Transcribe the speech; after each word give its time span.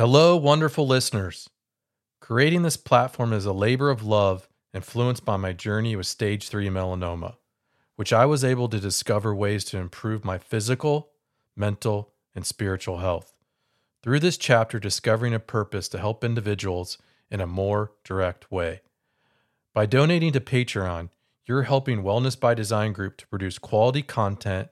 Hello, 0.00 0.34
wonderful 0.34 0.86
listeners. 0.86 1.50
Creating 2.22 2.62
this 2.62 2.78
platform 2.78 3.34
is 3.34 3.44
a 3.44 3.52
labor 3.52 3.90
of 3.90 4.02
love 4.02 4.48
influenced 4.72 5.26
by 5.26 5.36
my 5.36 5.52
journey 5.52 5.94
with 5.94 6.06
stage 6.06 6.48
3 6.48 6.70
melanoma, 6.70 7.34
which 7.96 8.10
I 8.10 8.24
was 8.24 8.42
able 8.42 8.66
to 8.70 8.80
discover 8.80 9.34
ways 9.34 9.62
to 9.66 9.76
improve 9.76 10.24
my 10.24 10.38
physical, 10.38 11.10
mental, 11.54 12.14
and 12.34 12.46
spiritual 12.46 13.00
health. 13.00 13.34
Through 14.02 14.20
this 14.20 14.38
chapter, 14.38 14.78
discovering 14.78 15.34
a 15.34 15.38
purpose 15.38 15.86
to 15.88 15.98
help 15.98 16.24
individuals 16.24 16.96
in 17.30 17.42
a 17.42 17.46
more 17.46 17.92
direct 18.02 18.50
way. 18.50 18.80
By 19.74 19.84
donating 19.84 20.32
to 20.32 20.40
Patreon, 20.40 21.10
you're 21.44 21.64
helping 21.64 22.02
Wellness 22.02 22.40
by 22.40 22.54
Design 22.54 22.94
Group 22.94 23.18
to 23.18 23.26
produce 23.26 23.58
quality 23.58 24.00
content, 24.00 24.70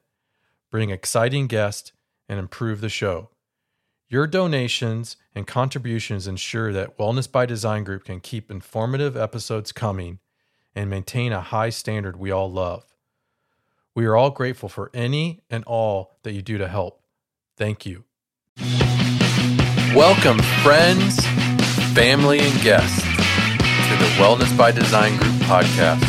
bring 0.70 0.88
exciting 0.88 1.48
guests, 1.48 1.92
and 2.30 2.38
improve 2.38 2.80
the 2.80 2.88
show. 2.88 3.28
Your 4.10 4.26
donations 4.26 5.18
and 5.34 5.46
contributions 5.46 6.26
ensure 6.26 6.72
that 6.72 6.96
Wellness 6.96 7.30
by 7.30 7.44
Design 7.44 7.84
Group 7.84 8.04
can 8.04 8.20
keep 8.20 8.50
informative 8.50 9.18
episodes 9.18 9.70
coming 9.70 10.18
and 10.74 10.88
maintain 10.88 11.30
a 11.30 11.42
high 11.42 11.68
standard 11.68 12.16
we 12.16 12.30
all 12.30 12.50
love. 12.50 12.86
We 13.94 14.06
are 14.06 14.16
all 14.16 14.30
grateful 14.30 14.70
for 14.70 14.90
any 14.94 15.42
and 15.50 15.62
all 15.64 16.16
that 16.22 16.32
you 16.32 16.40
do 16.40 16.56
to 16.56 16.68
help. 16.68 17.02
Thank 17.58 17.84
you. 17.84 18.04
Welcome, 19.94 20.38
friends, 20.62 21.22
family, 21.92 22.38
and 22.38 22.62
guests 22.62 23.02
to 23.02 23.94
the 23.98 24.10
Wellness 24.16 24.56
by 24.56 24.72
Design 24.72 25.18
Group 25.18 25.34
podcast. 25.42 26.02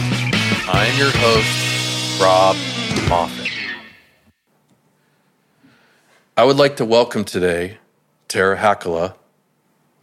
I 0.73 0.85
am 0.85 0.97
your 0.97 1.11
host, 1.11 2.21
Rob 2.21 2.55
Moffat. 3.09 3.49
I 6.37 6.45
would 6.45 6.55
like 6.55 6.77
to 6.77 6.85
welcome 6.85 7.25
today 7.25 7.77
Tara 8.29 8.57
Hakala 8.57 9.15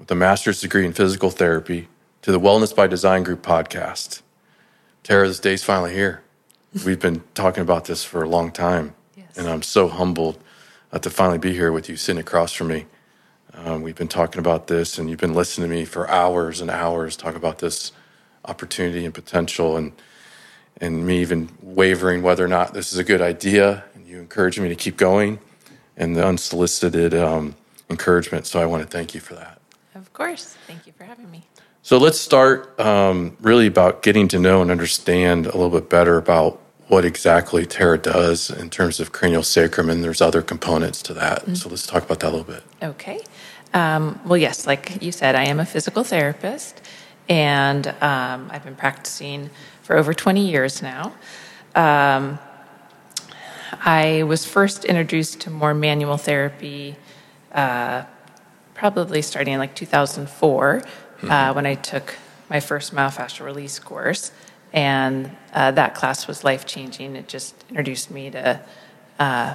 with 0.00 0.10
a 0.10 0.16
master's 0.16 0.60
degree 0.60 0.84
in 0.84 0.92
physical 0.92 1.30
therapy 1.30 1.86
to 2.22 2.32
the 2.32 2.40
Wellness 2.40 2.74
by 2.74 2.88
Design 2.88 3.22
Group 3.22 3.40
podcast. 3.40 4.20
Tara, 5.04 5.28
this 5.28 5.38
day's 5.38 5.62
finally 5.62 5.94
here. 5.94 6.22
We've 6.84 6.98
been 6.98 7.22
talking 7.34 7.62
about 7.62 7.84
this 7.84 8.02
for 8.02 8.24
a 8.24 8.28
long 8.28 8.50
time, 8.50 8.96
Yes. 9.16 9.38
and 9.38 9.48
I'm 9.48 9.62
so 9.62 9.86
humbled 9.86 10.42
uh, 10.92 10.98
to 10.98 11.08
finally 11.08 11.38
be 11.38 11.52
here 11.52 11.70
with 11.70 11.88
you 11.88 11.94
sitting 11.94 12.18
across 12.18 12.52
from 12.52 12.66
me. 12.66 12.86
Um, 13.54 13.82
we've 13.82 13.94
been 13.94 14.08
talking 14.08 14.40
about 14.40 14.66
this, 14.66 14.98
and 14.98 15.08
you've 15.08 15.20
been 15.20 15.32
listening 15.32 15.70
to 15.70 15.74
me 15.76 15.84
for 15.84 16.10
hours 16.10 16.60
and 16.60 16.68
hours 16.68 17.16
talk 17.16 17.36
about 17.36 17.60
this 17.60 17.92
opportunity 18.44 19.04
and 19.04 19.14
potential, 19.14 19.76
and 19.76 19.92
and 20.80 21.06
me 21.06 21.20
even 21.20 21.48
wavering 21.62 22.22
whether 22.22 22.44
or 22.44 22.48
not 22.48 22.74
this 22.74 22.92
is 22.92 22.98
a 22.98 23.04
good 23.04 23.20
idea, 23.22 23.84
and 23.94 24.04
you 24.04 24.18
encouraging 24.18 24.64
me 24.64 24.68
to 24.68 24.74
keep 24.74 24.96
going, 24.96 25.38
and 25.96 26.16
the 26.16 26.26
unsolicited 26.26 27.14
um, 27.14 27.54
encouragement. 27.90 28.46
So 28.46 28.60
I 28.60 28.66
want 28.66 28.82
to 28.82 28.88
thank 28.88 29.14
you 29.14 29.20
for 29.20 29.34
that. 29.34 29.60
Of 29.94 30.12
course. 30.12 30.56
Thank 30.66 30.86
you 30.86 30.92
for 30.92 31.04
having 31.04 31.30
me. 31.30 31.44
So 31.82 31.98
let's 31.98 32.18
start 32.18 32.78
um, 32.80 33.36
really 33.40 33.66
about 33.66 34.02
getting 34.02 34.26
to 34.28 34.38
know 34.38 34.60
and 34.60 34.70
understand 34.70 35.46
a 35.46 35.56
little 35.56 35.70
bit 35.70 35.88
better 35.88 36.18
about 36.18 36.60
what 36.88 37.04
exactly 37.04 37.66
Tara 37.66 37.98
does 37.98 38.50
in 38.50 38.70
terms 38.70 39.00
of 39.00 39.12
cranial 39.12 39.42
sacrum, 39.42 39.90
and 39.90 40.04
there's 40.04 40.20
other 40.20 40.42
components 40.42 41.02
to 41.02 41.14
that. 41.14 41.56
So 41.56 41.68
let's 41.68 41.86
talk 41.86 42.04
about 42.04 42.20
that 42.20 42.28
a 42.28 42.34
little 42.36 42.44
bit. 42.44 42.62
Okay. 42.82 43.20
Um, 43.74 44.20
well, 44.24 44.36
yes, 44.36 44.66
like 44.66 45.02
you 45.02 45.10
said, 45.12 45.34
I 45.34 45.44
am 45.44 45.58
a 45.58 45.66
physical 45.66 46.04
therapist, 46.04 46.80
and 47.28 47.88
um, 48.00 48.50
I've 48.52 48.64
been 48.64 48.76
practicing 48.76 49.50
for 49.82 49.96
over 49.96 50.14
20 50.14 50.48
years 50.48 50.80
now. 50.80 51.12
Um, 51.74 52.38
I 53.72 54.22
was 54.22 54.44
first 54.44 54.84
introduced 54.84 55.40
to 55.42 55.50
more 55.50 55.74
manual 55.74 56.16
therapy 56.16 56.96
uh, 57.56 58.04
probably 58.74 59.22
starting 59.22 59.54
in 59.54 59.58
like 59.58 59.74
2004 59.74 60.82
uh, 61.22 61.52
when 61.54 61.66
I 61.66 61.74
took 61.74 62.14
my 62.48 62.60
first 62.60 62.94
myofascial 62.94 63.44
release 63.44 63.78
course. 63.78 64.30
And 64.72 65.34
uh, 65.54 65.70
that 65.72 65.94
class 65.94 66.28
was 66.28 66.44
life 66.44 66.66
changing. 66.66 67.16
It 67.16 67.28
just 67.28 67.54
introduced 67.70 68.10
me 68.10 68.30
to 68.30 68.60
uh, 69.18 69.54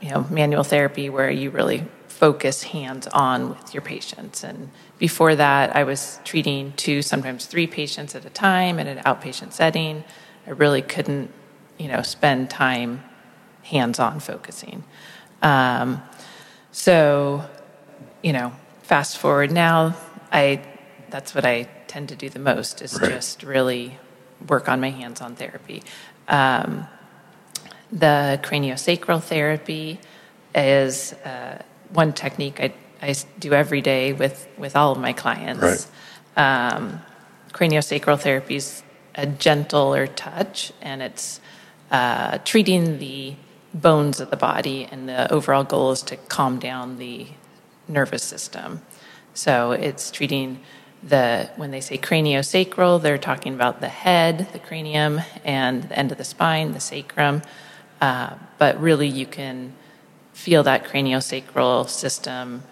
you 0.00 0.10
know, 0.10 0.26
manual 0.30 0.62
therapy 0.62 1.10
where 1.10 1.30
you 1.30 1.50
really 1.50 1.84
focus 2.08 2.62
hands 2.62 3.06
on 3.08 3.50
with 3.50 3.74
your 3.74 3.82
patients. 3.82 4.44
And 4.44 4.70
before 4.98 5.34
that, 5.34 5.74
I 5.74 5.84
was 5.84 6.20
treating 6.24 6.72
two, 6.76 7.02
sometimes 7.02 7.46
three 7.46 7.66
patients 7.66 8.14
at 8.14 8.24
a 8.24 8.30
time 8.30 8.78
in 8.78 8.86
an 8.86 8.98
outpatient 8.98 9.52
setting. 9.52 10.04
I 10.46 10.50
really 10.50 10.82
couldn't, 10.82 11.30
you 11.78 11.88
know, 11.88 12.02
spend 12.02 12.50
time 12.50 13.02
hands 13.62 13.98
on 13.98 14.20
focusing. 14.20 14.84
Um, 15.42 16.02
so, 16.72 17.44
you 18.22 18.32
know, 18.32 18.52
fast 18.82 19.18
forward 19.18 19.52
now, 19.52 19.96
I 20.32 20.62
that's 21.10 21.34
what 21.34 21.44
I 21.44 21.68
tend 21.88 22.08
to 22.10 22.16
do 22.16 22.28
the 22.28 22.38
most 22.38 22.82
is 22.82 22.98
Right. 23.00 23.10
just 23.10 23.42
really 23.42 23.98
work 24.46 24.68
on 24.68 24.80
my 24.80 24.90
hands 24.90 25.20
on 25.20 25.34
therapy. 25.34 25.82
Um, 26.28 26.86
the 27.90 28.38
craniosacral 28.42 29.20
therapy 29.20 29.98
is 30.54 31.12
uh, 31.24 31.58
one 31.92 32.12
technique 32.12 32.60
I 33.02 33.14
do 33.38 33.52
every 33.52 33.80
day 33.80 34.12
with, 34.12 34.46
with 34.58 34.76
all 34.76 34.92
of 34.92 34.98
my 34.98 35.12
clients. 35.12 35.90
Um, 36.36 37.00
craniosacral 37.52 38.20
therapy 38.20 38.56
is 38.56 38.82
a 39.14 39.26
gentler 39.26 40.06
touch, 40.06 40.72
and 40.80 41.02
it's 41.02 41.40
uh, 41.90 42.38
treating 42.44 42.98
the 42.98 43.34
bones 43.72 44.20
of 44.20 44.30
the 44.30 44.36
body, 44.36 44.88
and 44.90 45.08
the 45.08 45.32
overall 45.32 45.64
goal 45.64 45.92
is 45.92 46.02
to 46.02 46.16
calm 46.16 46.58
down 46.58 46.98
the 46.98 47.26
nervous 47.88 48.22
system. 48.22 48.82
So 49.34 49.72
it's 49.72 50.10
treating 50.10 50.60
the, 51.02 51.50
when 51.56 51.70
they 51.70 51.80
say 51.80 51.96
craniosacral, 51.96 53.00
they're 53.00 53.18
talking 53.18 53.54
about 53.54 53.80
the 53.80 53.88
head, 53.88 54.48
the 54.52 54.58
cranium, 54.58 55.20
and 55.44 55.84
the 55.84 55.98
end 55.98 56.12
of 56.12 56.18
the 56.18 56.24
spine, 56.24 56.72
the 56.72 56.80
sacrum. 56.80 57.42
Uh, 58.00 58.34
but 58.58 58.80
really, 58.80 59.08
you 59.08 59.26
can 59.26 59.74
feel 60.32 60.62
that 60.64 60.84
craniosacral 60.84 61.88
system 61.88 62.62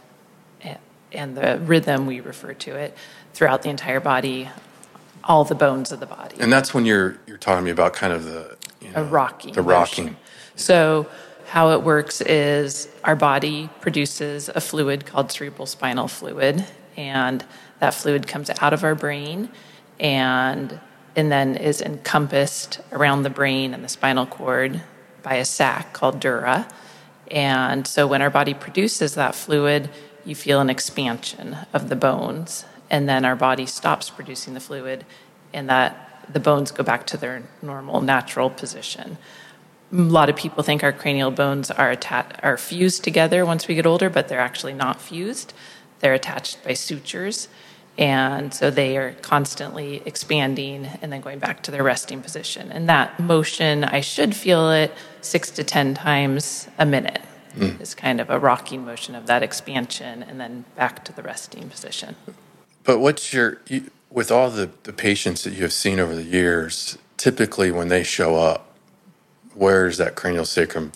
and 1.13 1.37
the 1.37 1.59
rhythm, 1.61 2.07
we 2.07 2.21
refer 2.21 2.53
to 2.55 2.77
it, 2.77 2.97
throughout 3.33 3.63
the 3.63 3.71
entire 3.71 4.01
body, 4.01 4.51
all 5.25 5.45
the 5.45 5.55
bones 5.55 5.93
of 5.93 6.01
the 6.01 6.07
body 6.07 6.37
And 6.41 6.53
that's 6.53 6.73
when 6.73 6.87
you're 6.87 7.19
you're 7.27 7.37
talking 7.39 7.61
to 7.61 7.65
me 7.65 7.71
about 7.71 7.93
kind 7.93 8.13
of 8.13 8.25
the 8.25 8.57
you 8.81 8.91
know, 8.91 9.03
a 9.03 9.05
rocking. 9.05 9.53
the 9.53 9.63
rocking. 9.63 10.05
motion. 10.05 10.17
So, 10.59 11.07
how 11.47 11.71
it 11.71 11.83
works 11.83 12.21
is 12.21 12.89
our 13.05 13.17
body 13.17 13.71
produces 13.81 14.51
a 14.51 14.61
fluid 14.61 15.07
called 15.07 15.31
cerebral 15.31 15.67
spinal 15.67 16.09
fluid, 16.09 16.67
and 16.97 17.45
that 17.79 17.95
fluid 17.95 18.27
comes 18.27 18.51
out 18.61 18.73
of 18.73 18.83
our 18.85 18.97
brain 18.97 19.49
and 20.01 20.79
and 21.17 21.33
then 21.33 21.57
is 21.57 21.81
encompassed 21.81 22.81
around 22.93 23.23
the 23.23 23.31
brain 23.31 23.73
and 23.73 23.83
the 23.83 23.89
spinal 23.89 24.27
cord 24.27 24.83
by 25.23 25.35
a 25.35 25.45
sac 25.45 25.93
called 25.93 26.21
dura. 26.21 26.69
And 27.31 27.87
so 27.87 28.07
when 28.07 28.21
our 28.21 28.31
body 28.31 28.55
produces 28.55 29.15
that 29.15 29.35
fluid, 29.35 29.91
you 30.25 30.35
feel 30.35 30.61
an 30.61 30.71
expansion 30.71 31.57
of 31.73 31.89
the 31.89 31.97
bones, 31.97 32.65
and 32.91 33.09
then 33.09 33.25
our 33.25 33.37
body 33.37 33.67
stops 33.67 34.11
producing 34.11 34.55
the 34.55 34.61
fluid, 34.61 35.05
and 35.53 35.69
that 35.71 36.27
the 36.33 36.41
bones 36.41 36.73
go 36.73 36.83
back 36.83 37.07
to 37.07 37.17
their 37.17 37.45
normal, 37.63 38.01
natural 38.01 38.51
position. 38.51 39.19
A 39.91 39.97
lot 39.97 40.29
of 40.29 40.37
people 40.37 40.63
think 40.63 40.83
our 40.85 40.93
cranial 40.93 41.31
bones 41.31 41.71
are 41.71 41.91
atta- 41.91 42.39
are 42.43 42.57
fused 42.57 43.03
together 43.05 43.47
once 43.47 43.69
we 43.69 43.75
get 43.75 43.87
older, 43.87 44.11
but 44.11 44.29
they're 44.29 44.41
actually 44.41 44.75
not 44.75 45.01
fused. 45.01 45.55
They're 46.01 46.15
attached 46.15 46.63
by 46.63 46.75
sutures, 46.75 47.49
and 47.97 48.53
so 48.53 48.71
they 48.71 48.97
are 48.97 49.13
constantly 49.23 50.03
expanding 50.05 50.87
and 51.03 51.11
then 51.11 51.21
going 51.21 51.39
back 51.39 51.63
to 51.65 51.71
their 51.71 51.83
resting 51.83 52.21
position. 52.21 52.71
And 52.71 52.89
that 52.89 53.19
motion, 53.19 53.83
I 53.83 54.01
should 54.01 54.37
feel 54.37 54.71
it 54.71 54.93
six 55.21 55.51
to 55.53 55.65
ten 55.65 55.95
times 55.95 56.69
a 56.79 56.87
minute. 56.87 57.23
Hmm. 57.55 57.81
Is 57.81 57.95
kind 57.95 58.21
of 58.21 58.29
a 58.31 58.39
rocking 58.39 58.85
motion 58.85 59.15
of 59.15 59.27
that 59.27 59.43
expansion 59.43 60.23
and 60.23 60.39
then 60.39 60.67
back 60.77 61.03
to 61.07 61.13
the 61.13 61.23
resting 61.23 61.71
position. 61.71 62.15
But 62.85 63.01
what's 63.01 63.33
your 63.33 63.59
you, 63.67 63.91
with 64.11 64.31
all 64.31 64.51
the 64.51 64.71
the 64.85 64.93
patients 64.93 65.43
that 65.45 65.55
you 65.55 65.63
have 65.63 65.73
seen 65.73 65.99
over 65.99 66.15
the 66.15 66.25
years? 66.25 66.99
Typically, 67.17 67.73
when 67.73 67.89
they 67.89 68.05
show 68.05 68.37
up, 68.37 68.68
where 69.55 69.87
is 69.87 69.99
that 69.99 70.15
cranial 70.15 70.45
sacrum 70.45 70.93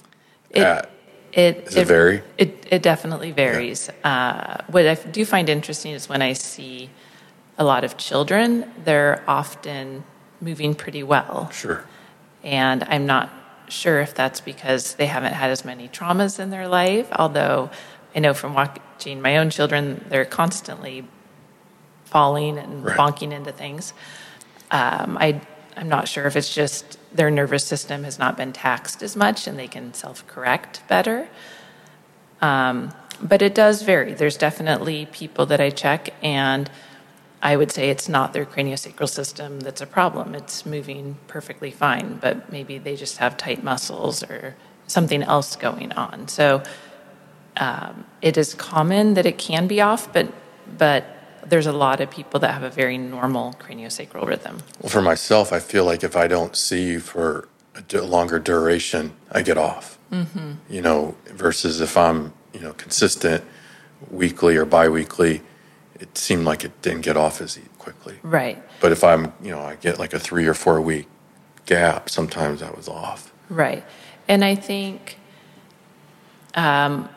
It- 0.51 0.63
at? 0.63 0.91
It, 1.33 1.65
Does 1.65 1.77
it 1.77 1.87
vary? 1.87 2.23
It, 2.37 2.67
it 2.71 2.83
definitely 2.83 3.33
varies. 3.33 3.89
Uh, 4.05 4.59
what 4.67 4.87
I 4.87 4.95
do 4.97 5.25
find 5.25 5.49
interesting 5.49 5.93
is 5.93 6.07
when 6.07 6.21
I 6.21 6.35
see 6.35 6.91
a 7.57 7.65
lot 7.65 7.85
of 7.85 7.97
children, 7.97 8.71
they're 8.85 9.23
often 9.27 10.05
moving 10.43 10.75
pretty 10.75 11.03
well. 11.03 11.49
Sure. 11.51 11.85
And 12.45 12.85
I'm 12.85 13.07
not 13.07 13.31
sure 13.69 14.03
if 14.03 14.15
that's 14.15 14.43
because 14.43 14.97
they 14.97 15.07
haven't 15.07 15.33
had 15.33 15.51
as 15.51 15.65
many 15.65 15.89
traumas 15.89 16.39
in 16.39 16.51
their 16.51 16.69
life, 16.69 17.09
although 17.13 17.71
I 18.15 18.19
know 18.19 18.35
from 18.35 18.53
watching 18.53 19.23
my 19.23 19.39
own 19.39 19.49
children, 19.49 20.05
they're 20.11 20.27
constantly 20.27 21.07
falling 22.05 22.59
and 22.59 22.85
Right. 22.85 22.99
bonking 22.99 23.33
into 23.33 23.53
things. 23.53 23.95
Um, 24.71 25.17
I, 25.19 25.41
I'm 25.79 25.89
not 25.89 26.09
sure 26.09 26.27
if 26.27 26.37
it's 26.37 26.55
just 26.55 26.99
their 27.15 27.31
nervous 27.31 27.65
system 27.65 28.05
has 28.05 28.19
not 28.19 28.37
been 28.37 28.53
taxed 28.53 29.03
as 29.03 29.17
much 29.17 29.47
and 29.47 29.59
they 29.59 29.69
can 29.69 29.95
self 29.95 30.27
correct 30.27 30.83
better. 30.89 31.29
Um, 32.41 32.93
but 33.23 33.41
it 33.41 33.55
does 33.55 33.83
vary. 33.83 34.15
There's 34.15 34.37
definitely 34.37 35.07
people 35.13 35.47
that 35.47 35.61
I 35.61 35.71
check, 35.71 36.13
and 36.23 36.69
I 37.41 37.57
would 37.57 37.71
say 37.71 37.89
it's 37.89 38.09
not 38.09 38.33
their 38.33 38.45
craniosacral 38.45 39.09
system 39.09 39.61
that's 39.61 39.81
a 39.81 39.87
problem. 39.87 40.35
It's 40.35 40.67
moving 40.67 41.19
perfectly 41.29 41.71
fine, 41.71 42.19
but 42.21 42.51
maybe 42.51 42.79
they 42.79 42.97
just 42.97 43.19
have 43.19 43.37
tight 43.37 43.63
muscles 43.63 44.25
or 44.25 44.57
something 44.89 45.23
else 45.23 45.55
going 45.55 45.93
on. 45.93 46.27
So 46.29 46.63
um, 47.57 48.07
it 48.21 48.37
is 48.37 48.55
common 48.55 49.15
that 49.15 49.27
it 49.27 49.39
can 49.39 49.67
be 49.67 49.81
off, 49.81 50.13
but 50.13 50.33
but 50.79 51.05
there's 51.47 51.67
a 51.67 51.73
lot 51.73 52.01
of 52.01 52.11
people 52.11 52.41
that 52.41 52.53
have 52.53 52.63
a 52.63 52.71
very 52.71 52.99
normal 52.99 53.55
craniosacral 53.55 54.27
rhythm. 54.27 54.59
Well, 54.81 54.91
for 54.91 55.03
myself, 55.03 55.53
I 55.53 55.59
feel 55.59 55.85
like 55.85 56.05
if 56.05 56.17
I 56.17 56.27
don't 56.27 56.57
see 56.57 56.85
you 56.85 57.01
for 57.01 57.49
a 57.75 58.01
longer 58.01 58.39
duration, 58.39 59.13
I 59.31 59.43
get 59.43 59.59
off. 59.59 59.99
Mm-hmm. 60.11 60.53
You 60.69 60.83
know, 60.83 61.17
versus 61.27 61.81
if 61.81 61.97
I'm 61.97 62.33
you 62.53 62.61
know 62.61 62.73
consistent 62.75 63.45
weekly 64.11 64.57
or 64.57 64.65
biweekly, 64.65 65.43
it 65.99 66.17
seemed 66.19 66.45
like 66.45 66.65
it 66.65 66.83
didn't 66.83 67.03
get 67.03 67.17
off 67.17 67.41
as 67.41 67.59
quickly. 67.79 68.17
Right. 68.23 68.63
But 68.81 68.93
if 68.93 69.03
I'm 69.03 69.33
you 69.43 69.51
know 69.51 69.61
I 69.61 69.77
get 69.77 69.99
like 69.99 70.13
a 70.13 70.19
three 70.19 70.47
or 70.47 70.55
four 70.55 70.81
week 70.81 71.09
gap, 71.67 72.11
sometimes 72.11 72.63
I 72.63 72.71
was 72.71 72.89
off. 72.89 73.33
Right, 73.49 73.85
and 74.29 74.45
I 74.45 74.55
think. 74.55 75.19
Um, 76.55 77.09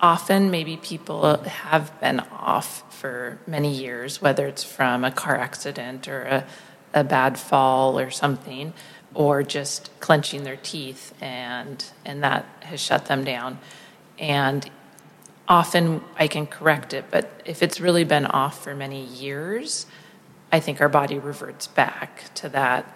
often 0.00 0.50
maybe 0.50 0.76
people 0.76 1.36
have 1.42 1.98
been 2.00 2.20
off 2.20 2.84
for 3.02 3.36
many 3.48 3.74
years, 3.74 4.22
whether 4.22 4.46
it's 4.46 4.62
from 4.62 5.02
a 5.04 5.10
car 5.10 5.36
accident 5.36 6.06
or 6.06 6.22
a, 6.22 6.46
a 6.94 7.02
bad 7.02 7.36
fall 7.36 7.98
or 7.98 8.12
something, 8.12 8.72
or 9.12 9.42
just 9.42 9.90
clenching 9.98 10.44
their 10.44 10.56
teeth 10.56 11.12
and 11.20 11.84
and 12.04 12.22
that 12.22 12.46
has 12.60 12.78
shut 12.78 13.06
them 13.06 13.24
down. 13.24 13.58
And 14.20 14.70
often 15.48 16.04
I 16.16 16.28
can 16.28 16.46
correct 16.46 16.94
it, 16.94 17.06
but 17.10 17.42
if 17.44 17.60
it's 17.60 17.80
really 17.80 18.04
been 18.04 18.24
off 18.24 18.62
for 18.62 18.72
many 18.72 19.04
years, 19.04 19.86
I 20.52 20.60
think 20.60 20.80
our 20.80 20.88
body 20.88 21.18
reverts 21.18 21.66
back 21.66 22.32
to 22.34 22.48
that 22.50 22.86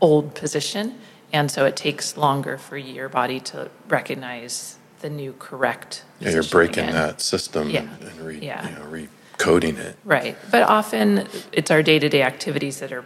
old 0.00 0.34
position. 0.34 0.98
And 1.32 1.52
so 1.52 1.66
it 1.66 1.76
takes 1.76 2.16
longer 2.16 2.58
for 2.58 2.76
your 2.76 3.08
body 3.08 3.38
to 3.52 3.70
recognize 3.88 4.76
the 5.02 5.10
new 5.10 5.34
correct. 5.38 6.02
Yeah, 6.18 6.30
you're 6.30 6.42
breaking 6.42 6.88
again. 6.88 6.94
that 6.94 7.20
system 7.20 7.70
yeah. 7.70 7.82
and, 7.82 8.02
and 8.02 8.20
re, 8.20 8.38
yeah. 8.40 8.68
you 8.68 8.74
know, 8.74 8.86
recoding 9.36 9.78
it. 9.78 9.96
Right. 10.04 10.36
But 10.50 10.62
often 10.64 11.26
it's 11.52 11.70
our 11.70 11.82
day 11.82 11.98
to 11.98 12.08
day 12.08 12.22
activities 12.22 12.80
that 12.80 12.92
are 12.92 13.04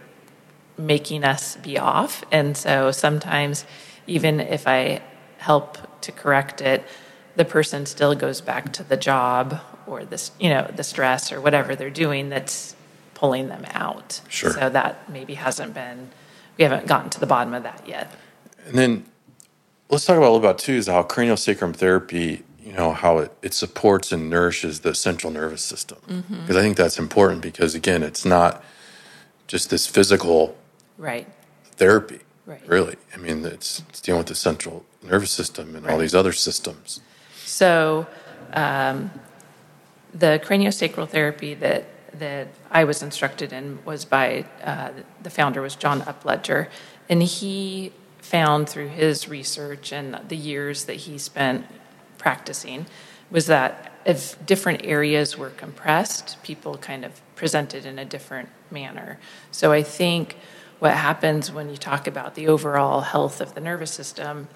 making 0.77 1.23
us 1.23 1.57
be 1.57 1.77
off. 1.77 2.23
And 2.31 2.55
so 2.57 2.91
sometimes, 2.91 3.65
even 4.07 4.39
if 4.39 4.67
I 4.67 5.01
help 5.37 6.01
to 6.01 6.11
correct 6.11 6.61
it, 6.61 6.83
the 7.35 7.45
person 7.45 7.85
still 7.85 8.15
goes 8.15 8.41
back 8.41 8.73
to 8.73 8.83
the 8.83 8.97
job 8.97 9.59
or 9.87 10.03
this, 10.05 10.31
you 10.39 10.49
know, 10.49 10.69
the 10.75 10.83
stress 10.83 11.31
or 11.31 11.39
whatever 11.39 11.75
they're 11.75 11.89
doing 11.89 12.29
that's 12.29 12.75
pulling 13.13 13.47
them 13.47 13.65
out. 13.71 14.21
Sure. 14.27 14.51
So 14.51 14.69
that 14.69 15.09
maybe 15.09 15.35
hasn't 15.35 15.73
been, 15.73 16.09
we 16.57 16.63
haven't 16.63 16.87
gotten 16.87 17.09
to 17.11 17.19
the 17.19 17.27
bottom 17.27 17.53
of 17.53 17.63
that 17.63 17.87
yet. 17.87 18.11
And 18.65 18.77
then 18.77 19.05
let's 19.89 20.05
talk 20.05 20.17
about 20.17 20.29
a 20.29 20.31
little 20.31 20.49
about 20.49 20.59
too 20.59 20.73
is 20.73 20.87
how 20.87 21.03
cranial 21.03 21.37
sacrum 21.37 21.73
therapy 21.73 22.43
you 22.71 22.77
know 22.77 22.93
how 22.93 23.17
it, 23.17 23.33
it 23.41 23.53
supports 23.53 24.13
and 24.13 24.29
nourishes 24.29 24.79
the 24.79 24.95
central 24.95 25.31
nervous 25.33 25.61
system. 25.61 25.97
Because 26.07 26.23
mm-hmm. 26.23 26.57
i 26.57 26.61
think 26.61 26.77
that's 26.77 26.97
important 26.97 27.41
because 27.41 27.75
again 27.75 28.01
it's 28.01 28.23
not 28.23 28.63
just 29.45 29.69
this 29.69 29.85
physical 29.85 30.57
right. 30.97 31.27
therapy 31.73 32.21
right. 32.45 32.65
really. 32.65 32.95
I 33.13 33.17
mean 33.17 33.43
it's, 33.43 33.83
it's 33.89 33.99
dealing 33.99 34.19
with 34.19 34.27
the 34.27 34.35
central 34.35 34.85
nervous 35.03 35.31
system 35.31 35.75
and 35.75 35.85
right. 35.85 35.91
all 35.91 35.99
these 35.99 36.15
other 36.15 36.31
systems. 36.31 37.01
So 37.43 38.07
um, 38.53 39.11
the 40.13 40.41
craniosacral 40.41 41.09
therapy 41.09 41.53
that 41.55 41.83
that 42.13 42.47
I 42.69 42.85
was 42.85 43.01
instructed 43.03 43.51
in 43.51 43.79
was 43.83 44.05
by 44.05 44.45
uh, 44.63 44.91
the 45.21 45.29
founder 45.29 45.61
was 45.61 45.75
John 45.75 46.01
Upledger, 46.01 46.67
and 47.09 47.21
he 47.21 47.91
found 48.19 48.69
through 48.69 48.89
his 48.89 49.27
research 49.27 49.91
and 49.91 50.19
the 50.29 50.37
years 50.37 50.85
that 50.85 50.97
he 51.07 51.17
spent 51.17 51.65
practicing 52.21 52.85
was 53.31 53.47
that 53.47 53.91
if 54.05 54.43
different 54.45 54.85
areas 54.85 55.37
were 55.37 55.49
compressed, 55.49 56.41
people 56.43 56.77
kind 56.77 57.03
of 57.03 57.21
presented 57.35 57.85
in 57.85 57.97
a 57.99 58.05
different 58.05 58.49
manner. 58.69 59.19
So 59.51 59.71
I 59.71 59.83
think 59.83 60.37
what 60.79 60.93
happens 60.93 61.51
when 61.51 61.69
you 61.69 61.77
talk 61.77 62.07
about 62.07 62.35
the 62.35 62.47
overall 62.47 63.01
health 63.01 63.41
of 63.41 63.53
the 63.55 63.61
nervous 63.61 63.91
system 63.91 64.47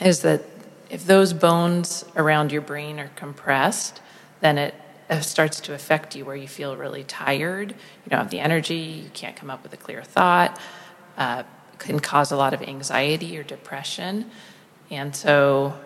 is 0.00 0.20
that 0.22 0.42
if 0.90 1.06
those 1.06 1.32
bones 1.32 2.04
around 2.16 2.52
your 2.52 2.62
brain 2.62 2.98
are 3.00 3.10
compressed, 3.16 4.00
then 4.40 4.58
it 4.58 4.74
starts 5.20 5.60
to 5.60 5.74
affect 5.74 6.14
you 6.14 6.24
where 6.24 6.36
you 6.36 6.48
feel 6.48 6.76
really 6.76 7.04
tired. 7.04 7.70
You 7.70 8.10
don't 8.10 8.20
have 8.20 8.30
the 8.30 8.40
energy, 8.40 9.02
you 9.04 9.10
can't 9.10 9.36
come 9.36 9.50
up 9.50 9.62
with 9.62 9.72
a 9.72 9.76
clear 9.76 10.02
thought. 10.02 10.60
Uh, 11.16 11.44
can 11.78 11.98
cause 11.98 12.30
a 12.30 12.36
lot 12.36 12.52
of 12.54 12.62
anxiety 12.62 13.36
or 13.38 13.42
depression. 13.42 14.30
And 14.90 15.16
so, 15.16 15.78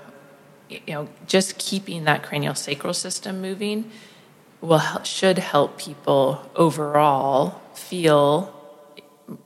you 0.87 0.95
know, 0.95 1.09
just 1.27 1.59
keeping 1.59 2.05
that 2.05 2.23
cranial 2.23 2.55
sacral 2.55 2.95
system 2.95 3.41
moving 3.41 3.91
will 4.61 4.81
should 5.05 5.39
help 5.39 5.79
people 5.79 6.51
overall 6.55 7.61
feel 7.75 8.55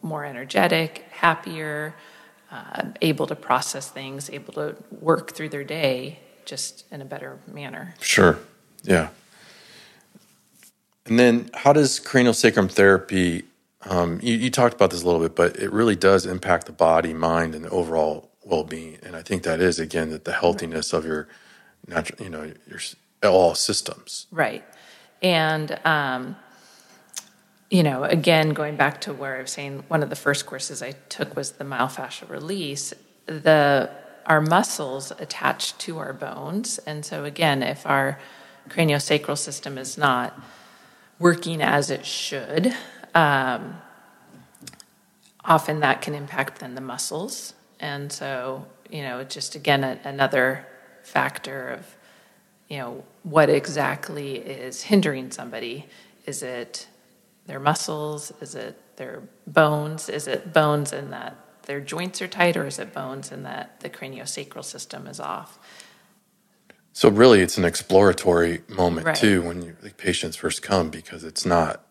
more 0.02 0.24
energetic, 0.24 1.04
happier, 1.10 1.94
uh, 2.50 2.84
able 3.02 3.26
to 3.26 3.34
process 3.34 3.88
things, 3.90 4.30
able 4.30 4.52
to 4.52 4.76
work 5.00 5.32
through 5.32 5.48
their 5.48 5.64
day 5.64 6.18
just 6.44 6.84
in 6.90 7.00
a 7.00 7.04
better 7.04 7.38
manner. 7.46 7.94
Sure. 8.00 8.38
Yeah. 8.82 9.08
And 11.06 11.18
then, 11.18 11.50
how 11.54 11.72
does 11.72 11.98
cranial 11.98 12.34
sacrum 12.34 12.68
therapy 12.68 13.44
um, 13.84 14.18
you, 14.22 14.34
you, 14.34 14.50
talked 14.50 14.74
about 14.74 14.90
this 14.90 15.02
a 15.02 15.06
little 15.06 15.20
bit, 15.20 15.36
but 15.36 15.56
it 15.56 15.72
really 15.72 15.94
does 15.94 16.26
impact 16.26 16.66
the 16.66 16.72
body, 16.72 17.14
mind, 17.14 17.54
and 17.54 17.64
overall 17.66 18.27
well-being. 18.48 18.98
And 19.02 19.14
I 19.14 19.22
think 19.22 19.42
that 19.44 19.60
is 19.60 19.78
again 19.78 20.10
that 20.10 20.24
the 20.24 20.32
healthiness 20.32 20.92
of 20.92 21.04
your 21.04 21.28
natural, 21.86 22.24
you 22.24 22.30
know, 22.30 22.52
your 22.66 22.80
all 23.22 23.54
systems. 23.54 24.26
Right, 24.30 24.64
and 25.22 25.78
um, 25.84 26.36
you 27.70 27.82
know, 27.82 28.04
again, 28.04 28.50
going 28.50 28.76
back 28.76 29.00
to 29.02 29.12
where 29.12 29.36
I 29.36 29.42
was 29.42 29.52
saying, 29.52 29.84
one 29.88 30.02
of 30.02 30.10
the 30.10 30.16
first 30.16 30.46
courses 30.46 30.82
I 30.82 30.92
took 31.08 31.36
was 31.36 31.52
the 31.52 31.64
myofascial 31.64 32.28
release. 32.30 32.94
The 33.26 33.90
our 34.26 34.40
muscles 34.40 35.10
attach 35.12 35.76
to 35.78 35.98
our 35.98 36.12
bones, 36.12 36.78
and 36.78 37.04
so 37.04 37.24
again, 37.24 37.62
if 37.62 37.86
our 37.86 38.18
craniosacral 38.68 39.38
system 39.38 39.78
is 39.78 39.96
not 39.96 40.38
working 41.18 41.62
as 41.62 41.90
it 41.90 42.04
should, 42.04 42.74
um, 43.14 43.80
often 45.44 45.80
that 45.80 46.02
can 46.02 46.14
impact 46.14 46.60
then 46.60 46.74
the 46.74 46.80
muscles. 46.80 47.54
And 47.80 48.12
so, 48.12 48.66
you 48.90 49.02
know, 49.02 49.24
just 49.24 49.54
again, 49.54 49.84
a, 49.84 49.98
another 50.04 50.66
factor 51.02 51.68
of, 51.70 51.96
you 52.68 52.78
know, 52.78 53.04
what 53.22 53.48
exactly 53.48 54.36
is 54.36 54.82
hindering 54.82 55.30
somebody. 55.30 55.86
Is 56.26 56.42
it 56.42 56.88
their 57.46 57.60
muscles? 57.60 58.32
Is 58.40 58.54
it 58.54 58.80
their 58.96 59.22
bones? 59.46 60.08
Is 60.08 60.26
it 60.26 60.52
bones 60.52 60.92
in 60.92 61.10
that 61.10 61.36
their 61.68 61.80
joints 61.80 62.22
are 62.22 62.28
tight, 62.28 62.56
or 62.56 62.66
is 62.66 62.78
it 62.78 62.94
bones 62.94 63.30
in 63.30 63.42
that 63.42 63.80
the 63.80 63.90
craniosacral 63.90 64.64
system 64.64 65.06
is 65.06 65.20
off? 65.20 65.58
So 66.94 67.10
really, 67.10 67.42
it's 67.42 67.58
an 67.58 67.64
exploratory 67.66 68.62
moment 68.68 69.06
right. 69.06 69.14
too 69.14 69.42
when 69.42 69.62
you, 69.62 69.76
patients 69.98 70.34
first 70.34 70.62
come 70.62 70.88
because 70.88 71.24
it's 71.24 71.44
not 71.44 71.84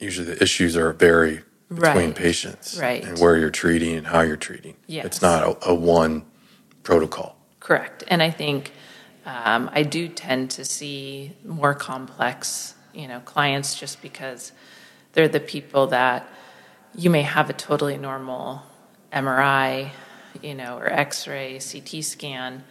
usually 0.00 0.26
the 0.26 0.42
issues 0.42 0.76
are 0.76 0.92
vary 0.92 1.42
between 1.72 2.06
right. 2.06 2.14
patients 2.14 2.78
right. 2.80 3.04
and 3.04 3.18
where 3.18 3.36
you're 3.36 3.50
treating 3.50 3.96
and 3.96 4.06
how 4.06 4.20
you're 4.20 4.36
treating. 4.36 4.76
Yes. 4.86 5.04
It's 5.06 5.22
not 5.22 5.42
a, 5.42 5.70
a 5.70 5.74
one 5.74 6.24
protocol. 6.82 7.36
Correct. 7.60 8.04
And 8.08 8.22
I 8.22 8.30
think 8.30 8.72
um, 9.24 9.70
I 9.72 9.82
do 9.82 10.08
tend 10.08 10.50
to 10.52 10.64
see 10.64 11.32
more 11.44 11.74
complex, 11.74 12.74
you 12.92 13.06
know, 13.06 13.20
clients 13.20 13.78
just 13.78 14.02
because 14.02 14.52
they're 15.12 15.28
the 15.28 15.40
people 15.40 15.86
that 15.88 16.28
you 16.94 17.08
may 17.08 17.22
have 17.22 17.48
a 17.48 17.52
totally 17.52 17.96
normal 17.96 18.62
MRI, 19.12 19.90
you 20.42 20.54
know, 20.54 20.78
or 20.78 20.86
X-ray, 20.86 21.58
CT 21.58 22.04
scan, 22.04 22.64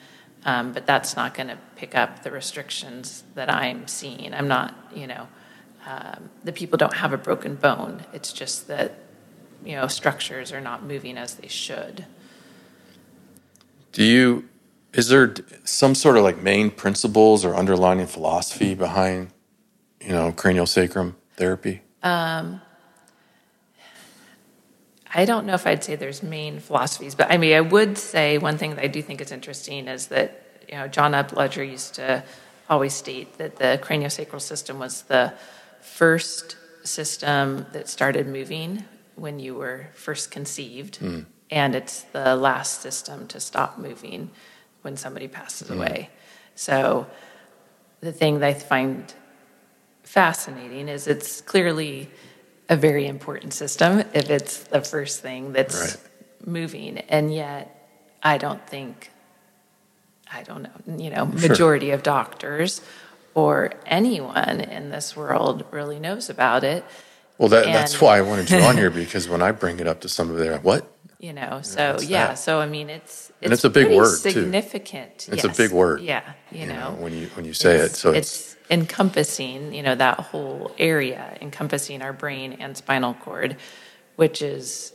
um, 0.46 0.74
but 0.74 0.86
that's 0.86 1.16
not 1.16 1.34
going 1.34 1.48
to 1.48 1.58
pick 1.76 1.96
up 1.96 2.24
the 2.24 2.32
restrictions 2.32 3.24
that 3.36 3.50
I'm 3.50 3.88
seeing. 3.88 4.34
I'm 4.34 4.48
not, 4.48 4.76
you 4.94 5.08
know, 5.08 5.28
um, 5.86 6.30
the 6.44 6.52
people 6.52 6.78
don't 6.78 6.96
have 6.96 7.14
a 7.14 7.18
broken 7.18 7.56
bone. 7.56 8.04
It's 8.14 8.32
just 8.32 8.68
that 8.68 8.96
you 9.64 9.76
know 9.76 9.88
structures 9.88 10.52
are 10.52 10.62
not 10.62 10.84
moving 10.84 11.18
as 11.18 11.36
they 11.36 11.48
should. 11.48 12.06
Do 13.92 14.04
you? 14.04 14.48
Is 14.94 15.08
there 15.08 15.34
some 15.64 15.96
sort 15.96 16.18
of 16.18 16.24
like 16.24 16.42
main 16.42 16.70
principles 16.70 17.46
or 17.46 17.56
underlying 17.56 18.06
philosophy 18.08 18.76
behind 18.76 19.32
you 20.00 20.10
know 20.10 20.32
cranial 20.32 20.66
sacrum 20.66 21.16
therapy? 21.36 21.82
Um, 22.04 22.62
I 25.14 25.26
don't 25.26 25.46
know 25.46 25.56
if 25.56 25.68
I'd 25.68 25.84
say 25.84 25.96
there's 25.96 26.24
main 26.24 26.60
philosophies, 26.60 27.16
but 27.16 27.32
I 27.32 27.38
mean, 27.38 27.54
I 27.54 27.62
would 27.62 27.98
say 27.98 28.38
one 28.38 28.58
thing 28.58 28.76
that 28.76 28.84
I 28.84 28.88
do 28.88 29.02
think 29.02 29.20
is 29.20 29.32
interesting 29.32 29.88
is 29.88 30.08
that 30.08 30.44
you 30.70 30.76
know 30.76 30.88
John 30.88 31.14
Upledger 31.14 31.70
used 31.70 31.96
to 31.96 32.24
always 32.70 32.94
state 32.94 33.38
that 33.38 33.58
the 33.58 33.80
craniosacral 33.84 34.40
system 34.40 34.80
was 34.80 35.02
the 35.04 35.34
first 35.82 36.58
system 36.84 37.66
that 37.74 37.88
started 37.90 38.28
moving 38.28 38.86
when 39.16 39.40
you 39.40 39.56
were 39.56 39.88
first 39.94 40.32
conceived, 40.32 41.00
mm. 41.00 41.26
and 41.50 41.76
it's 41.76 42.02
the 42.14 42.36
last 42.36 42.82
system 42.82 43.28
to 43.28 43.40
stop 43.40 43.78
moving 43.78 44.32
when 44.82 44.98
somebody 44.98 45.28
passes 45.28 45.70
mm. 45.70 45.76
away. 45.76 46.10
So, 46.56 47.08
the 48.00 48.12
thing 48.12 48.40
that 48.40 48.48
I 48.48 48.54
find 48.54 49.14
fascinating 50.04 50.90
is 50.90 51.08
it's 51.08 51.42
clearly 51.42 52.10
a 52.68 52.76
very 52.76 53.06
important 53.06 53.54
system 53.54 54.00
if 54.14 54.30
it's 54.30 54.64
the 54.64 54.82
first 54.82 55.22
thing 55.22 55.54
that's 55.54 55.80
right. 55.80 56.48
moving, 56.48 56.98
and 56.98 57.34
yet 57.34 57.78
I 58.24 58.38
don't 58.38 58.66
think, 58.68 59.12
I 60.32 60.44
don't 60.44 60.64
know, 60.64 60.98
you 61.04 61.10
know, 61.12 61.26
majority 61.26 61.88
sure. 61.88 61.96
of 61.96 62.04
doctors 62.04 62.82
or 63.34 63.72
anyone 63.86 64.62
in 64.62 64.90
this 64.90 65.16
world 65.16 65.66
really 65.72 66.00
knows 66.00 66.30
about 66.30 66.64
it. 66.64 66.84
Well, 67.38 67.50
that, 67.50 67.66
and, 67.66 67.74
that's 67.74 68.00
why 68.00 68.18
I 68.18 68.22
wanted 68.22 68.50
you 68.50 68.60
on 68.60 68.78
here 68.78 68.90
because 68.90 69.28
when 69.28 69.42
I 69.42 69.52
bring 69.52 69.80
it 69.80 69.88
up 69.88 70.02
to 70.02 70.10
somebody, 70.10 70.44
they're 70.44 70.54
like, 70.54 70.64
what? 70.64 70.88
You 71.20 71.34
know, 71.34 71.62
so 71.62 71.98
yeah, 72.02 72.28
that? 72.28 72.40
so 72.40 72.60
I 72.60 72.68
mean, 72.68 72.90
it's 72.90 73.30
it's, 73.30 73.44
and 73.44 73.54
it's 73.54 73.64
a 73.64 73.70
big 73.70 73.96
word 73.96 74.18
significant. 74.18 75.20
Too. 75.20 75.34
It's 75.34 75.44
yes. 75.44 75.54
a 75.54 75.64
big 75.64 75.72
word. 75.72 76.02
Yeah, 76.02 76.24
you, 76.52 76.62
you 76.62 76.66
know, 76.66 76.92
know, 76.92 76.96
when 76.96 77.14
you 77.14 77.28
when 77.36 77.46
you 77.46 77.54
say 77.54 77.78
it, 77.78 77.92
so 77.92 78.12
it's, 78.12 78.56
it's 78.56 78.58
encompassing, 78.72 79.74
you 79.74 79.84
know, 79.84 79.94
that 79.94 80.20
whole 80.20 80.72
area, 80.80 81.38
encompassing 81.42 82.02
our 82.02 82.14
brain 82.14 82.54
and 82.54 82.76
spinal 82.76 83.14
cord, 83.14 83.58
which 84.16 84.42
is, 84.42 84.94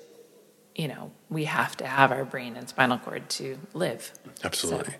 you 0.74 0.88
know, 0.88 1.12
we 1.28 1.44
have 1.44 1.76
to 1.76 1.86
have 1.86 2.10
our 2.10 2.24
brain 2.24 2.56
and 2.56 2.68
spinal 2.68 2.98
cord 2.98 3.28
to 3.28 3.58
live. 3.74 4.12
Absolutely. 4.42 4.92
So. 4.92 4.98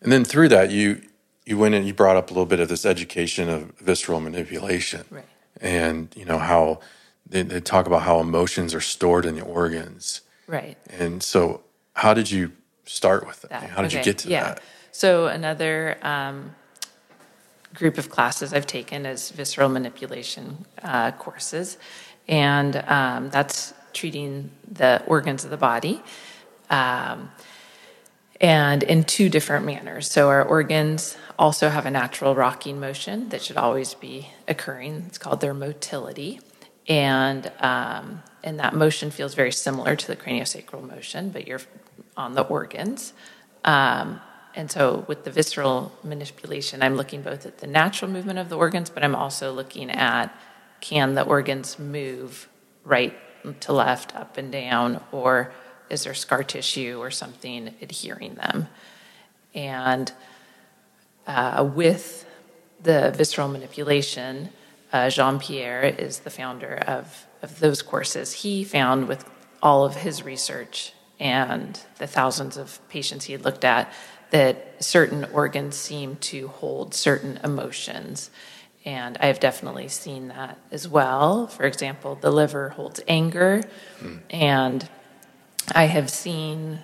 And 0.00 0.10
then 0.10 0.24
through 0.24 0.48
that, 0.48 0.70
you 0.70 1.02
you 1.46 1.58
went 1.58 1.74
and 1.74 1.86
you 1.86 1.94
brought 1.94 2.16
up 2.16 2.30
a 2.30 2.34
little 2.34 2.46
bit 2.46 2.60
of 2.60 2.68
this 2.68 2.86
education 2.86 3.48
of 3.48 3.72
visceral 3.78 4.20
manipulation, 4.20 5.04
right? 5.10 5.24
And 5.60 6.08
you 6.16 6.24
know 6.24 6.38
how 6.38 6.80
they, 7.28 7.42
they 7.42 7.60
talk 7.60 7.86
about 7.86 8.02
how 8.02 8.20
emotions 8.20 8.74
are 8.74 8.80
stored 8.80 9.24
in 9.24 9.36
the 9.36 9.44
organs, 9.44 10.22
right? 10.46 10.76
And 10.90 11.22
so, 11.22 11.62
how 11.94 12.14
did 12.14 12.30
you 12.30 12.52
start 12.84 13.26
with 13.26 13.44
it? 13.44 13.50
That. 13.50 13.70
How 13.70 13.82
did 13.82 13.88
okay. 13.88 13.98
you 13.98 14.04
get 14.04 14.18
to 14.18 14.28
yeah. 14.28 14.44
that? 14.44 14.62
So 14.92 15.26
another 15.26 15.98
um, 16.02 16.54
group 17.74 17.98
of 17.98 18.08
classes 18.08 18.52
I've 18.52 18.66
taken 18.66 19.06
is 19.06 19.30
visceral 19.30 19.68
manipulation 19.68 20.64
uh, 20.82 21.10
courses, 21.12 21.78
and 22.28 22.76
um, 22.86 23.30
that's 23.30 23.74
treating 23.92 24.50
the 24.70 25.02
organs 25.06 25.44
of 25.44 25.50
the 25.50 25.56
body. 25.56 26.02
Um, 26.70 27.30
and 28.40 28.82
in 28.82 29.04
two 29.04 29.28
different 29.28 29.64
manners. 29.64 30.10
So, 30.10 30.28
our 30.28 30.42
organs 30.42 31.16
also 31.38 31.68
have 31.68 31.86
a 31.86 31.90
natural 31.90 32.34
rocking 32.34 32.80
motion 32.80 33.28
that 33.30 33.42
should 33.42 33.56
always 33.56 33.94
be 33.94 34.28
occurring. 34.48 35.04
It's 35.06 35.18
called 35.18 35.40
their 35.40 35.54
motility. 35.54 36.40
And, 36.86 37.50
um, 37.60 38.22
and 38.42 38.58
that 38.60 38.74
motion 38.74 39.10
feels 39.10 39.34
very 39.34 39.52
similar 39.52 39.96
to 39.96 40.06
the 40.06 40.16
craniosacral 40.16 40.86
motion, 40.86 41.30
but 41.30 41.46
you're 41.46 41.62
on 42.16 42.34
the 42.34 42.42
organs. 42.42 43.14
Um, 43.64 44.20
and 44.54 44.70
so, 44.70 45.04
with 45.08 45.24
the 45.24 45.30
visceral 45.30 45.92
manipulation, 46.04 46.82
I'm 46.82 46.96
looking 46.96 47.22
both 47.22 47.46
at 47.46 47.58
the 47.58 47.66
natural 47.66 48.10
movement 48.10 48.38
of 48.38 48.48
the 48.48 48.56
organs, 48.56 48.90
but 48.90 49.02
I'm 49.02 49.14
also 49.14 49.52
looking 49.52 49.90
at 49.90 50.34
can 50.80 51.14
the 51.14 51.22
organs 51.22 51.78
move 51.78 52.48
right 52.84 53.16
to 53.60 53.72
left, 53.72 54.14
up 54.14 54.36
and 54.36 54.52
down, 54.52 55.02
or 55.12 55.52
is 55.94 56.04
there 56.04 56.12
scar 56.12 56.42
tissue 56.42 56.98
or 57.00 57.10
something 57.10 57.74
adhering 57.80 58.34
them? 58.34 58.68
And 59.54 60.12
uh, 61.26 61.68
with 61.74 62.26
the 62.82 63.12
visceral 63.16 63.48
manipulation, 63.48 64.50
uh, 64.92 65.08
Jean 65.08 65.38
Pierre 65.38 65.84
is 65.84 66.20
the 66.20 66.30
founder 66.30 66.74
of, 66.86 67.26
of 67.40 67.60
those 67.60 67.80
courses. 67.80 68.32
He 68.32 68.64
found 68.64 69.08
with 69.08 69.24
all 69.62 69.86
of 69.86 69.96
his 69.96 70.22
research 70.22 70.92
and 71.18 71.80
the 71.98 72.06
thousands 72.06 72.56
of 72.56 72.86
patients 72.88 73.24
he 73.24 73.32
had 73.32 73.44
looked 73.44 73.64
at 73.64 73.90
that 74.30 74.82
certain 74.82 75.24
organs 75.32 75.76
seem 75.76 76.16
to 76.16 76.48
hold 76.48 76.92
certain 76.92 77.38
emotions. 77.44 78.30
And 78.84 79.16
I 79.20 79.26
have 79.26 79.40
definitely 79.40 79.88
seen 79.88 80.28
that 80.28 80.58
as 80.70 80.88
well. 80.88 81.46
For 81.46 81.62
example, 81.62 82.16
the 82.16 82.30
liver 82.30 82.70
holds 82.70 83.00
anger, 83.08 83.62
mm. 84.00 84.20
and 84.28 84.88
I 85.72 85.84
have 85.84 86.10
seen 86.10 86.80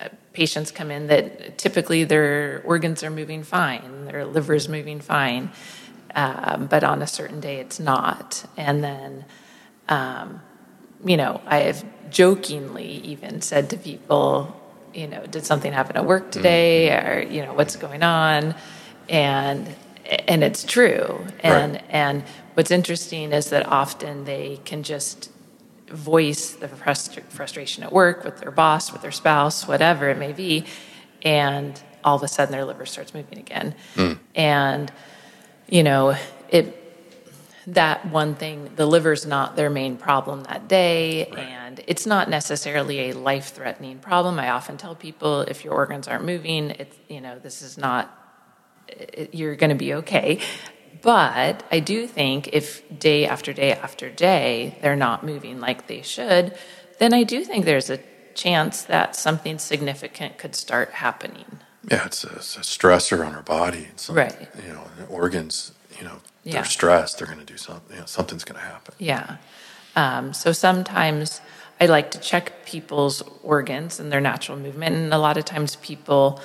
uh, 0.00 0.08
patients 0.32 0.70
come 0.70 0.90
in 0.90 1.06
that 1.08 1.58
typically 1.58 2.04
their 2.04 2.62
organs 2.64 3.02
are 3.02 3.10
moving 3.10 3.42
fine, 3.42 4.06
their 4.06 4.24
liver 4.24 4.54
is 4.54 4.68
moving 4.68 5.00
fine, 5.00 5.50
um, 6.14 6.66
but 6.66 6.84
on 6.84 7.02
a 7.02 7.06
certain 7.06 7.40
day 7.40 7.60
it's 7.60 7.78
not. 7.78 8.44
And 8.56 8.82
then, 8.82 9.24
um, 9.88 10.40
you 11.04 11.16
know, 11.16 11.40
I 11.46 11.58
have 11.58 11.84
jokingly 12.10 12.86
even 12.86 13.40
said 13.40 13.70
to 13.70 13.76
people, 13.76 14.60
you 14.94 15.06
know, 15.06 15.26
did 15.26 15.44
something 15.44 15.72
happen 15.72 15.96
at 15.96 16.06
work 16.06 16.30
today, 16.30 16.88
mm-hmm. 16.90 17.08
or 17.08 17.20
you 17.22 17.42
know, 17.42 17.52
what's 17.52 17.76
going 17.76 18.02
on, 18.02 18.54
and 19.08 19.68
and 20.26 20.42
it's 20.42 20.64
true. 20.64 21.26
And 21.40 21.74
right. 21.74 21.84
and 21.90 22.24
what's 22.54 22.70
interesting 22.70 23.32
is 23.32 23.50
that 23.50 23.66
often 23.66 24.24
they 24.24 24.60
can 24.64 24.82
just 24.82 25.30
voice 25.88 26.52
the 26.52 26.68
frust- 26.68 27.22
frustration 27.24 27.82
at 27.82 27.92
work 27.92 28.24
with 28.24 28.38
their 28.38 28.50
boss, 28.50 28.92
with 28.92 29.02
their 29.02 29.12
spouse, 29.12 29.66
whatever 29.66 30.08
it 30.08 30.18
may 30.18 30.32
be, 30.32 30.64
and 31.22 31.80
all 32.04 32.16
of 32.16 32.22
a 32.22 32.28
sudden 32.28 32.52
their 32.52 32.64
liver 32.64 32.86
starts 32.86 33.14
moving 33.14 33.38
again. 33.38 33.74
Mm. 33.94 34.18
And 34.34 34.92
you 35.68 35.82
know, 35.82 36.16
it 36.48 36.82
that 37.68 38.06
one 38.06 38.36
thing, 38.36 38.70
the 38.76 38.86
liver's 38.86 39.26
not 39.26 39.56
their 39.56 39.68
main 39.68 39.96
problem 39.96 40.44
that 40.44 40.68
day, 40.68 41.28
right. 41.30 41.38
and 41.38 41.80
it's 41.88 42.06
not 42.06 42.30
necessarily 42.30 43.10
a 43.10 43.12
life-threatening 43.12 43.98
problem. 43.98 44.38
I 44.38 44.50
often 44.50 44.76
tell 44.76 44.94
people 44.94 45.40
if 45.40 45.64
your 45.64 45.74
organs 45.74 46.06
aren't 46.06 46.24
moving, 46.24 46.70
it's 46.70 46.96
you 47.08 47.20
know, 47.20 47.38
this 47.38 47.62
is 47.62 47.76
not 47.76 48.16
you're 49.32 49.56
going 49.56 49.70
to 49.70 49.76
be 49.76 49.94
okay. 49.94 50.40
But 51.02 51.64
I 51.70 51.80
do 51.80 52.06
think 52.06 52.48
if 52.52 52.82
day 52.98 53.26
after 53.26 53.52
day 53.52 53.72
after 53.72 54.10
day 54.10 54.78
they're 54.82 54.96
not 54.96 55.24
moving 55.24 55.60
like 55.60 55.86
they 55.86 56.02
should, 56.02 56.56
then 56.98 57.12
I 57.12 57.22
do 57.22 57.44
think 57.44 57.64
there's 57.64 57.90
a 57.90 57.98
chance 58.34 58.82
that 58.82 59.16
something 59.16 59.58
significant 59.58 60.38
could 60.38 60.54
start 60.54 60.90
happening. 60.90 61.60
Yeah, 61.90 62.04
it's 62.06 62.24
a, 62.24 62.30
it's 62.36 62.56
a 62.56 62.60
stressor 62.60 63.26
on 63.26 63.34
our 63.34 63.42
body. 63.42 63.88
Some, 63.96 64.16
right. 64.16 64.48
You 64.64 64.72
know, 64.72 64.84
organs, 65.08 65.72
you 65.98 66.04
know, 66.04 66.20
they're 66.44 66.64
stressed, 66.64 67.18
they're 67.18 67.26
going 67.26 67.40
to 67.40 67.44
do 67.44 67.56
something, 67.56 67.94
you 67.94 68.00
know, 68.00 68.06
something's 68.06 68.44
going 68.44 68.60
to 68.60 68.66
happen. 68.66 68.94
Yeah. 68.98 69.36
Um, 69.96 70.32
so 70.32 70.52
sometimes 70.52 71.40
I 71.80 71.86
like 71.86 72.10
to 72.12 72.20
check 72.20 72.66
people's 72.66 73.22
organs 73.42 73.98
and 74.00 74.12
their 74.12 74.20
natural 74.20 74.58
movement. 74.58 74.94
And 74.94 75.12
a 75.12 75.18
lot 75.18 75.36
of 75.36 75.44
times 75.44 75.76
people 75.76 76.40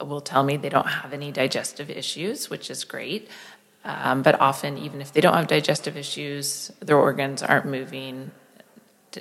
will 0.00 0.20
tell 0.20 0.42
me 0.42 0.56
they 0.56 0.68
don't 0.68 0.86
have 0.86 1.12
any 1.12 1.32
digestive 1.32 1.90
issues, 1.90 2.50
which 2.50 2.70
is 2.70 2.84
great. 2.84 3.28
Um, 3.84 4.22
but 4.22 4.40
often, 4.40 4.78
even 4.78 5.00
if 5.00 5.12
they 5.12 5.20
don't 5.20 5.34
have 5.34 5.48
digestive 5.48 5.96
issues, 5.96 6.70
their 6.80 6.96
organs 6.96 7.42
aren't 7.42 7.66
moving 7.66 8.30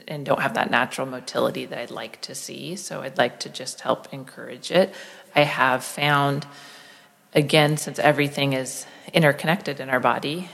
and 0.07 0.25
don't 0.25 0.41
have 0.41 0.53
that 0.53 0.71
natural 0.71 1.07
motility 1.07 1.65
that 1.65 1.77
I'd 1.77 1.91
like 1.91 2.21
to 2.21 2.35
see. 2.35 2.75
So 2.75 3.01
I'd 3.01 3.17
like 3.17 3.39
to 3.41 3.49
just 3.49 3.81
help 3.81 4.13
encourage 4.13 4.71
it. 4.71 4.93
I 5.35 5.41
have 5.41 5.83
found, 5.83 6.45
again, 7.33 7.77
since 7.77 7.99
everything 7.99 8.53
is 8.53 8.85
interconnected 9.13 9.79
in 9.79 9.89
our 9.89 9.99
body, 9.99 10.49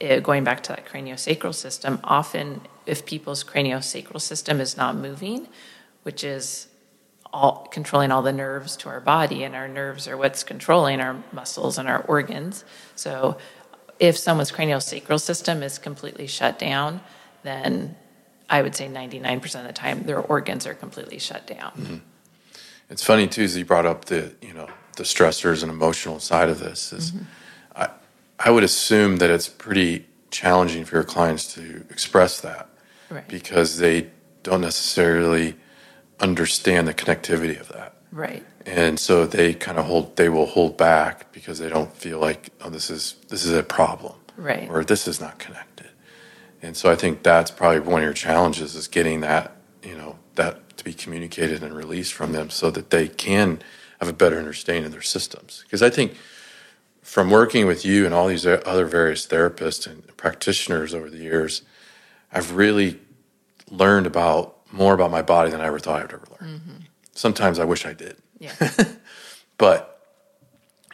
it, 0.00 0.22
going 0.22 0.44
back 0.44 0.62
to 0.64 0.68
that 0.70 0.86
craniosacral 0.86 1.54
system, 1.54 2.00
often 2.04 2.60
if 2.86 3.04
people's 3.04 3.42
craniosacral 3.44 4.20
system 4.20 4.60
is 4.60 4.76
not 4.76 4.96
moving, 4.96 5.48
which 6.04 6.22
is 6.22 6.68
all 7.32 7.68
controlling 7.70 8.10
all 8.10 8.22
the 8.22 8.32
nerves 8.32 8.76
to 8.78 8.88
our 8.88 9.00
body, 9.00 9.44
and 9.44 9.54
our 9.54 9.68
nerves 9.68 10.08
are 10.08 10.16
what's 10.16 10.42
controlling 10.42 11.00
our 11.00 11.22
muscles 11.32 11.78
and 11.78 11.88
our 11.88 12.02
organs. 12.02 12.64
So, 12.94 13.36
if 13.98 14.16
someone's 14.16 14.52
craniosacral 14.52 15.20
system 15.20 15.62
is 15.62 15.78
completely 15.78 16.26
shut 16.26 16.58
down, 16.58 17.00
then 17.42 17.96
I 18.48 18.62
would 18.62 18.74
say 18.74 18.88
99% 18.88 19.60
of 19.60 19.66
the 19.66 19.72
time 19.72 20.04
their 20.04 20.20
organs 20.20 20.66
are 20.66 20.74
completely 20.74 21.18
shut 21.18 21.46
down. 21.46 21.72
Mm-hmm. 21.72 21.96
It's 22.90 23.04
funny 23.04 23.26
too, 23.26 23.42
as 23.42 23.56
you 23.56 23.64
brought 23.64 23.86
up 23.86 24.06
the 24.06 24.34
you 24.40 24.54
know 24.54 24.68
the 24.96 25.04
stressors 25.04 25.62
and 25.62 25.70
emotional 25.70 26.20
side 26.20 26.48
of 26.48 26.58
this. 26.58 26.92
Is 26.92 27.12
mm-hmm. 27.12 27.24
I 27.76 27.90
I 28.38 28.50
would 28.50 28.64
assume 28.64 29.18
that 29.18 29.30
it's 29.30 29.48
pretty 29.48 30.06
challenging 30.30 30.84
for 30.84 30.96
your 30.96 31.04
clients 31.04 31.54
to 31.54 31.84
express 31.90 32.40
that 32.40 32.68
right. 33.10 33.26
because 33.28 33.78
they 33.78 34.10
don't 34.42 34.60
necessarily 34.60 35.56
understand 36.20 36.88
the 36.88 36.94
connectivity 36.94 37.58
of 37.60 37.68
that. 37.68 37.94
Right. 38.12 38.44
And 38.66 38.98
so 38.98 39.26
they 39.26 39.54
kind 39.54 39.78
of 39.78 39.86
hold 39.86 40.16
they 40.16 40.28
will 40.28 40.46
hold 40.46 40.76
back 40.76 41.32
because 41.32 41.58
they 41.58 41.68
don't 41.68 41.92
feel 41.92 42.18
like 42.18 42.50
oh 42.60 42.70
this 42.70 42.90
is 42.90 43.16
this 43.28 43.44
is 43.44 43.52
a 43.52 43.62
problem. 43.62 44.14
Right. 44.36 44.68
Or 44.70 44.84
this 44.84 45.08
is 45.08 45.20
not 45.20 45.38
connected. 45.38 45.90
And 46.62 46.76
so 46.76 46.90
I 46.90 46.96
think 46.96 47.22
that's 47.22 47.50
probably 47.50 47.80
one 47.80 48.00
of 48.00 48.04
your 48.04 48.12
challenges 48.12 48.74
is 48.74 48.88
getting 48.88 49.20
that, 49.20 49.56
you 49.82 49.96
know, 49.96 50.18
that 50.34 50.76
to 50.76 50.84
be 50.84 50.92
communicated 50.92 51.62
and 51.62 51.74
released 51.74 52.12
from 52.12 52.32
them 52.32 52.50
so 52.50 52.70
that 52.70 52.90
they 52.90 53.08
can 53.08 53.60
have 54.00 54.08
a 54.08 54.12
better 54.12 54.38
understanding 54.38 54.84
of 54.84 54.92
their 54.92 55.02
systems. 55.02 55.62
Because 55.64 55.82
I 55.82 55.90
think 55.90 56.16
from 57.02 57.30
working 57.30 57.66
with 57.66 57.84
you 57.84 58.04
and 58.04 58.14
all 58.14 58.28
these 58.28 58.46
other 58.46 58.86
various 58.86 59.26
therapists 59.26 59.86
and 59.86 60.04
practitioners 60.16 60.94
over 60.94 61.08
the 61.10 61.18
years, 61.18 61.62
I've 62.32 62.52
really 62.54 63.00
learned 63.70 64.06
about 64.06 64.57
more 64.70 64.94
about 64.94 65.10
my 65.10 65.22
body 65.22 65.50
than 65.50 65.60
I 65.60 65.66
ever 65.66 65.78
thought 65.78 66.02
I'd 66.02 66.12
ever 66.12 66.26
learn. 66.40 66.50
Mm-hmm. 66.50 66.76
Sometimes 67.12 67.58
I 67.58 67.64
wish 67.64 67.86
I 67.86 67.92
did. 67.92 68.16
Yeah. 68.38 68.52
but 69.58 69.98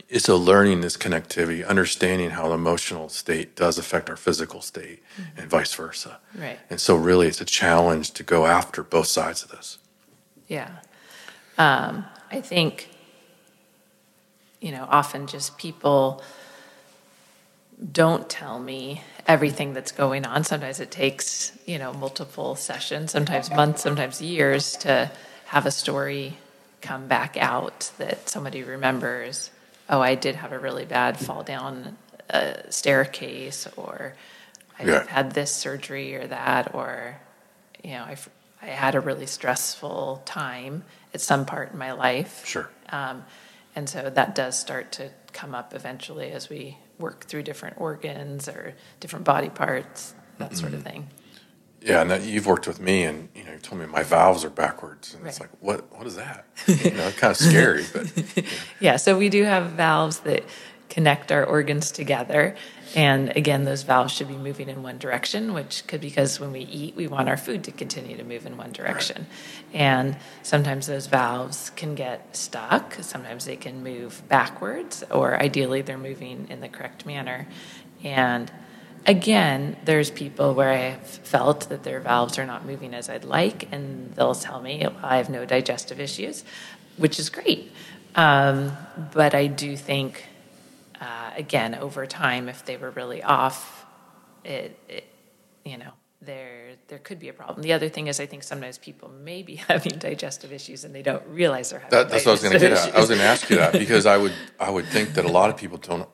it's 0.08 0.28
a 0.28 0.36
learning 0.36 0.80
this 0.80 0.96
connectivity, 0.96 1.66
understanding 1.66 2.30
how 2.30 2.48
the 2.48 2.54
emotional 2.54 3.08
state 3.08 3.56
does 3.56 3.78
affect 3.78 4.08
our 4.08 4.16
physical 4.16 4.60
state 4.60 5.02
mm-hmm. 5.18 5.40
and 5.40 5.50
vice 5.50 5.74
versa. 5.74 6.18
Right. 6.34 6.58
And 6.70 6.80
so 6.80 6.96
really 6.96 7.26
it's 7.26 7.40
a 7.40 7.44
challenge 7.44 8.12
to 8.12 8.22
go 8.22 8.46
after 8.46 8.82
both 8.82 9.06
sides 9.06 9.42
of 9.42 9.50
this. 9.50 9.78
Yeah. 10.46 10.70
Um, 11.58 12.04
I 12.30 12.40
think, 12.40 12.90
you 14.60 14.72
know, 14.72 14.86
often 14.90 15.26
just 15.26 15.58
people 15.58 16.22
don't 17.92 18.28
tell 18.28 18.58
me 18.58 19.02
everything 19.26 19.72
that's 19.72 19.92
going 19.92 20.26
on. 20.26 20.44
Sometimes 20.44 20.80
it 20.80 20.90
takes, 20.90 21.52
you 21.66 21.78
know, 21.78 21.92
multiple 21.92 22.54
sessions, 22.56 23.12
sometimes 23.12 23.50
months, 23.50 23.82
sometimes 23.82 24.20
years 24.20 24.76
to 24.78 25.10
have 25.46 25.66
a 25.66 25.70
story 25.70 26.36
come 26.80 27.06
back 27.06 27.36
out 27.38 27.90
that 27.98 28.28
somebody 28.28 28.62
remembers. 28.62 29.50
Oh, 29.88 30.00
I 30.00 30.14
did 30.14 30.36
have 30.36 30.52
a 30.52 30.58
really 30.58 30.84
bad 30.84 31.18
fall 31.18 31.42
down 31.42 31.96
a 32.30 32.70
staircase, 32.70 33.66
or 33.76 34.14
I've 34.78 34.88
yeah. 34.88 35.06
had 35.06 35.32
this 35.32 35.50
surgery 35.50 36.14
or 36.16 36.26
that, 36.26 36.74
or 36.74 37.16
you 37.82 37.92
know, 37.92 38.04
I've 38.04 38.28
I 38.62 38.66
had 38.66 38.94
a 38.94 39.00
really 39.00 39.26
stressful 39.26 40.22
time 40.24 40.84
at 41.12 41.20
some 41.20 41.44
part 41.44 41.72
in 41.72 41.78
my 41.78 41.92
life. 41.92 42.46
Sure. 42.46 42.70
Um, 42.90 43.24
and 43.76 43.88
so 43.88 44.08
that 44.08 44.34
does 44.34 44.58
start 44.58 44.92
to 44.92 45.10
come 45.32 45.54
up 45.54 45.74
eventually 45.74 46.30
as 46.30 46.48
we 46.48 46.78
work 46.98 47.24
through 47.24 47.42
different 47.42 47.80
organs 47.80 48.48
or 48.48 48.74
different 49.00 49.24
body 49.24 49.48
parts, 49.48 50.14
that 50.38 50.50
mm-hmm. 50.50 50.58
sort 50.58 50.74
of 50.74 50.82
thing. 50.82 51.08
Yeah, 51.80 52.00
and 52.00 52.10
that 52.10 52.22
you've 52.22 52.46
worked 52.46 52.66
with 52.66 52.80
me, 52.80 53.04
and 53.04 53.28
you 53.34 53.44
know, 53.44 53.52
you 53.52 53.58
told 53.58 53.78
me 53.78 53.86
my 53.86 54.02
valves 54.02 54.42
are 54.42 54.50
backwards, 54.50 55.12
and 55.12 55.22
right. 55.22 55.28
it's 55.28 55.40
like, 55.40 55.50
what? 55.60 55.92
What 55.94 56.06
is 56.06 56.16
that? 56.16 56.46
you 56.66 56.92
know, 56.92 57.10
kind 57.10 57.32
of 57.32 57.36
scary, 57.36 57.84
but 57.92 58.10
yeah. 58.80 58.96
So 58.96 59.18
we 59.18 59.28
do 59.28 59.44
have 59.44 59.72
valves 59.72 60.20
that 60.20 60.44
connect 60.88 61.32
our 61.32 61.44
organs 61.44 61.90
together, 61.90 62.56
and 62.94 63.36
again, 63.36 63.64
those 63.64 63.82
valves 63.82 64.12
should 64.12 64.28
be 64.28 64.36
moving 64.36 64.68
in 64.68 64.82
one 64.82 64.98
direction, 64.98 65.52
which 65.52 65.84
could 65.88 66.00
because 66.00 66.38
when 66.38 66.52
we 66.52 66.60
eat, 66.60 66.94
we 66.94 67.08
want 67.08 67.28
our 67.28 67.36
food 67.36 67.64
to 67.64 67.72
continue 67.72 68.16
to 68.16 68.22
move 68.22 68.46
in 68.46 68.56
one 68.56 68.70
direction. 68.70 69.26
And 69.72 70.16
sometimes 70.44 70.86
those 70.86 71.08
valves 71.08 71.70
can 71.70 71.96
get 71.96 72.36
stuck, 72.36 72.94
sometimes 73.00 73.46
they 73.46 73.56
can 73.56 73.82
move 73.82 74.22
backwards, 74.28 75.02
or 75.10 75.40
ideally, 75.42 75.82
they're 75.82 75.98
moving 75.98 76.46
in 76.48 76.60
the 76.60 76.68
correct 76.68 77.04
manner. 77.04 77.48
And 78.04 78.52
again, 79.06 79.76
there's 79.84 80.10
people 80.10 80.54
where 80.54 80.70
I 80.70 80.90
have 80.90 81.06
felt 81.06 81.68
that 81.70 81.82
their 81.82 81.98
valves 81.98 82.38
are 82.38 82.46
not 82.46 82.64
moving 82.64 82.94
as 82.94 83.08
I'd 83.08 83.24
like, 83.24 83.72
and 83.72 84.14
they'll 84.14 84.36
tell 84.36 84.62
me 84.62 84.86
I 85.02 85.16
have 85.16 85.30
no 85.30 85.44
digestive 85.44 85.98
issues, 85.98 86.44
which 86.96 87.18
is 87.18 87.28
great. 87.28 87.72
Um, 88.14 88.76
but 89.12 89.34
I 89.34 89.48
do 89.48 89.76
think 89.76 90.28
uh, 91.04 91.30
again, 91.36 91.74
over 91.74 92.06
time, 92.06 92.48
if 92.48 92.64
they 92.64 92.76
were 92.76 92.90
really 92.90 93.22
off, 93.22 93.84
it, 94.44 94.78
it, 94.88 95.04
you 95.64 95.78
know, 95.78 95.92
there 96.20 96.76
there 96.88 96.98
could 96.98 97.18
be 97.18 97.28
a 97.28 97.32
problem. 97.32 97.62
The 97.62 97.72
other 97.72 97.88
thing 97.88 98.06
is, 98.06 98.20
I 98.20 98.26
think 98.26 98.42
sometimes 98.42 98.78
people 98.78 99.10
may 99.10 99.42
be 99.42 99.56
having 99.68 99.98
digestive 99.98 100.52
issues 100.52 100.84
and 100.84 100.94
they 100.94 101.02
don't 101.02 101.26
realize 101.26 101.70
they're 101.70 101.80
having. 101.80 101.90
That, 101.98 102.08
that's 102.08 102.24
what 102.24 102.32
I 102.32 102.34
was 102.34 102.42
going 102.42 102.52
to 102.54 102.58
get 102.58 102.72
at. 102.72 102.94
I 102.94 103.00
was 103.00 103.08
going 103.08 103.20
to 103.20 103.26
ask 103.26 103.48
you 103.50 103.56
that 103.56 103.72
because 103.72 104.06
I 104.06 104.16
would 104.16 104.32
I 104.58 104.70
would 104.70 104.86
think 104.86 105.14
that 105.14 105.24
a 105.24 105.28
lot 105.28 105.50
of 105.50 105.56
people 105.56 105.78
don't 105.78 106.08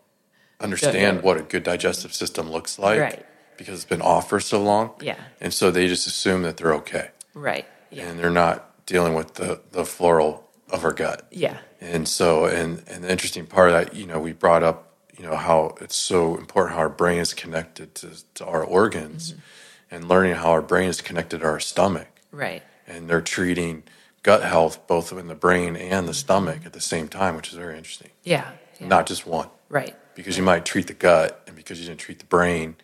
understand 0.61 1.23
what 1.23 1.37
a 1.37 1.42
good 1.42 1.62
digestive 1.62 2.12
system 2.12 2.50
looks 2.50 2.78
like, 2.78 3.00
right? 3.00 3.26
Because 3.56 3.75
it's 3.75 3.85
been 3.85 4.02
off 4.02 4.28
for 4.28 4.40
so 4.40 4.62
long, 4.62 4.92
yeah, 5.00 5.16
and 5.41 5.52
so 5.52 5.71
they 5.71 5.86
just 5.86 6.06
assume 6.06 6.43
that 6.43 6.56
they're 6.56 6.75
okay, 6.75 7.10
right? 7.34 7.67
Yeah. 7.91 8.08
and 8.08 8.19
they're 8.19 8.30
not 8.30 8.86
dealing 8.86 9.14
with 9.14 9.34
the 9.34 9.60
the 9.71 9.84
floral 9.84 10.49
of 10.71 10.84
our 10.84 10.93
gut, 10.93 11.26
yeah. 11.30 11.58
And 11.80 12.08
so, 12.08 12.47
and 12.47 12.82
and 12.88 13.04
the 13.04 13.10
interesting 13.10 13.47
part 13.47 13.71
of 13.71 13.75
that 13.75 13.95
you 13.95 14.06
know 14.06 14.19
we 14.21 14.32
brought 14.32 14.62
up, 14.62 14.89
you 15.21 15.26
know, 15.26 15.37
how 15.37 15.75
it's 15.83 15.97
so 15.97 16.37
important 16.37 16.76
how 16.76 16.80
our 16.80 16.89
brain 16.89 17.19
is 17.19 17.35
connected 17.35 17.95
to, 17.97 18.09
to 18.37 18.47
our 18.47 18.65
organs, 18.65 19.33
mm-hmm. 19.33 19.95
and 19.95 20.09
learning 20.09 20.35
how 20.37 20.52
our 20.52 20.63
brain 20.63 20.89
is 20.89 21.02
connected 21.02 21.41
to 21.41 21.47
our 21.47 21.61
stomach. 21.61 22.09
Right. 22.33 22.63
And 22.87 23.09
they're 23.09 23.21
treating 23.21 23.83
gut 24.23 24.43
health 24.43 24.87
both 24.87 25.13
in 25.13 25.28
the 25.28 25.35
brain 25.35 25.76
and 25.76 26.09
the 26.09 26.15
stomach 26.15 26.61
at 26.65 26.73
the 26.73 26.80
same 26.80 27.06
time, 27.06 27.37
which 27.37 27.49
is 27.49 27.54
very 27.59 27.76
interesting. 27.76 28.09
Yeah. 28.25 28.50
yeah. 28.80 28.89
Not 28.89 29.06
just 29.06 29.26
one. 29.26 29.49
Right. 29.69 29.95
Because 30.15 30.39
you 30.39 30.43
might 30.43 30.65
treat 30.65 30.87
the 30.87 30.95
gut, 30.95 31.43
and 31.47 31.54
because 31.54 31.78
you 31.78 31.87
didn't 31.87 32.00
treat 32.00 32.19
the 32.19 32.25
brain, 32.25 32.76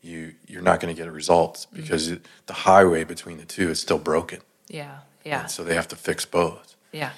you 0.00 0.34
you're 0.46 0.62
not 0.62 0.80
going 0.80 0.94
to 0.94 1.00
get 1.00 1.12
results 1.12 1.66
mm-hmm. 1.66 1.82
because 1.82 2.08
mm-hmm. 2.08 2.22
the 2.46 2.54
highway 2.54 3.04
between 3.04 3.36
the 3.36 3.44
two 3.44 3.68
is 3.68 3.80
still 3.80 3.98
broken. 3.98 4.40
Yeah. 4.66 5.00
Yeah. 5.26 5.42
And 5.42 5.50
so 5.50 5.62
they 5.62 5.74
have 5.74 5.88
to 5.88 5.96
fix 5.96 6.24
both. 6.24 6.74
Yeah. 6.90 7.10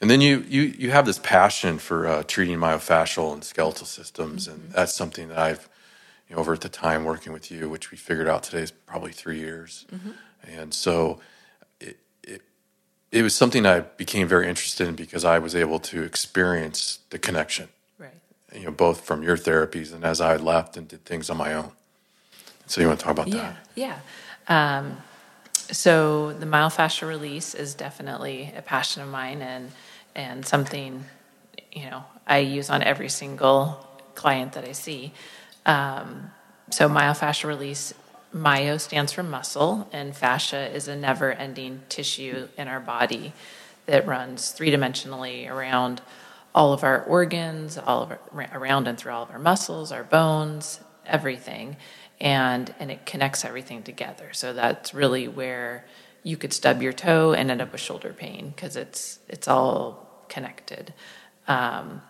And 0.00 0.10
then 0.10 0.20
you 0.20 0.44
you 0.48 0.62
you 0.62 0.90
have 0.90 1.06
this 1.06 1.18
passion 1.18 1.78
for 1.78 2.06
uh, 2.06 2.22
treating 2.26 2.58
myofascial 2.58 3.32
and 3.32 3.42
skeletal 3.42 3.86
systems, 3.86 4.48
and 4.48 4.70
that's 4.70 4.94
something 4.94 5.28
that 5.28 5.38
I've 5.38 5.68
you 6.28 6.34
know, 6.34 6.40
over 6.40 6.52
at 6.52 6.60
the 6.60 6.68
time 6.68 7.04
working 7.04 7.32
with 7.32 7.50
you, 7.50 7.68
which 7.68 7.90
we 7.90 7.96
figured 7.96 8.28
out 8.28 8.42
today 8.42 8.62
is 8.62 8.70
probably 8.70 9.12
three 9.12 9.38
years, 9.38 9.86
mm-hmm. 9.92 10.10
and 10.48 10.74
so 10.74 11.20
it, 11.80 11.98
it 12.22 12.42
it 13.12 13.22
was 13.22 13.34
something 13.34 13.64
I 13.64 13.80
became 13.80 14.26
very 14.26 14.48
interested 14.48 14.88
in 14.88 14.96
because 14.96 15.24
I 15.24 15.38
was 15.38 15.54
able 15.54 15.78
to 15.80 16.02
experience 16.02 17.00
the 17.10 17.18
connection, 17.18 17.68
right? 17.98 18.10
You 18.54 18.64
know, 18.64 18.70
both 18.72 19.02
from 19.02 19.22
your 19.22 19.36
therapies 19.36 19.94
and 19.94 20.04
as 20.04 20.20
I 20.20 20.36
left 20.36 20.76
and 20.76 20.88
did 20.88 21.04
things 21.04 21.30
on 21.30 21.36
my 21.36 21.54
own. 21.54 21.70
So 22.66 22.80
you 22.80 22.88
want 22.88 22.98
to 22.98 23.04
talk 23.04 23.12
about 23.12 23.28
yeah, 23.28 23.34
that? 23.36 23.56
Yeah. 23.76 23.98
Um, 24.48 24.96
so 25.72 26.32
the 26.32 26.46
myofascial 26.46 27.08
release 27.08 27.54
is 27.54 27.74
definitely 27.74 28.52
a 28.56 28.62
passion 28.62 29.02
of 29.02 29.08
mine 29.08 29.42
and 29.42 29.72
and 30.14 30.46
something 30.46 31.04
you 31.72 31.90
know 31.90 32.04
I 32.26 32.38
use 32.38 32.70
on 32.70 32.82
every 32.82 33.08
single 33.08 33.86
client 34.14 34.52
that 34.54 34.64
I 34.64 34.72
see. 34.72 35.12
Um, 35.64 36.30
so 36.70 36.88
myofascial 36.88 37.44
release, 37.44 37.94
myo 38.32 38.78
stands 38.78 39.12
for 39.12 39.22
muscle, 39.22 39.88
and 39.92 40.16
fascia 40.16 40.74
is 40.74 40.88
a 40.88 40.96
never-ending 40.96 41.82
tissue 41.88 42.48
in 42.56 42.66
our 42.66 42.80
body 42.80 43.32
that 43.86 44.06
runs 44.06 44.50
three-dimensionally 44.50 45.48
around 45.48 46.00
all 46.54 46.72
of 46.72 46.82
our 46.82 47.02
organs, 47.04 47.78
all 47.78 48.02
of 48.02 48.10
our, 48.10 48.20
around 48.52 48.88
and 48.88 48.98
through 48.98 49.12
all 49.12 49.22
of 49.22 49.30
our 49.30 49.38
muscles, 49.38 49.92
our 49.92 50.02
bones, 50.02 50.80
everything 51.04 51.76
and 52.20 52.74
and 52.78 52.90
it 52.90 53.06
connects 53.06 53.44
everything 53.44 53.82
together. 53.82 54.32
So 54.32 54.52
that's 54.52 54.94
really 54.94 55.28
where 55.28 55.86
you 56.22 56.36
could 56.36 56.52
stub 56.52 56.82
your 56.82 56.92
toe 56.92 57.32
and 57.32 57.50
end 57.50 57.62
up 57.62 57.72
with 57.72 57.80
shoulder 57.80 58.12
pain 58.12 58.52
because 58.54 58.76
it's 58.76 59.18
it's 59.28 59.48
all 59.48 60.24
connected. 60.28 60.92
Um, 61.46 62.02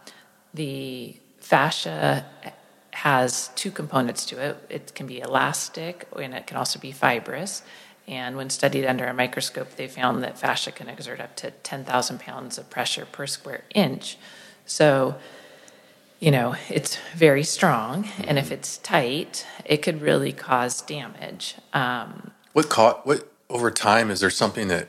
the 0.55 1.17
fascia 1.39 2.25
has 2.93 3.51
two 3.57 3.71
components 3.71 4.25
to 4.27 4.41
it. 4.41 4.57
It 4.71 4.95
can 4.95 5.07
be 5.07 5.21
elastic 5.21 6.09
and 6.19 6.33
it 6.33 6.47
can 6.47 6.57
also 6.57 6.79
be 6.79 6.93
fibrous. 6.93 7.63
And 8.09 8.37
when 8.37 8.49
studied 8.51 8.87
under 8.87 9.05
a 9.05 9.13
microscope, 9.13 9.77
they 9.77 9.89
found 9.89 10.23
that 10.23 10.39
fascia 10.39 10.73
can 10.73 10.89
exert 10.89 11.21
up 11.21 11.37
to 11.37 11.51
10,000 11.51 12.21
pounds 12.21 12.57
of 12.57 12.71
pressure 12.71 13.05
per 13.05 13.27
square 13.27 13.65
inch. 13.75 14.17
So 14.65 15.17
you 16.19 16.31
know, 16.31 16.55
it's 16.69 16.99
very 17.15 17.43
strong, 17.45 18.09
and 18.25 18.39
if 18.39 18.51
it's 18.51 18.79
tight, 18.79 19.47
it 19.65 19.79
could 19.83 20.01
really 20.01 20.33
cause 20.33 20.81
damage. 20.83 21.57
Um, 21.73 22.31
what 22.53 22.69
ca- 22.69 23.01
What 23.05 23.31
over 23.51 23.71
time 23.71 24.11
is 24.11 24.21
there 24.21 24.31
something 24.31 24.69
that 24.69 24.89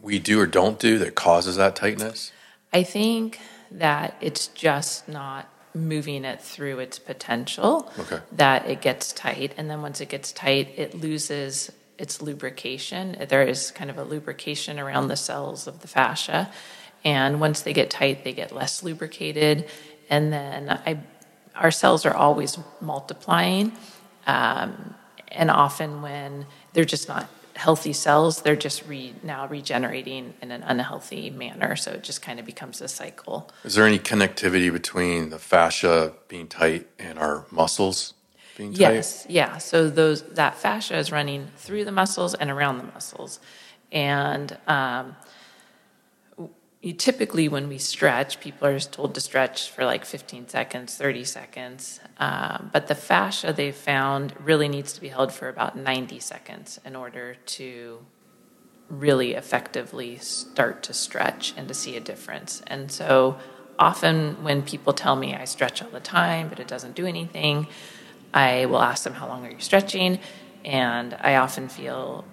we 0.00 0.18
do 0.18 0.38
or 0.40 0.46
don't 0.46 0.78
do 0.78 0.98
that 0.98 1.14
causes 1.14 1.56
that 1.56 1.74
tightness? 1.76 2.30
I 2.72 2.82
think 2.82 3.40
that 3.70 4.16
it's 4.20 4.48
just 4.48 5.08
not 5.08 5.48
moving 5.74 6.24
it 6.24 6.40
through 6.42 6.78
its 6.78 6.98
potential. 6.98 7.90
Okay. 7.98 8.20
That 8.32 8.66
it 8.66 8.80
gets 8.80 9.12
tight, 9.12 9.54
and 9.56 9.70
then 9.70 9.82
once 9.82 10.00
it 10.00 10.08
gets 10.08 10.32
tight, 10.32 10.74
it 10.76 10.94
loses 10.94 11.72
its 11.98 12.20
lubrication. 12.20 13.16
There 13.28 13.42
is 13.42 13.70
kind 13.70 13.88
of 13.88 13.96
a 13.96 14.04
lubrication 14.04 14.78
around 14.78 15.08
the 15.08 15.16
cells 15.16 15.66
of 15.66 15.80
the 15.80 15.88
fascia. 15.88 16.50
And 17.04 17.40
once 17.40 17.62
they 17.62 17.72
get 17.72 17.88
tight, 17.88 18.24
they 18.24 18.32
get 18.32 18.52
less 18.52 18.82
lubricated 18.82 19.68
and 20.08 20.32
then 20.32 20.70
I, 20.70 20.98
our 21.54 21.70
cells 21.70 22.06
are 22.06 22.14
always 22.14 22.58
multiplying, 22.80 23.72
um, 24.26 24.94
and 25.28 25.50
often 25.50 26.02
when 26.02 26.46
they're 26.72 26.84
just 26.84 27.08
not 27.08 27.28
healthy 27.56 27.92
cells, 27.92 28.42
they're 28.42 28.54
just 28.54 28.86
re, 28.86 29.14
now 29.22 29.46
regenerating 29.48 30.34
in 30.42 30.50
an 30.50 30.62
unhealthy 30.62 31.30
manner. 31.30 31.74
So 31.74 31.92
it 31.92 32.02
just 32.02 32.20
kind 32.20 32.38
of 32.38 32.44
becomes 32.44 32.80
a 32.80 32.88
cycle. 32.88 33.50
Is 33.64 33.74
there 33.74 33.86
any 33.86 33.98
connectivity 33.98 34.70
between 34.70 35.30
the 35.30 35.38
fascia 35.38 36.12
being 36.28 36.48
tight 36.48 36.86
and 36.98 37.18
our 37.18 37.46
muscles 37.50 38.12
being 38.56 38.72
tight? 38.72 38.80
Yes, 38.80 39.26
yeah. 39.28 39.58
So 39.58 39.88
those 39.88 40.22
that 40.34 40.56
fascia 40.56 40.96
is 40.96 41.10
running 41.10 41.48
through 41.56 41.86
the 41.86 41.92
muscles 41.92 42.34
and 42.34 42.50
around 42.50 42.78
the 42.78 42.84
muscles, 42.84 43.40
and 43.90 44.56
um, 44.66 45.16
you 46.86 46.92
typically 46.92 47.48
when 47.48 47.66
we 47.66 47.78
stretch, 47.78 48.38
people 48.38 48.68
are 48.68 48.78
told 48.78 49.12
to 49.12 49.20
stretch 49.20 49.70
for 49.70 49.84
like 49.84 50.04
15 50.04 50.46
seconds, 50.48 50.94
30 50.94 51.24
seconds. 51.24 51.98
Um, 52.18 52.70
but 52.72 52.86
the 52.86 52.94
fascia 52.94 53.52
they 53.52 53.72
found 53.72 54.32
really 54.38 54.68
needs 54.68 54.92
to 54.92 55.00
be 55.00 55.08
held 55.08 55.32
for 55.32 55.48
about 55.48 55.76
90 55.76 56.20
seconds 56.20 56.78
in 56.84 56.94
order 56.94 57.34
to 57.34 58.06
really 58.88 59.34
effectively 59.34 60.18
start 60.18 60.84
to 60.84 60.92
stretch 60.92 61.54
and 61.56 61.66
to 61.66 61.74
see 61.74 61.96
a 61.96 62.00
difference. 62.00 62.62
And 62.68 62.92
so 62.92 63.36
often 63.80 64.44
when 64.44 64.62
people 64.62 64.92
tell 64.92 65.16
me 65.16 65.34
I 65.34 65.44
stretch 65.44 65.82
all 65.82 65.90
the 65.90 65.98
time, 65.98 66.48
but 66.48 66.60
it 66.60 66.68
doesn't 66.68 66.94
do 66.94 67.04
anything, 67.04 67.66
I 68.32 68.66
will 68.66 68.80
ask 68.80 69.02
them, 69.02 69.14
How 69.14 69.26
long 69.26 69.44
are 69.44 69.50
you 69.50 69.58
stretching? 69.58 70.20
And 70.64 71.16
I 71.20 71.34
often 71.34 71.68
feel 71.68 72.24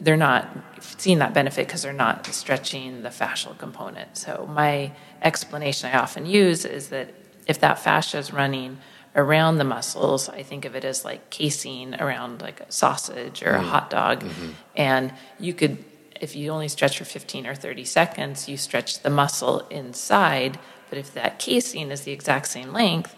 they're 0.00 0.16
not 0.16 0.48
seeing 0.80 1.18
that 1.18 1.34
benefit 1.34 1.66
because 1.66 1.82
they're 1.82 1.92
not 1.92 2.26
stretching 2.26 3.02
the 3.02 3.08
fascial 3.08 3.56
component. 3.56 4.16
So, 4.16 4.48
my 4.50 4.92
explanation 5.22 5.90
I 5.92 5.98
often 5.98 6.26
use 6.26 6.64
is 6.64 6.88
that 6.88 7.14
if 7.46 7.60
that 7.60 7.78
fascia 7.78 8.18
is 8.18 8.32
running 8.32 8.78
around 9.14 9.58
the 9.58 9.64
muscles, 9.64 10.28
I 10.28 10.42
think 10.42 10.64
of 10.64 10.76
it 10.76 10.84
as 10.84 11.04
like 11.04 11.30
casing 11.30 11.94
around 11.94 12.42
like 12.42 12.60
a 12.60 12.70
sausage 12.70 13.42
or 13.42 13.50
a 13.50 13.58
mm-hmm. 13.58 13.68
hot 13.68 13.90
dog. 13.90 14.20
Mm-hmm. 14.20 14.50
And 14.76 15.12
you 15.40 15.54
could, 15.54 15.82
if 16.20 16.36
you 16.36 16.50
only 16.50 16.68
stretch 16.68 16.98
for 16.98 17.04
15 17.04 17.46
or 17.46 17.54
30 17.54 17.84
seconds, 17.84 18.48
you 18.48 18.56
stretch 18.56 19.00
the 19.00 19.10
muscle 19.10 19.66
inside. 19.70 20.58
But 20.90 20.98
if 20.98 21.14
that 21.14 21.38
casing 21.38 21.90
is 21.90 22.02
the 22.02 22.12
exact 22.12 22.48
same 22.48 22.72
length, 22.72 23.16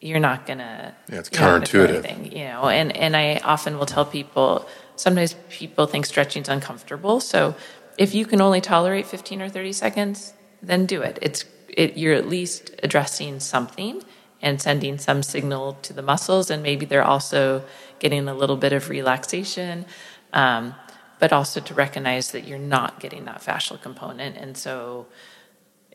you're 0.00 0.20
not 0.20 0.46
gonna. 0.46 0.94
Yeah, 1.10 1.18
it's 1.18 1.30
counterintuitive. 1.30 2.32
you 2.32 2.44
know, 2.44 2.68
and 2.68 2.94
and 2.96 3.16
I 3.16 3.40
often 3.44 3.78
will 3.78 3.86
tell 3.86 4.04
people. 4.04 4.66
Sometimes 4.96 5.36
people 5.50 5.86
think 5.86 6.06
stretching 6.06 6.42
is 6.42 6.48
uncomfortable, 6.48 7.20
so 7.20 7.54
if 7.98 8.14
you 8.14 8.26
can 8.26 8.40
only 8.40 8.60
tolerate 8.60 9.06
15 9.06 9.42
or 9.42 9.48
30 9.48 9.72
seconds, 9.72 10.34
then 10.62 10.86
do 10.86 11.02
it. 11.02 11.18
It's 11.22 11.44
it, 11.68 11.96
you're 11.96 12.14
at 12.14 12.28
least 12.28 12.70
addressing 12.82 13.40
something 13.40 14.02
and 14.40 14.60
sending 14.60 14.98
some 14.98 15.22
signal 15.22 15.74
to 15.82 15.92
the 15.92 16.02
muscles, 16.02 16.50
and 16.50 16.62
maybe 16.62 16.86
they're 16.86 17.04
also 17.04 17.64
getting 17.98 18.28
a 18.28 18.34
little 18.34 18.56
bit 18.56 18.72
of 18.72 18.88
relaxation. 18.88 19.84
Um, 20.32 20.74
but 21.18 21.32
also 21.32 21.60
to 21.60 21.74
recognize 21.74 22.32
that 22.32 22.46
you're 22.46 22.58
not 22.58 23.00
getting 23.00 23.24
that 23.24 23.40
fascial 23.40 23.80
component, 23.80 24.36
and 24.36 24.56
so 24.56 25.06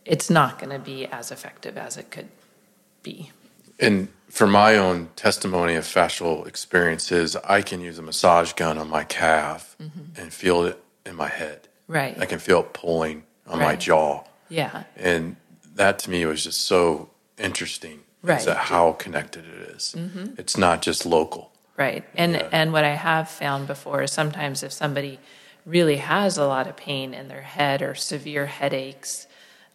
it's 0.06 0.30
not 0.30 0.58
going 0.58 0.72
to 0.72 0.80
be 0.80 1.06
as 1.06 1.32
effective 1.32 1.78
as 1.78 1.98
it 1.98 2.10
could 2.10 2.30
be. 3.04 3.32
And 3.80 4.08
for 4.32 4.48
my 4.48 4.78
own 4.78 5.10
testimony 5.16 5.76
of 5.76 5.84
fascial 5.84 6.48
experiences, 6.48 7.36
I 7.36 7.62
can 7.62 7.82
use 7.82 8.00
a 8.00 8.02
massage 8.02 8.54
gun 8.54 8.78
on 8.78 8.90
my 8.90 9.04
calf 9.04 9.76
mm-hmm. 9.82 10.20
and 10.20 10.34
feel 10.34 10.64
it 10.64 10.82
in 11.06 11.16
my 11.16 11.28
head. 11.28 11.68
Right. 11.88 12.18
I 12.18 12.26
can 12.26 12.40
feel 12.40 12.62
it 12.62 12.74
pulling 12.74 13.24
on 13.46 13.60
right. 13.60 13.66
my 13.66 13.76
jaw. 13.76 14.24
Yeah. 14.48 14.84
And 14.96 15.36
that 15.76 16.00
to 16.00 16.10
me 16.10 16.26
was 16.26 16.46
just 16.46 16.62
so 16.62 17.10
interesting. 17.38 18.00
Right. 18.24 18.40
Is 18.40 18.46
that 18.46 18.58
how 18.58 18.94
connected 18.94 19.46
it 19.46 19.76
is. 19.76 19.96
Mm-hmm. 19.98 20.36
It's 20.38 20.58
not 20.58 20.82
just 20.82 21.06
local. 21.06 21.52
Right. 21.76 22.06
And 22.16 22.34
yeah. 22.34 22.48
and 22.52 22.72
what 22.72 22.86
I 22.86 22.96
have 22.96 23.30
found 23.30 23.68
before 23.68 24.04
is 24.04 24.12
sometimes 24.12 24.64
if 24.64 24.72
somebody 24.72 25.20
really 25.66 25.98
has 25.98 26.38
a 26.38 26.46
lot 26.46 26.68
of 26.68 26.78
pain 26.78 27.14
in 27.14 27.28
their 27.28 27.42
head 27.42 27.82
or 27.82 27.96
severe 27.96 28.46
headaches, 28.46 29.28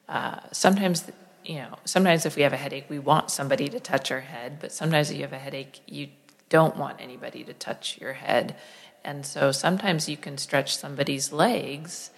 uh, 0.09 0.41
sometimes 0.53 1.11
you 1.47 1.57
know, 1.57 1.77
sometimes 1.85 2.27
if 2.27 2.37
we 2.37 2.43
have 2.43 2.53
a 2.53 2.57
headache, 2.57 2.87
we 2.89 2.99
want 2.99 3.31
somebody 3.31 3.69
to 3.69 3.79
touch 3.79 4.11
our 4.11 4.21
head, 4.21 4.59
but 4.61 4.73
sometimes 4.73 5.11
if 5.11 5.17
you 5.17 5.23
have 5.23 5.33
a 5.33 5.39
headache, 5.39 5.81
you 5.87 6.09
don't 6.49 6.77
want 6.77 7.01
anybody 7.01 7.45
to 7.45 7.53
touch 7.53 7.99
your 8.01 8.15
head. 8.15 8.57
And 9.05 9.25
so 9.25 9.53
sometimes 9.53 10.09
you 10.09 10.17
can 10.17 10.39
stretch 10.39 10.77
somebody's 10.77 11.33
legs 11.33 12.11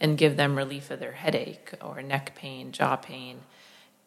and 0.00 0.16
give 0.16 0.36
them 0.36 0.56
relief 0.56 0.90
of 0.90 1.00
their 1.00 1.12
headache 1.12 1.72
or 1.82 2.00
neck 2.00 2.36
pain, 2.36 2.70
jaw 2.70 2.96
pain. 2.96 3.40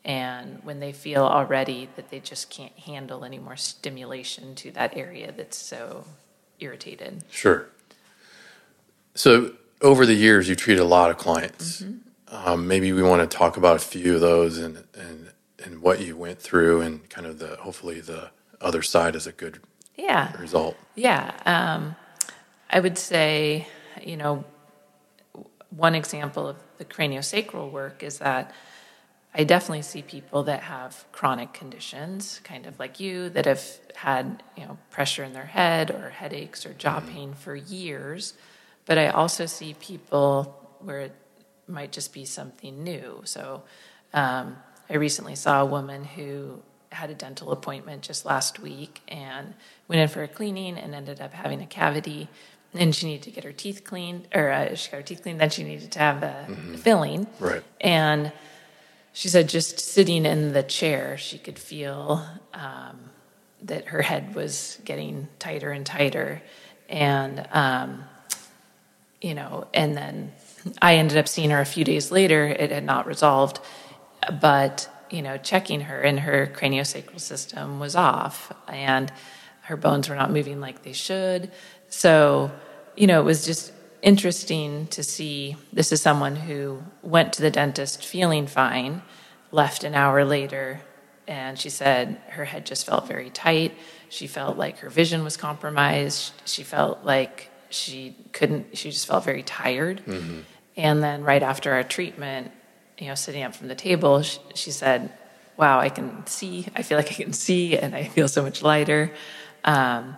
And 0.05 0.63
when 0.63 0.79
they 0.79 0.93
feel 0.93 1.25
already 1.25 1.89
that 1.97 2.09
they 2.09 2.21
just 2.21 2.49
can't 2.49 2.77
handle 2.79 3.25
any 3.25 3.37
more 3.37 3.57
stimulation 3.57 4.55
to 4.55 4.71
that 4.71 4.95
area 4.95 5.33
that's 5.35 5.57
so 5.57 6.05
irritated. 6.59 7.25
Sure. 7.29 7.67
So 9.13 9.55
over 9.81 10.05
the 10.05 10.13
years, 10.13 10.47
you 10.47 10.55
treated 10.55 10.81
a 10.81 10.85
lot 10.85 11.09
of 11.09 11.17
clients. 11.17 11.81
Mm-hmm. 11.81 12.08
Um, 12.31 12.67
maybe 12.67 12.93
we 12.93 13.01
want 13.01 13.29
to 13.29 13.37
talk 13.37 13.57
about 13.57 13.75
a 13.75 13.79
few 13.79 14.15
of 14.15 14.21
those 14.21 14.57
and, 14.57 14.83
and, 14.93 15.31
and 15.63 15.81
what 15.81 16.01
you 16.01 16.15
went 16.15 16.39
through 16.39 16.81
and 16.81 17.09
kind 17.09 17.25
of 17.25 17.39
the, 17.39 17.55
hopefully 17.57 18.01
the 18.01 18.29
other 18.61 18.81
side 18.81 19.15
is 19.15 19.25
a 19.25 19.31
good 19.31 19.61
yeah. 19.95 20.35
result. 20.39 20.77
Yeah. 20.95 21.33
Um, 21.45 21.95
I 22.69 22.79
would 22.79 22.97
say, 22.97 23.67
you 24.03 24.15
know, 24.15 24.45
one 25.69 25.95
example 25.95 26.47
of 26.47 26.57
the 26.77 26.85
craniosacral 26.85 27.71
work 27.71 28.03
is 28.03 28.19
that 28.19 28.53
I 29.33 29.43
definitely 29.43 29.83
see 29.83 30.01
people 30.01 30.43
that 30.43 30.63
have 30.63 31.05
chronic 31.11 31.53
conditions, 31.53 32.41
kind 32.43 32.65
of 32.65 32.79
like 32.79 32.99
you, 32.99 33.29
that 33.29 33.45
have 33.45 33.63
had 33.95 34.41
you 34.57 34.65
know 34.65 34.77
pressure 34.89 35.23
in 35.23 35.33
their 35.33 35.45
head 35.45 35.91
or 35.91 36.09
headaches 36.09 36.65
or 36.65 36.73
jaw 36.73 36.99
mm-hmm. 36.99 37.09
pain 37.09 37.33
for 37.33 37.55
years. 37.55 38.33
But 38.85 38.97
I 38.97 39.09
also 39.09 39.45
see 39.45 39.75
people 39.79 40.77
where 40.79 41.11
might 41.69 41.91
just 41.91 42.13
be 42.13 42.25
something 42.25 42.83
new. 42.83 43.21
So 43.25 43.63
um, 44.13 44.57
I 44.89 44.95
recently 44.95 45.35
saw 45.35 45.61
a 45.61 45.65
woman 45.65 46.03
who 46.03 46.61
had 46.91 47.09
a 47.09 47.13
dental 47.13 47.51
appointment 47.51 48.01
just 48.01 48.25
last 48.25 48.59
week 48.59 49.01
and 49.07 49.53
went 49.87 50.01
in 50.01 50.07
for 50.07 50.23
a 50.23 50.27
cleaning 50.27 50.77
and 50.77 50.95
ended 50.95 51.21
up 51.21 51.33
having 51.33 51.61
a 51.61 51.67
cavity. 51.67 52.27
And 52.73 52.93
she 52.93 53.07
needed 53.07 53.23
to 53.23 53.31
get 53.31 53.43
her 53.43 53.51
teeth 53.51 53.83
cleaned, 53.83 54.27
or 54.33 54.51
uh, 54.51 54.75
she 54.75 54.91
got 54.91 54.97
her 54.97 55.03
teeth 55.03 55.23
cleaned. 55.23 55.39
Then 55.39 55.49
she 55.49 55.63
needed 55.63 55.91
to 55.93 55.99
have 55.99 56.21
a 56.21 56.45
mm-hmm. 56.47 56.75
filling. 56.75 57.27
Right. 57.39 57.63
And 57.81 58.31
she 59.11 59.27
said, 59.27 59.49
just 59.49 59.79
sitting 59.79 60.25
in 60.25 60.53
the 60.53 60.61
chair, 60.63 61.17
she 61.17 61.39
could 61.39 61.57
feel 61.57 62.23
um, 62.53 63.09
that 63.63 63.87
her 63.87 64.03
head 64.03 64.35
was 64.35 64.79
getting 64.85 65.27
tighter 65.39 65.71
and 65.71 65.85
tighter. 65.85 66.43
And, 66.87 67.47
um, 67.51 68.03
you 69.19 69.33
know, 69.33 69.67
and 69.73 69.97
then 69.97 70.31
I 70.81 70.95
ended 70.95 71.17
up 71.17 71.27
seeing 71.27 71.49
her 71.49 71.61
a 71.61 71.65
few 71.65 71.83
days 71.83 72.11
later. 72.11 72.45
It 72.47 72.71
had 72.71 72.83
not 72.83 73.05
resolved, 73.05 73.59
but 74.41 74.89
you 75.09 75.21
know, 75.21 75.37
checking 75.37 75.81
her 75.81 76.01
and 76.01 76.19
her 76.19 76.51
craniosacral 76.53 77.19
system 77.19 77.79
was 77.79 77.95
off, 77.95 78.53
and 78.67 79.11
her 79.61 79.77
bones 79.77 80.09
were 80.09 80.15
not 80.15 80.31
moving 80.31 80.59
like 80.59 80.83
they 80.83 80.93
should. 80.93 81.51
So, 81.87 82.51
you 82.95 83.07
know, 83.07 83.19
it 83.19 83.23
was 83.23 83.45
just 83.45 83.71
interesting 84.01 84.87
to 84.87 85.03
see. 85.03 85.55
This 85.73 85.91
is 85.91 86.01
someone 86.01 86.35
who 86.35 86.83
went 87.01 87.33
to 87.33 87.41
the 87.41 87.51
dentist 87.51 88.05
feeling 88.05 88.47
fine, 88.47 89.01
left 89.51 89.83
an 89.83 89.95
hour 89.95 90.23
later, 90.25 90.81
and 91.27 91.57
she 91.57 91.69
said 91.69 92.21
her 92.29 92.45
head 92.45 92.65
just 92.65 92.85
felt 92.85 93.07
very 93.07 93.29
tight. 93.29 93.73
She 94.09 94.27
felt 94.27 94.57
like 94.57 94.79
her 94.79 94.89
vision 94.89 95.23
was 95.23 95.37
compromised. 95.37 96.33
She 96.45 96.63
felt 96.63 97.03
like 97.03 97.51
she 97.69 98.15
couldn't 98.33 98.77
she 98.77 98.91
just 98.91 99.07
felt 99.07 99.23
very 99.23 99.43
tired 99.43 100.01
mm-hmm. 100.05 100.39
and 100.75 101.03
then 101.03 101.23
right 101.23 101.43
after 101.43 101.73
our 101.73 101.83
treatment 101.83 102.51
you 102.97 103.07
know 103.07 103.15
sitting 103.15 103.43
up 103.43 103.55
from 103.55 103.67
the 103.67 103.75
table 103.75 104.21
she, 104.21 104.39
she, 104.55 104.71
said 104.71 105.11
wow 105.57 105.79
i 105.79 105.89
can 105.89 106.25
see 106.25 106.67
i 106.75 106.81
feel 106.81 106.97
like 106.97 107.11
i 107.11 107.13
can 107.13 107.33
see 107.33 107.77
and 107.77 107.95
i 107.95 108.03
feel 108.03 108.27
so 108.27 108.43
much 108.43 108.61
lighter 108.61 109.11
um, 109.65 110.15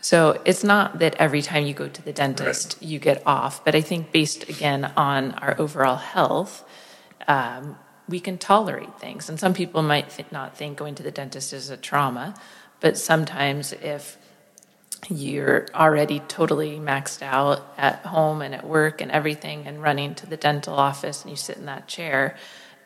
so 0.00 0.40
it's 0.44 0.62
not 0.62 0.98
that 0.98 1.14
every 1.16 1.40
time 1.40 1.64
you 1.64 1.72
go 1.72 1.88
to 1.88 2.02
the 2.02 2.12
dentist 2.12 2.74
right. 2.74 2.88
you 2.88 2.98
get 2.98 3.22
off 3.26 3.64
but 3.64 3.74
i 3.74 3.80
think 3.80 4.12
based 4.12 4.48
again 4.48 4.84
on 4.96 5.32
our 5.32 5.54
overall 5.58 5.96
health 5.96 6.64
um, 7.26 7.76
we 8.08 8.20
can 8.20 8.38
tolerate 8.38 8.98
things 9.00 9.28
and 9.28 9.40
some 9.40 9.54
people 9.54 9.82
might 9.82 10.10
th- 10.10 10.30
not 10.30 10.56
think 10.56 10.78
going 10.78 10.94
to 10.94 11.02
the 11.02 11.10
dentist 11.10 11.52
is 11.52 11.70
a 11.70 11.76
trauma 11.76 12.34
but 12.80 12.98
sometimes 12.98 13.72
if 13.72 14.18
you're 15.10 15.66
already 15.74 16.20
totally 16.20 16.78
maxed 16.78 17.22
out 17.22 17.74
at 17.76 17.96
home 18.06 18.42
and 18.42 18.54
at 18.54 18.66
work 18.66 19.00
and 19.00 19.10
everything 19.10 19.66
and 19.66 19.82
running 19.82 20.14
to 20.14 20.26
the 20.26 20.36
dental 20.36 20.74
office 20.74 21.22
and 21.22 21.30
you 21.30 21.36
sit 21.36 21.56
in 21.56 21.66
that 21.66 21.86
chair 21.88 22.36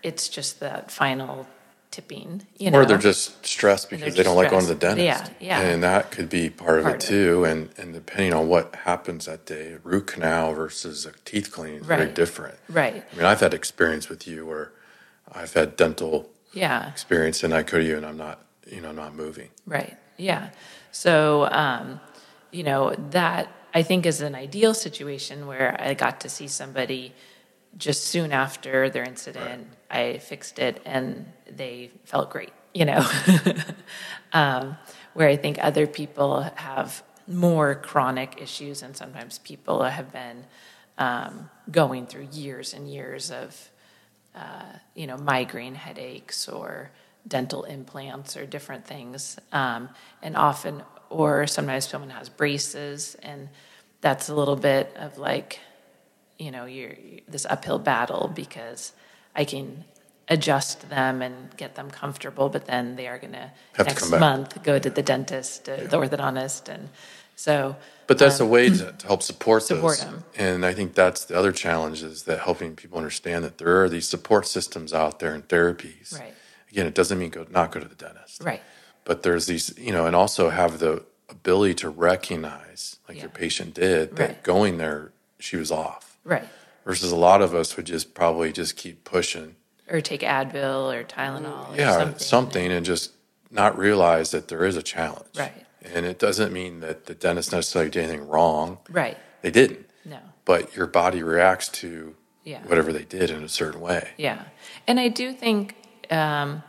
it's 0.02 0.28
just 0.28 0.60
that 0.60 0.90
final 0.90 1.46
tipping 1.90 2.46
you 2.58 2.70
know 2.70 2.80
or 2.80 2.84
they're 2.84 2.98
just 2.98 3.44
stressed 3.46 3.88
because 3.88 4.14
they 4.14 4.22
don't 4.22 4.34
stressed. 4.34 4.36
like 4.36 4.50
going 4.50 4.62
to 4.62 4.68
the 4.68 4.74
dentist. 4.74 5.32
Yeah 5.40 5.60
yeah. 5.60 5.68
And 5.68 5.82
that 5.82 6.10
could 6.10 6.28
be 6.28 6.50
part, 6.50 6.82
part 6.82 6.96
of 6.96 7.00
it. 7.02 7.06
too. 7.06 7.44
It. 7.44 7.50
and 7.50 7.70
and 7.78 7.94
depending 7.94 8.34
on 8.34 8.48
what 8.48 8.74
happens 8.74 9.24
that 9.24 9.46
day 9.46 9.76
root 9.82 10.06
canal 10.08 10.52
versus 10.52 11.06
a 11.06 11.12
teeth 11.24 11.50
cleaning 11.50 11.80
is 11.80 11.86
right. 11.86 11.98
very 11.98 12.12
different. 12.12 12.58
Right. 12.68 13.04
I 13.12 13.16
mean 13.16 13.24
i've 13.24 13.40
had 13.40 13.54
experience 13.54 14.08
with 14.08 14.26
you 14.26 14.44
where 14.44 14.72
i've 15.32 15.54
had 15.54 15.76
dental 15.76 16.28
yeah. 16.52 16.88
experience 16.88 17.42
and 17.42 17.54
i 17.54 17.62
could 17.62 17.84
you 17.84 17.96
and 17.96 18.04
i'm 18.04 18.18
not 18.18 18.44
you 18.66 18.80
know 18.80 18.92
not 18.92 19.14
moving. 19.14 19.48
Right. 19.66 19.96
Yeah. 20.18 20.50
So 20.92 21.48
um 21.50 22.00
you 22.50 22.62
know, 22.62 22.94
that 23.10 23.52
I 23.74 23.82
think 23.82 24.06
is 24.06 24.20
an 24.20 24.34
ideal 24.34 24.74
situation 24.74 25.46
where 25.46 25.76
I 25.78 25.94
got 25.94 26.20
to 26.20 26.28
see 26.28 26.48
somebody 26.48 27.14
just 27.76 28.04
soon 28.04 28.32
after 28.32 28.90
their 28.90 29.04
incident. 29.04 29.68
Right. 29.90 30.14
I 30.14 30.18
fixed 30.18 30.58
it 30.58 30.80
and 30.84 31.32
they 31.50 31.90
felt 32.04 32.30
great, 32.30 32.52
you 32.74 32.84
know. 32.84 33.06
um, 34.32 34.76
where 35.14 35.28
I 35.28 35.36
think 35.36 35.58
other 35.60 35.86
people 35.86 36.42
have 36.54 37.02
more 37.26 37.74
chronic 37.74 38.40
issues, 38.40 38.82
and 38.82 38.96
sometimes 38.96 39.38
people 39.38 39.82
have 39.82 40.12
been 40.12 40.44
um, 40.96 41.50
going 41.70 42.06
through 42.06 42.28
years 42.32 42.72
and 42.72 42.90
years 42.90 43.30
of, 43.30 43.70
uh, 44.34 44.72
you 44.94 45.06
know, 45.06 45.16
migraine 45.16 45.74
headaches 45.74 46.48
or 46.48 46.90
dental 47.26 47.64
implants 47.64 48.36
or 48.36 48.46
different 48.46 48.86
things. 48.86 49.38
Um, 49.52 49.90
and 50.22 50.36
often, 50.36 50.82
or 51.10 51.46
sometimes 51.46 51.88
someone 51.88 52.10
has 52.10 52.28
braces, 52.28 53.16
and 53.22 53.48
that's 54.00 54.28
a 54.28 54.34
little 54.34 54.56
bit 54.56 54.94
of 54.96 55.18
like, 55.18 55.60
you 56.38 56.50
know, 56.50 56.64
you're, 56.64 56.94
this 57.26 57.46
uphill 57.46 57.78
battle 57.78 58.30
because 58.34 58.92
I 59.34 59.44
can 59.44 59.84
adjust 60.28 60.88
them 60.90 61.22
and 61.22 61.56
get 61.56 61.74
them 61.74 61.90
comfortable, 61.90 62.48
but 62.48 62.66
then 62.66 62.96
they 62.96 63.08
are 63.08 63.18
going 63.18 63.32
to 63.32 63.50
next 63.78 64.10
month 64.10 64.62
go 64.62 64.78
to 64.78 64.90
the 64.90 65.02
dentist, 65.02 65.68
uh, 65.68 65.72
yeah. 65.72 65.84
the 65.84 65.96
orthodontist, 65.96 66.68
and 66.68 66.90
so. 67.34 67.76
But 68.06 68.18
that's 68.18 68.40
um, 68.40 68.46
a 68.46 68.50
way 68.50 68.68
to, 68.68 68.92
to 68.92 69.06
help 69.06 69.22
support, 69.22 69.62
support 69.62 69.98
those. 69.98 70.04
Them. 70.04 70.24
And 70.36 70.66
I 70.66 70.74
think 70.74 70.94
that's 70.94 71.24
the 71.24 71.38
other 71.38 71.52
challenge 71.52 72.02
is 72.02 72.24
that 72.24 72.40
helping 72.40 72.76
people 72.76 72.98
understand 72.98 73.44
that 73.44 73.58
there 73.58 73.82
are 73.82 73.88
these 73.88 74.06
support 74.06 74.46
systems 74.46 74.92
out 74.92 75.18
there 75.18 75.34
and 75.34 75.46
therapies. 75.48 76.18
Right. 76.18 76.34
Again, 76.70 76.86
it 76.86 76.94
doesn't 76.94 77.18
mean 77.18 77.30
go 77.30 77.46
not 77.50 77.72
go 77.72 77.80
to 77.80 77.88
the 77.88 77.94
dentist. 77.94 78.42
Right. 78.44 78.62
But 79.08 79.22
there's 79.22 79.46
these, 79.46 79.72
you 79.78 79.90
know, 79.90 80.04
and 80.04 80.14
also 80.14 80.50
have 80.50 80.80
the 80.80 81.02
ability 81.30 81.76
to 81.76 81.88
recognize, 81.88 82.98
like 83.08 83.16
yeah. 83.16 83.22
your 83.22 83.30
patient 83.30 83.72
did, 83.72 84.16
that 84.16 84.28
right. 84.28 84.42
going 84.42 84.76
there, 84.76 85.12
she 85.38 85.56
was 85.56 85.70
off. 85.70 86.18
Right. 86.24 86.44
Versus 86.84 87.10
a 87.10 87.16
lot 87.16 87.40
of 87.40 87.54
us 87.54 87.74
would 87.78 87.86
just 87.86 88.12
probably 88.12 88.52
just 88.52 88.76
keep 88.76 89.04
pushing 89.04 89.56
or 89.88 90.02
take 90.02 90.20
Advil 90.20 90.94
or 90.94 91.04
Tylenol. 91.04 91.74
Yeah, 91.74 91.96
or 91.96 92.00
something, 92.00 92.18
something 92.18 92.70
and 92.70 92.84
just 92.84 93.12
not 93.50 93.78
realize 93.78 94.30
that 94.32 94.48
there 94.48 94.62
is 94.66 94.76
a 94.76 94.82
challenge. 94.82 95.38
Right. 95.38 95.64
And 95.94 96.04
it 96.04 96.18
doesn't 96.18 96.52
mean 96.52 96.80
that 96.80 97.06
the 97.06 97.14
dentist 97.14 97.50
necessarily 97.50 97.90
did 97.90 98.04
anything 98.04 98.28
wrong. 98.28 98.76
Right. 98.90 99.16
They 99.40 99.50
didn't. 99.50 99.88
No. 100.04 100.18
But 100.44 100.76
your 100.76 100.86
body 100.86 101.22
reacts 101.22 101.70
to 101.80 102.14
yeah. 102.44 102.60
whatever 102.66 102.92
they 102.92 103.04
did 103.04 103.30
in 103.30 103.42
a 103.42 103.48
certain 103.48 103.80
way. 103.80 104.10
Yeah. 104.18 104.42
And 104.86 105.00
I 105.00 105.08
do 105.08 105.32
think 105.32 105.76
um, 106.10 106.62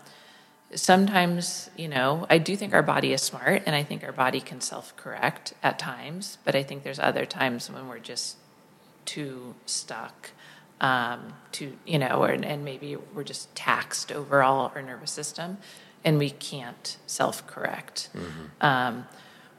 sometimes, 0.76 1.70
you 1.78 1.88
know, 1.88 2.26
I 2.30 2.38
do 2.38 2.56
think 2.56 2.74
our 2.74 2.84
body 2.84 3.14
is 3.14 3.22
smart 3.22 3.64
and 3.66 3.76
I 3.76 3.84
think 3.84 4.04
our 4.04 4.12
body 4.12 4.40
can 4.42 4.62
self 4.62 4.96
correct 4.96 5.54
at 5.64 5.80
times. 5.80 6.38
But 6.44 6.56
I 6.56 6.64
think 6.64 6.84
there's 6.84 7.00
other 7.00 7.26
times 7.26 7.70
when 7.70 7.88
we're 7.88 8.00
just 8.00 8.38
too 9.06 9.56
stuck 9.66 10.32
um, 10.82 11.34
to 11.54 11.78
you 11.86 12.00
know, 12.00 12.24
or, 12.24 12.30
and 12.30 12.64
maybe 12.64 12.96
we're 13.14 13.24
just 13.24 13.54
taxed 13.56 14.12
overall 14.12 14.72
our 14.76 14.82
nervous 14.82 15.12
system, 15.12 15.58
and 16.04 16.18
we 16.18 16.30
can't 16.30 16.98
self 17.06 17.46
correct. 17.48 18.10
Mm-hmm. 18.14 18.66
Um, 18.66 19.08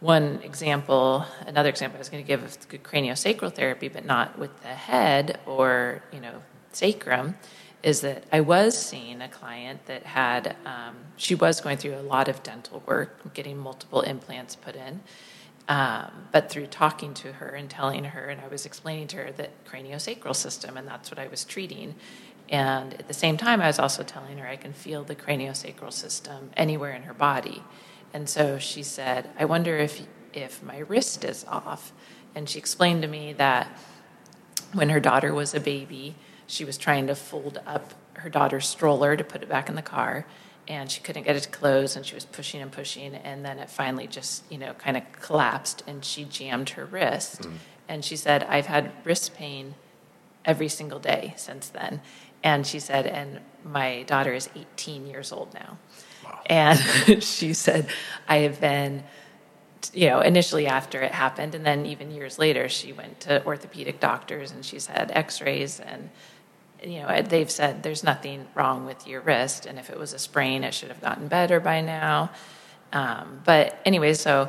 one 0.01 0.41
example, 0.43 1.27
another 1.47 1.69
example 1.69 1.99
I 1.99 2.01
was 2.01 2.09
going 2.09 2.25
to 2.25 2.27
give 2.27 2.43
of 2.43 2.69
craniosacral 2.69 3.55
therapy, 3.55 3.89
but 3.89 4.07
not 4.07 4.39
with 4.39 4.63
the 4.63 4.69
head 4.69 5.39
or 5.47 6.03
you 6.13 6.21
know 6.21 6.43
sacrum, 6.73 7.37
is 7.83 8.03
that 8.03 8.25
I 8.31 8.41
was 8.41 8.77
seeing 8.77 9.23
a 9.23 9.29
client 9.29 9.87
that 9.87 10.05
had 10.05 10.57
um, 10.67 10.97
she 11.17 11.35
was 11.35 11.61
going 11.61 11.79
through 11.79 11.95
a 11.95 12.03
lot 12.03 12.29
of 12.29 12.43
dental 12.43 12.83
work, 12.87 13.33
getting 13.35 13.57
multiple 13.57 14.03
implants 14.03 14.55
put 14.55 14.77
in, 14.77 15.01
um, 15.69 16.11
but 16.33 16.51
through 16.51 16.67
talking 16.67 17.15
to 17.15 17.33
her 17.35 17.49
and 17.49 17.71
telling 17.71 18.05
her, 18.05 18.27
and 18.27 18.41
I 18.41 18.49
was 18.49 18.67
explaining 18.67 19.07
to 19.09 19.17
her 19.19 19.33
that 19.33 19.65
craniosacral 19.65 20.37
system, 20.37 20.77
and 20.77 20.87
that's 20.87 21.11
what 21.11 21.19
I 21.19 21.29
was 21.29 21.45
treating. 21.45 21.95
And 22.49 22.95
at 22.95 23.07
the 23.07 23.15
same 23.15 23.37
time, 23.37 23.61
I 23.61 23.69
was 23.69 23.79
also 23.79 24.03
telling 24.03 24.39
her 24.39 24.47
I 24.47 24.57
can 24.57 24.73
feel 24.73 25.05
the 25.05 25.15
craniosacral 25.15 25.93
system 25.93 26.51
anywhere 26.57 26.93
in 26.93 27.03
her 27.03 27.15
body. 27.15 27.63
And 28.13 28.29
so 28.29 28.59
she 28.59 28.83
said, 28.83 29.31
I 29.39 29.45
wonder 29.45 29.77
if, 29.77 30.03
if 30.35 30.63
my 30.63 30.79
wrist 30.79 31.25
is 31.25 31.45
off. 31.45 31.93
And 32.35 32.49
she 32.49 32.59
explained 32.59 33.03
to 33.03 33.09
me 33.09 33.33
that 33.35 33.69
when 34.73 34.91
her 34.91 35.01
daughter 35.01 35.33
was 35.33 35.55
a 35.55 35.61
baby, 35.61 36.17
she 36.51 36.65
was 36.65 36.77
trying 36.77 37.07
to 37.07 37.15
fold 37.15 37.61
up 37.67 37.95
her 38.15 38.29
daughter's 38.29 38.69
stroller 38.69 39.17
to 39.17 39.25
put 39.25 39.43
it 39.43 39.49
back 39.49 39.69
in 39.69 39.77
the 39.77 39.83
car 39.83 40.27
and 40.69 40.91
she 40.91 41.01
couldn't 41.01 41.23
get 41.23 41.37
it 41.37 41.43
to 41.43 41.49
close 41.49 41.97
and 41.97 42.05
she 42.05 42.15
was 42.15 42.25
pushing 42.25 42.61
and 42.61 42.71
pushing 42.71 43.15
and 43.15 43.45
then 43.45 43.59
it 43.59 43.71
finally 43.71 44.07
just 44.07 44.45
you 44.51 44.59
know 44.59 44.73
kind 44.75 44.97
of 44.97 45.03
collapsed 45.13 45.83
and 45.87 46.05
she 46.05 46.25
jammed 46.25 46.71
her 46.71 46.85
wrist 46.85 47.43
mm. 47.43 47.53
and 47.89 48.05
she 48.05 48.17
said 48.17 48.43
i've 48.45 48.67
had 48.67 48.93
wrist 49.05 49.35
pain 49.35 49.75
every 50.45 50.69
single 50.69 50.99
day 50.99 51.33
since 51.37 51.69
then 51.69 52.01
and 52.43 52.67
she 52.67 52.79
said 52.79 53.07
and 53.07 53.41
my 53.65 54.03
daughter 54.05 54.33
is 54.33 54.49
18 54.55 55.07
years 55.07 55.33
old 55.33 55.53
now 55.55 55.79
wow. 56.25 56.41
and 56.47 56.79
she 57.23 57.53
said 57.53 57.89
i 58.29 58.39
have 58.39 58.61
been 58.61 59.03
you 59.95 60.09
know 60.09 60.21
initially 60.21 60.67
after 60.67 61.01
it 61.01 61.13
happened 61.13 61.55
and 61.55 61.65
then 61.65 61.87
even 61.87 62.11
years 62.11 62.39
later 62.39 62.69
she 62.69 62.93
went 62.93 63.19
to 63.21 63.45
orthopedic 63.47 63.99
doctors 63.99 64.51
and 64.53 64.65
she's 64.65 64.87
had 64.87 65.11
x-rays 65.13 65.81
and 65.81 66.11
you 66.83 67.01
know, 67.01 67.23
they've 67.23 67.51
said 67.51 67.83
there's 67.83 68.03
nothing 68.03 68.47
wrong 68.55 68.87
with 68.87 69.07
your 69.07 69.21
wrist, 69.21 69.67
and 69.67 69.79
if 69.79 69.91
it 69.91 69.99
was 69.99 70.13
a 70.13 70.19
sprain, 70.19 70.65
it 70.65 70.75
should 70.75 70.89
have 70.89 71.01
gotten 71.01 71.29
better 71.29 71.61
by 71.61 71.81
now. 71.81 72.31
Um, 72.93 73.41
but 73.45 73.79
anyway, 73.85 74.15
so 74.15 74.49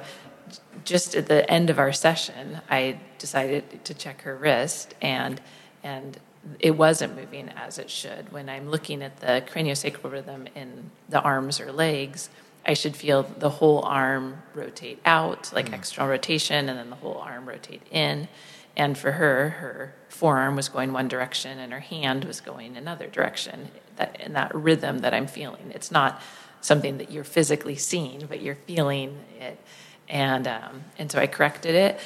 just 0.83 1.15
at 1.15 1.27
the 1.27 1.49
end 1.49 1.69
of 1.69 1.79
our 1.79 1.91
session, 1.91 2.61
I 2.69 2.99
decided 3.19 3.83
to 3.85 3.93
check 3.93 4.21
her 4.21 4.35
wrist, 4.35 4.95
and 5.01 5.41
and 5.83 6.19
it 6.59 6.71
wasn't 6.71 7.15
moving 7.15 7.49
as 7.49 7.77
it 7.77 7.89
should. 7.89 8.31
When 8.31 8.49
I'm 8.49 8.69
looking 8.69 9.03
at 9.03 9.19
the 9.19 9.43
craniosacral 9.47 10.11
rhythm 10.11 10.47
in 10.55 10.89
the 11.09 11.21
arms 11.21 11.59
or 11.59 11.71
legs, 11.71 12.29
I 12.65 12.73
should 12.73 12.95
feel 12.95 13.23
the 13.23 13.49
whole 13.49 13.81
arm 13.83 14.41
rotate 14.53 14.99
out, 15.05 15.51
like 15.53 15.69
mm. 15.69 15.75
external 15.75 16.09
rotation, 16.09 16.69
and 16.69 16.77
then 16.77 16.89
the 16.89 16.95
whole 16.95 17.17
arm 17.17 17.47
rotate 17.47 17.81
in. 17.91 18.27
And 18.75 18.97
for 18.97 19.13
her, 19.13 19.49
her 19.49 19.95
forearm 20.07 20.55
was 20.55 20.69
going 20.69 20.93
one 20.93 21.07
direction 21.07 21.59
and 21.59 21.73
her 21.73 21.79
hand 21.79 22.25
was 22.25 22.41
going 22.41 22.77
another 22.77 23.07
direction. 23.07 23.69
That 23.97 24.19
in 24.21 24.33
that 24.33 24.53
rhythm 24.55 24.99
that 24.99 25.13
I'm 25.13 25.27
feeling, 25.27 25.71
it's 25.75 25.91
not 25.91 26.21
something 26.61 26.97
that 26.97 27.11
you're 27.11 27.23
physically 27.23 27.75
seeing, 27.75 28.25
but 28.27 28.41
you're 28.41 28.55
feeling 28.55 29.17
it. 29.39 29.59
And 30.07 30.47
um, 30.47 30.83
and 30.97 31.11
so 31.11 31.19
I 31.19 31.27
corrected 31.27 31.75
it. 31.75 31.99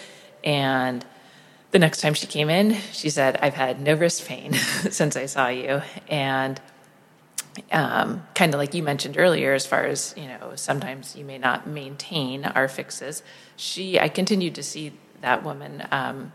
And 0.44 1.06
the 1.72 1.80
next 1.80 2.02
time 2.02 2.14
she 2.14 2.28
came 2.28 2.50
in, 2.50 2.74
she 2.92 3.10
said, 3.10 3.38
"I've 3.42 3.54
had 3.54 3.82
no 3.82 3.94
wrist 3.94 4.26
pain 4.28 4.54
since 4.90 5.16
I 5.16 5.26
saw 5.28 5.50
you." 5.50 5.82
And 6.08 6.60
um, 7.72 8.26
kind 8.34 8.54
of 8.54 8.60
like 8.60 8.74
you 8.74 8.84
mentioned 8.84 9.18
earlier, 9.18 9.54
as 9.54 9.66
far 9.66 9.86
as 9.86 10.14
you 10.18 10.28
know, 10.28 10.54
sometimes 10.56 11.16
you 11.16 11.26
may 11.26 11.38
not 11.38 11.68
maintain 11.68 12.46
our 12.46 12.68
fixes. 12.68 13.24
She, 13.56 14.00
I 14.00 14.10
continued 14.10 14.56
to 14.56 14.64
see 14.64 14.94
that 15.22 15.44
woman 15.44 15.88
um, 15.92 16.32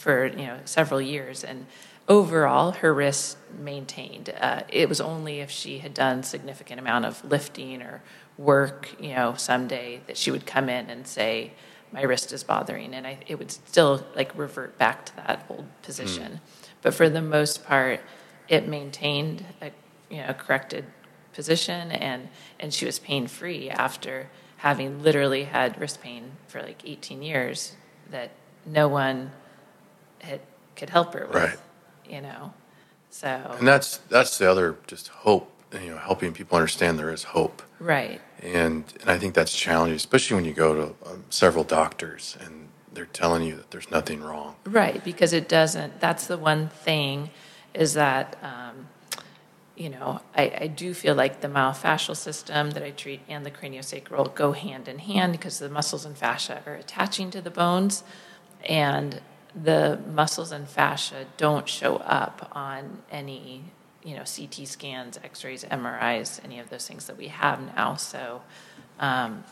for 0.00 0.26
you 0.26 0.46
know 0.46 0.58
several 0.64 1.00
years, 1.00 1.44
and 1.44 1.66
overall 2.08 2.72
her 2.72 2.92
wrist 2.92 3.36
maintained. 3.58 4.32
Uh, 4.40 4.62
it 4.68 4.88
was 4.88 5.00
only 5.00 5.40
if 5.40 5.50
she 5.50 5.78
had 5.78 5.92
done 5.92 6.22
significant 6.22 6.80
amount 6.80 7.04
of 7.04 7.22
lifting 7.24 7.82
or 7.82 8.02
work, 8.38 8.94
you 8.98 9.14
know, 9.14 9.34
someday 9.36 10.00
that 10.06 10.16
she 10.16 10.30
would 10.30 10.46
come 10.46 10.68
in 10.70 10.88
and 10.88 11.06
say, 11.06 11.52
"My 11.92 12.02
wrist 12.02 12.32
is 12.32 12.42
bothering," 12.42 12.94
and 12.94 13.06
I, 13.06 13.18
it 13.26 13.38
would 13.38 13.50
still 13.50 14.06
like 14.16 14.36
revert 14.36 14.78
back 14.78 15.04
to 15.06 15.16
that 15.16 15.44
old 15.50 15.66
position. 15.82 16.32
Mm. 16.32 16.40
But 16.82 16.94
for 16.94 17.10
the 17.10 17.22
most 17.22 17.66
part, 17.66 18.00
it 18.48 18.66
maintained 18.66 19.44
a 19.60 19.70
you 20.08 20.22
know 20.22 20.32
corrected 20.32 20.86
position, 21.34 21.92
and 21.92 22.28
and 22.58 22.72
she 22.72 22.86
was 22.86 22.98
pain 22.98 23.26
free 23.26 23.68
after 23.68 24.30
having 24.56 25.02
literally 25.02 25.44
had 25.44 25.78
wrist 25.78 26.00
pain 26.02 26.32
for 26.46 26.60
like 26.62 26.82
18 26.84 27.22
years 27.22 27.76
that 28.10 28.30
no 28.66 28.88
one 28.88 29.32
had, 30.20 30.40
could 30.76 30.90
help 30.90 31.14
her 31.14 31.26
with. 31.26 31.34
Right. 31.34 31.58
You 32.08 32.20
know, 32.22 32.52
so. 33.10 33.56
And 33.58 33.66
that's 33.66 33.98
that's 34.08 34.38
the 34.38 34.50
other 34.50 34.76
just 34.86 35.08
hope. 35.08 35.50
You 35.72 35.90
know, 35.90 35.98
helping 35.98 36.32
people 36.32 36.56
understand 36.56 36.98
there 36.98 37.12
is 37.12 37.22
hope. 37.22 37.62
Right. 37.78 38.20
And 38.42 38.84
and 39.00 39.10
I 39.10 39.18
think 39.18 39.34
that's 39.34 39.56
challenging, 39.56 39.96
especially 39.96 40.34
when 40.36 40.44
you 40.44 40.52
go 40.52 40.74
to 40.74 41.10
um, 41.10 41.24
several 41.30 41.64
doctors 41.64 42.36
and 42.40 42.68
they're 42.92 43.06
telling 43.06 43.42
you 43.42 43.56
that 43.56 43.70
there's 43.70 43.90
nothing 43.90 44.22
wrong. 44.22 44.56
Right, 44.64 45.02
because 45.04 45.32
it 45.32 45.48
doesn't. 45.48 46.00
That's 46.00 46.26
the 46.26 46.38
one 46.38 46.68
thing, 46.68 47.30
is 47.74 47.94
that. 47.94 48.36
Um, 48.42 48.88
you 49.76 49.88
know, 49.88 50.20
I, 50.36 50.52
I, 50.60 50.66
do 50.66 50.92
feel 50.92 51.14
like 51.14 51.40
the 51.40 51.48
myofascial 51.48 52.14
system 52.14 52.72
that 52.72 52.82
I 52.82 52.90
treat 52.90 53.22
and 53.30 53.46
the 53.46 53.50
craniosacral 53.50 54.34
go 54.34 54.52
hand 54.52 54.88
in 54.88 54.98
hand 54.98 55.32
because 55.32 55.58
the 55.58 55.70
muscles 55.70 56.04
and 56.04 56.14
fascia 56.14 56.62
are 56.66 56.74
attaching 56.74 57.30
to 57.30 57.40
the 57.40 57.50
bones. 57.50 58.04
And 58.68 59.22
the 59.54 59.98
muscles 60.12 60.52
and 60.52 60.68
fascia 60.68 61.26
don't 61.36 61.68
show 61.68 61.96
up 61.96 62.50
on 62.52 63.02
any 63.10 63.64
you 64.04 64.14
know 64.16 64.22
CT 64.24 64.66
scans, 64.66 65.18
X-rays, 65.22 65.64
MRIs, 65.64 66.42
any 66.44 66.58
of 66.58 66.70
those 66.70 66.86
things 66.86 67.06
that 67.06 67.16
we 67.16 67.28
have 67.28 67.60
now. 67.74 67.96
So, 67.96 68.42
um, 68.98 69.44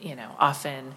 you 0.00 0.14
know, 0.14 0.32
often 0.38 0.94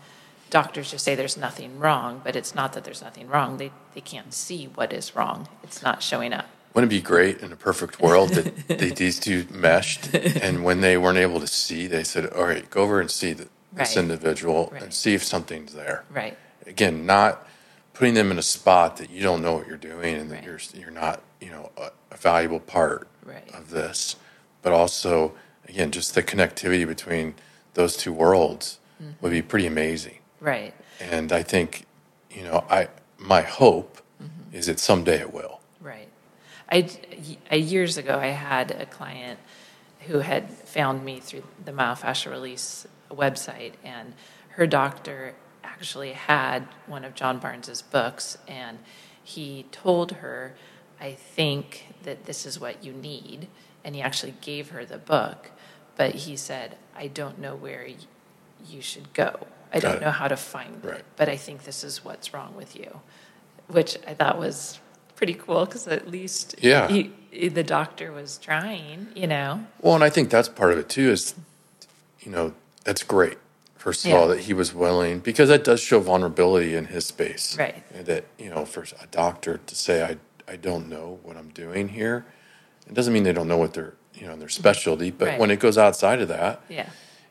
doctors 0.50 0.92
just 0.92 1.04
say 1.04 1.16
there's 1.16 1.38
nothing 1.38 1.80
wrong, 1.80 2.22
but 2.24 2.36
it's 2.36 2.54
not 2.54 2.74
that 2.74 2.84
there's 2.84 3.02
nothing 3.02 3.28
wrong. 3.28 3.58
They 3.58 3.72
they 3.94 4.02
can't 4.02 4.34
see 4.34 4.66
what 4.66 4.94
is 4.94 5.16
wrong. 5.16 5.48
It's 5.64 5.82
not 5.82 6.04
showing 6.04 6.34
up. 6.34 6.46
Wouldn't 6.74 6.92
it 6.92 6.96
be 6.96 7.02
great 7.02 7.40
in 7.40 7.52
a 7.52 7.56
perfect 7.56 8.00
world 8.00 8.30
that 8.32 8.68
they, 8.68 8.92
these 8.92 9.20
two 9.20 9.48
meshed, 9.50 10.14
and 10.14 10.64
when 10.64 10.82
they 10.82 10.96
weren't 10.96 11.18
able 11.18 11.40
to 11.40 11.48
see, 11.48 11.88
they 11.88 12.04
said, 12.04 12.28
"All 12.28 12.44
right, 12.44 12.70
go 12.70 12.84
over 12.84 13.00
and 13.02 13.10
see 13.10 13.34
the, 13.34 13.48
this 13.74 13.96
right. 13.96 13.98
individual 13.98 14.70
right. 14.72 14.84
and 14.84 14.94
see 14.94 15.16
if 15.16 15.24
something's 15.24 15.74
there." 15.74 16.04
Right. 16.12 16.38
Again, 16.68 17.06
not 17.06 17.48
putting 17.98 18.14
them 18.14 18.30
in 18.32 18.38
a 18.38 18.44
spot 18.44 18.98
that 18.98 19.10
you 19.10 19.22
don't 19.24 19.42
know 19.42 19.54
what 19.54 19.68
you're 19.68 19.76
doing 19.78 20.16
and 20.16 20.30
that 20.30 20.36
Right. 20.36 20.46
you're 20.46 20.60
you're 20.82 20.92
not 20.92 21.22
you 21.42 21.50
know 21.50 21.72
a, 21.78 21.90
a 22.12 22.18
valuable 22.18 22.60
part 22.60 23.08
Right. 23.26 23.50
of 23.54 23.72
this, 23.72 24.16
but 24.62 24.72
also 24.72 25.34
again 25.68 25.92
just 25.92 26.14
the 26.16 26.24
connectivity 26.24 26.86
between 26.88 27.36
those 27.74 27.98
two 27.98 28.14
worlds 28.14 28.80
Mm-hmm. 29.02 29.12
would 29.22 29.30
be 29.32 29.44
pretty 29.44 29.68
amazing. 29.68 30.18
Right. 30.40 30.74
And 31.00 31.32
I 31.32 31.44
think 31.44 31.86
you 32.32 32.44
know 32.44 32.64
I 32.70 32.90
my 33.18 33.42
hope 33.42 34.02
Mm-hmm. 34.22 34.56
is 34.56 34.66
that 34.66 34.80
someday 34.80 35.20
it 35.20 35.32
will. 35.34 35.60
Right. 35.82 36.08
I, 36.72 36.90
I- 37.52 37.56
years 37.56 37.98
ago, 37.98 38.18
I 38.18 38.28
had 38.28 38.72
a 38.72 38.86
client 38.88 39.40
who 40.08 40.20
had 40.20 40.50
found 40.50 41.06
me 41.06 41.20
through 41.20 41.44
the 41.64 41.72
myofascial 41.72 42.32
release 42.32 42.88
website, 43.12 43.74
and 43.84 44.14
her 44.58 44.66
doctor 44.66 45.36
actually 45.78 46.14
had 46.14 46.68
one 46.88 47.06
of 47.06 47.14
John 47.14 47.38
Barnes's 47.40 47.82
books, 47.82 48.38
and 48.48 48.80
he 49.24 49.66
told 49.72 50.14
her, 50.14 50.56
"I 51.00 51.12
think 51.14 51.88
that 52.04 52.26
this 52.26 52.46
is 52.46 52.60
what 52.60 52.84
you 52.84 52.94
need," 52.94 53.48
and 53.84 53.96
he 53.96 54.02
actually 54.02 54.34
gave 54.42 54.70
her 54.72 54.86
the 54.86 54.98
book, 54.98 55.52
but 55.96 56.16
he 56.16 56.36
said, 56.36 56.78
"I 56.96 57.08
don't 57.08 57.38
know 57.40 57.56
where 57.56 57.86
y- 57.88 57.96
you 58.68 58.82
should 58.82 59.14
go. 59.14 59.48
I 59.72 59.80
don't 59.80 60.02
know 60.02 60.12
how 60.12 60.28
to 60.28 60.38
find 60.38 60.84
Right. 60.84 61.00
it, 61.00 61.06
but 61.16 61.30
I 61.30 61.36
think 61.38 61.64
this 61.64 61.84
is 61.84 62.04
what's 62.04 62.34
wrong 62.34 62.56
with 62.56 62.76
you." 62.76 63.02
which 63.68 63.98
I 64.08 64.14
thought 64.14 64.38
was 64.40 64.80
pretty 65.18 65.34
cool 65.34 65.66
because 65.66 65.90
at 65.90 66.08
least 66.08 66.56
Yeah. 66.60 66.88
he- 66.88 67.12
the 67.50 67.64
doctor 67.64 68.14
was 68.14 68.38
trying, 68.38 69.10
you 69.14 69.28
know. 69.28 69.68
Well, 69.82 69.94
and 69.96 70.06
I 70.06 70.10
think 70.10 70.30
that's 70.30 70.48
part 70.48 70.72
of 70.72 70.78
it 70.78 70.88
too. 70.88 71.12
Is 71.12 71.36
you 72.22 72.32
know 72.32 72.54
that's 72.86 73.04
great. 73.04 73.38
First 73.78 74.06
of 74.06 74.12
Yeah. 74.12 74.18
all, 74.18 74.28
that 74.30 74.42
he 74.42 74.54
was 74.54 74.74
willing 74.74 75.20
because 75.20 75.50
that 75.50 75.64
does 75.64 75.80
show 75.80 76.00
vulnerability 76.00 76.76
in 76.76 76.86
his 76.86 77.06
space. 77.06 77.56
Right. 77.58 77.84
That 78.06 78.26
you 78.38 78.50
know, 78.50 78.66
for 78.66 78.82
a 79.02 79.08
doctor 79.08 79.60
to 79.66 79.76
say, 79.76 80.04
"I 80.04 80.18
I 80.52 80.56
don't 80.56 80.88
know 80.90 81.20
what 81.24 81.38
I'm 81.38 81.50
doing 81.50 81.90
here," 81.90 82.26
it 82.88 82.94
doesn't 82.94 83.14
mean 83.14 83.24
they 83.24 83.34
don't 83.34 83.48
know 83.48 83.58
what 83.58 83.74
their 83.74 83.94
you 84.14 84.26
know 84.28 84.36
their 84.36 84.50
specialty. 84.50 85.12
But 85.12 85.28
Right. 85.28 85.40
when 85.40 85.52
it 85.52 85.60
goes 85.60 85.78
outside 85.78 86.22
of 86.22 86.28
that, 86.30 86.62
Yeah, 86.70 86.90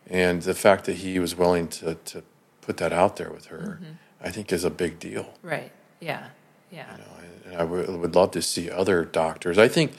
and 0.09 0.43
the 0.43 0.55
fact 0.55 0.85
that 0.85 0.97
he 0.97 1.19
was 1.19 1.35
willing 1.35 1.69
to 1.69 1.95
to 1.97 2.23
put 2.61 2.77
that 2.79 2.93
out 2.93 3.17
there 3.17 3.31
with 3.31 3.47
her, 3.47 3.79
Mm-hmm. 3.81 3.93
I 4.23 4.31
think 4.31 4.53
is 4.53 4.65
a 4.65 4.71
big 4.71 4.99
deal. 4.99 5.35
right. 5.43 5.73
Yeah, 6.01 6.29
yeah, 6.71 6.93
You 6.93 6.99
know, 6.99 7.05
and- 7.23 7.53
and 7.53 7.61
I 7.61 7.65
would 7.65 7.89
would 7.89 8.15
love 8.15 8.31
to 8.33 8.43
see 8.43 8.71
other 8.71 9.05
doctors. 9.05 9.57
I 9.59 9.69
think 9.69 9.93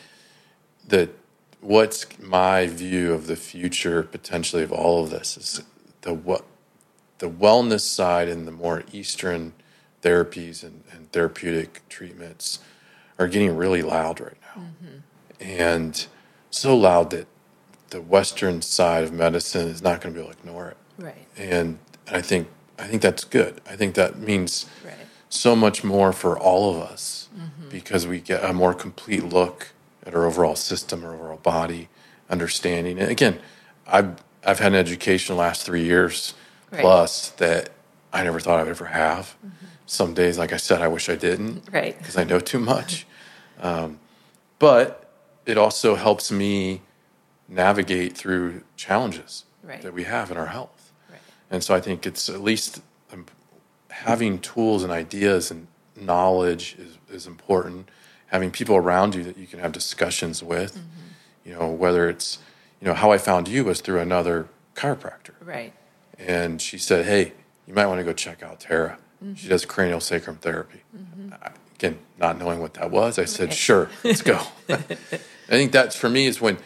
that 0.87 1.09
what's 1.59 2.05
my 2.19 2.67
view 2.67 3.13
of 3.13 3.27
the 3.27 3.35
future 3.35 4.03
potentially 4.03 4.63
of 4.63 4.71
all 4.71 5.03
of 5.03 5.09
this 5.09 5.37
is 5.37 5.61
the 6.01 6.13
what 6.13 6.45
the 7.19 7.29
wellness 7.29 7.81
side 7.81 8.27
and 8.27 8.47
the 8.47 8.51
more 8.51 8.83
Eastern 8.91 9.53
therapies 10.01 10.63
and, 10.63 10.83
and 10.91 11.11
therapeutic 11.11 11.81
treatments 11.89 12.59
are 13.17 13.27
getting 13.27 13.55
really 13.55 13.81
loud 13.81 14.19
right 14.19 14.37
now, 14.55 14.61
mm-hmm. 14.61 14.97
and 15.39 16.07
so 16.51 16.75
loud 16.75 17.09
that 17.09 17.27
the 17.89 18.01
Western 18.01 18.61
side 18.61 19.03
of 19.03 19.11
medicine 19.11 19.67
is 19.67 19.81
not 19.81 20.01
going 20.01 20.13
to 20.13 20.19
be 20.19 20.23
able 20.23 20.33
to 20.33 20.39
ignore 20.39 20.69
it. 20.69 20.77
right, 20.97 21.27
And 21.37 21.79
I 22.11 22.21
think 22.21 22.47
I 22.77 22.85
think 22.87 23.01
that's 23.01 23.23
good. 23.23 23.61
I 23.67 23.75
think 23.75 23.95
that 23.95 24.19
means 24.19 24.67
right, 24.85 24.93
so 25.29 25.55
much 25.55 25.83
more 25.83 26.13
for 26.13 26.37
all 26.37 26.75
of 26.75 26.81
us 26.81 27.29
mm-hmm. 27.35 27.69
because 27.69 28.05
we 28.05 28.19
get 28.19 28.43
a 28.43 28.53
more 28.53 28.73
complete 28.73 29.23
look 29.23 29.69
at 30.05 30.13
our 30.13 30.25
overall 30.25 30.55
system, 30.55 31.03
our 31.03 31.13
overall 31.15 31.37
body, 31.37 31.89
understanding. 32.29 32.99
And 32.99 33.09
again, 33.11 33.39
I've 33.85 34.23
I've 34.47 34.59
had 34.59 34.71
an 34.71 34.79
education 34.79 35.35
the 35.35 35.39
last 35.41 35.63
three 35.65 35.83
years 35.83 36.33
Right. 36.71 36.81
plus 36.81 37.29
that 37.31 37.69
I 38.11 38.23
never 38.23 38.39
thought 38.39 38.59
I'd 38.59 38.67
ever 38.67 38.85
have. 38.85 39.35
Some 39.85 40.13
days, 40.13 40.37
like 40.37 40.51
I 40.51 40.57
said, 40.57 40.81
I 40.81 40.87
wish 40.89 41.07
I 41.09 41.15
didn't 41.15 41.63
right, 41.71 41.97
because 41.97 42.17
I 42.17 42.23
know 42.25 42.39
too 42.39 42.59
much. 42.59 43.05
Um, 43.61 43.99
but 44.59 45.09
it 45.45 45.57
also 45.57 45.95
helps 45.95 46.29
me 46.31 46.81
navigate 47.47 48.17
through 48.17 48.63
challenges 48.75 49.43
Right. 49.63 49.81
that 49.81 49.93
we 49.93 50.03
have 50.03 50.31
in 50.31 50.37
our 50.37 50.47
health. 50.47 50.91
right, 51.09 51.19
And 51.51 51.63
so 51.63 51.73
I 51.75 51.81
think 51.81 52.05
it's 52.05 52.29
at 52.29 52.41
least 52.41 52.81
um, 53.13 53.25
having 53.89 54.39
tools 54.39 54.83
and 54.83 54.91
ideas 54.91 55.51
and 55.51 55.67
knowledge 55.95 56.75
is, 56.79 56.97
is 57.09 57.27
important. 57.27 57.89
Having 58.27 58.51
people 58.51 58.75
around 58.75 59.15
you 59.15 59.23
that 59.23 59.37
you 59.37 59.47
can 59.47 59.59
have 59.59 59.71
discussions 59.73 60.41
with, 60.43 60.81
you 61.45 61.53
know, 61.53 61.69
whether 61.71 62.09
it's, 62.09 62.39
you 62.81 62.87
know, 62.87 62.93
how 62.93 63.11
I 63.11 63.17
found 63.17 63.47
you 63.47 63.63
was 63.63 63.81
through 63.81 63.99
another 63.99 64.47
chiropractor. 64.75 65.31
right, 65.41 65.73
And 66.17 66.61
she 66.61 66.77
said, 66.77 67.05
hey, 67.05 67.33
you 67.65 67.73
might 67.73 67.87
want 67.87 67.99
to 67.99 68.03
go 68.03 68.13
check 68.13 68.43
out 68.43 68.59
Tara. 68.59 68.97
She 69.19 69.25
mm-hmm. 69.25 69.49
does 69.49 69.65
cranial 69.65 69.99
sacrum 69.99 70.37
therapy. 70.37 70.81
Mm-hmm. 70.95 71.33
I, 71.41 71.51
again, 71.75 71.97
not 72.19 72.37
knowing 72.37 72.59
what 72.59 72.75
that 72.75 72.91
was, 72.91 73.17
I 73.17 73.25
said, 73.25 73.49
Right. 73.49 73.57
sure, 73.57 73.89
let's 74.03 74.21
go. 74.21 74.39
I 74.69 74.75
think 75.49 75.71
that's 75.71 75.95
for 75.95 76.09
me 76.09 76.27
is 76.27 76.39
when 76.39 76.57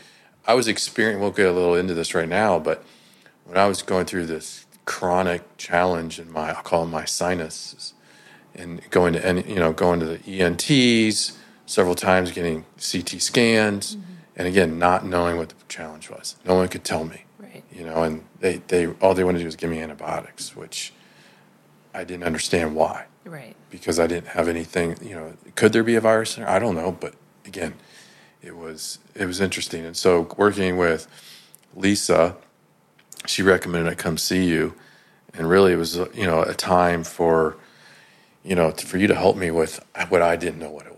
I 0.46 0.54
was 0.54 0.68
experiencing, 0.68 1.22
we'll 1.22 1.32
get 1.32 1.48
a 1.48 1.52
little 1.52 1.76
into 1.76 1.94
this 1.94 2.14
right 2.14 2.28
now, 2.28 2.60
but 2.60 2.84
when 3.46 3.58
I 3.58 3.68
was 3.68 3.82
going 3.82 4.06
through 4.06 4.26
this 4.26 4.66
chronic 4.86 5.58
challenge 5.58 6.20
in 6.20 6.32
my, 6.32 6.50
I'll 6.50 6.64
call 6.64 6.82
them 6.82 6.92
my 6.92 7.06
sinuses, 7.06 7.94
and 8.54 8.82
going 8.90 9.14
to 9.14 9.26
any, 9.26 9.48
you 9.48 9.56
know, 9.56 9.72
going 9.72 10.00
to 10.02 10.06
the 10.06 10.42
ENTs 10.42 11.38
several 11.66 11.96
times, 11.96 12.32
getting 12.32 12.66
CT 12.76 13.22
scans, 13.22 13.96
mm-hmm. 13.96 14.11
And 14.36 14.48
again, 14.48 14.80
not 14.80 15.06
knowing 15.06 15.38
what 15.38 15.50
the 15.50 15.56
challenge 15.68 16.10
was. 16.10 16.36
No 16.46 16.56
one 16.56 16.68
could 16.68 16.84
tell 16.84 17.04
me 17.04 17.26
right, 17.40 17.64
you 17.72 17.86
know, 17.86 18.04
and 18.04 18.24
they, 18.40 18.58
they 18.68 18.88
all 18.88 19.14
they 19.14 19.24
wanted 19.24 19.40
to 19.40 19.44
do 19.44 19.48
was 19.48 19.56
give 19.56 19.70
me 19.70 19.80
antibiotics, 19.80 20.56
which 20.56 20.94
I 21.94 22.04
didn't 22.04 22.24
understand 22.24 22.76
why 22.76 23.06
right, 23.26 23.56
because 23.70 24.00
I 24.00 24.08
didn't 24.08 24.28
have 24.28 24.48
anything. 24.48 24.98
You 25.02 25.16
know, 25.16 25.34
could 25.56 25.74
there 25.74 25.84
be 25.84 25.96
a 25.96 26.02
virus 26.02 26.36
there? 26.36 26.50
I 26.50 26.60
don't 26.60 26.76
know, 26.76 26.92
but 26.92 27.16
again, 27.46 27.76
it 28.42 28.56
was 28.56 29.00
it 29.16 29.26
was 29.26 29.42
interesting. 29.42 29.86
And 29.86 29.96
so 29.96 30.28
working 30.38 30.78
with 30.78 31.08
Lisa, 31.76 32.36
she 33.26 33.44
recommended 33.44 33.92
I 33.92 33.96
come 33.96 34.18
see 34.18 34.46
you, 34.46 34.74
and 35.34 35.50
really 35.50 35.74
it 35.74 35.78
was 35.78 35.98
you 35.98 36.26
know 36.26 36.42
a 36.42 36.54
time 36.54 37.04
for 37.04 37.58
you 38.44 38.56
know 38.56 38.72
for 38.72 38.98
you 38.98 39.08
to 39.08 39.16
help 39.16 39.38
me 39.38 39.52
with 39.52 39.86
what 40.10 40.22
I 40.22 40.36
didn't 40.36 40.60
know 40.60 40.72
what 40.72 40.86
it 40.86 40.91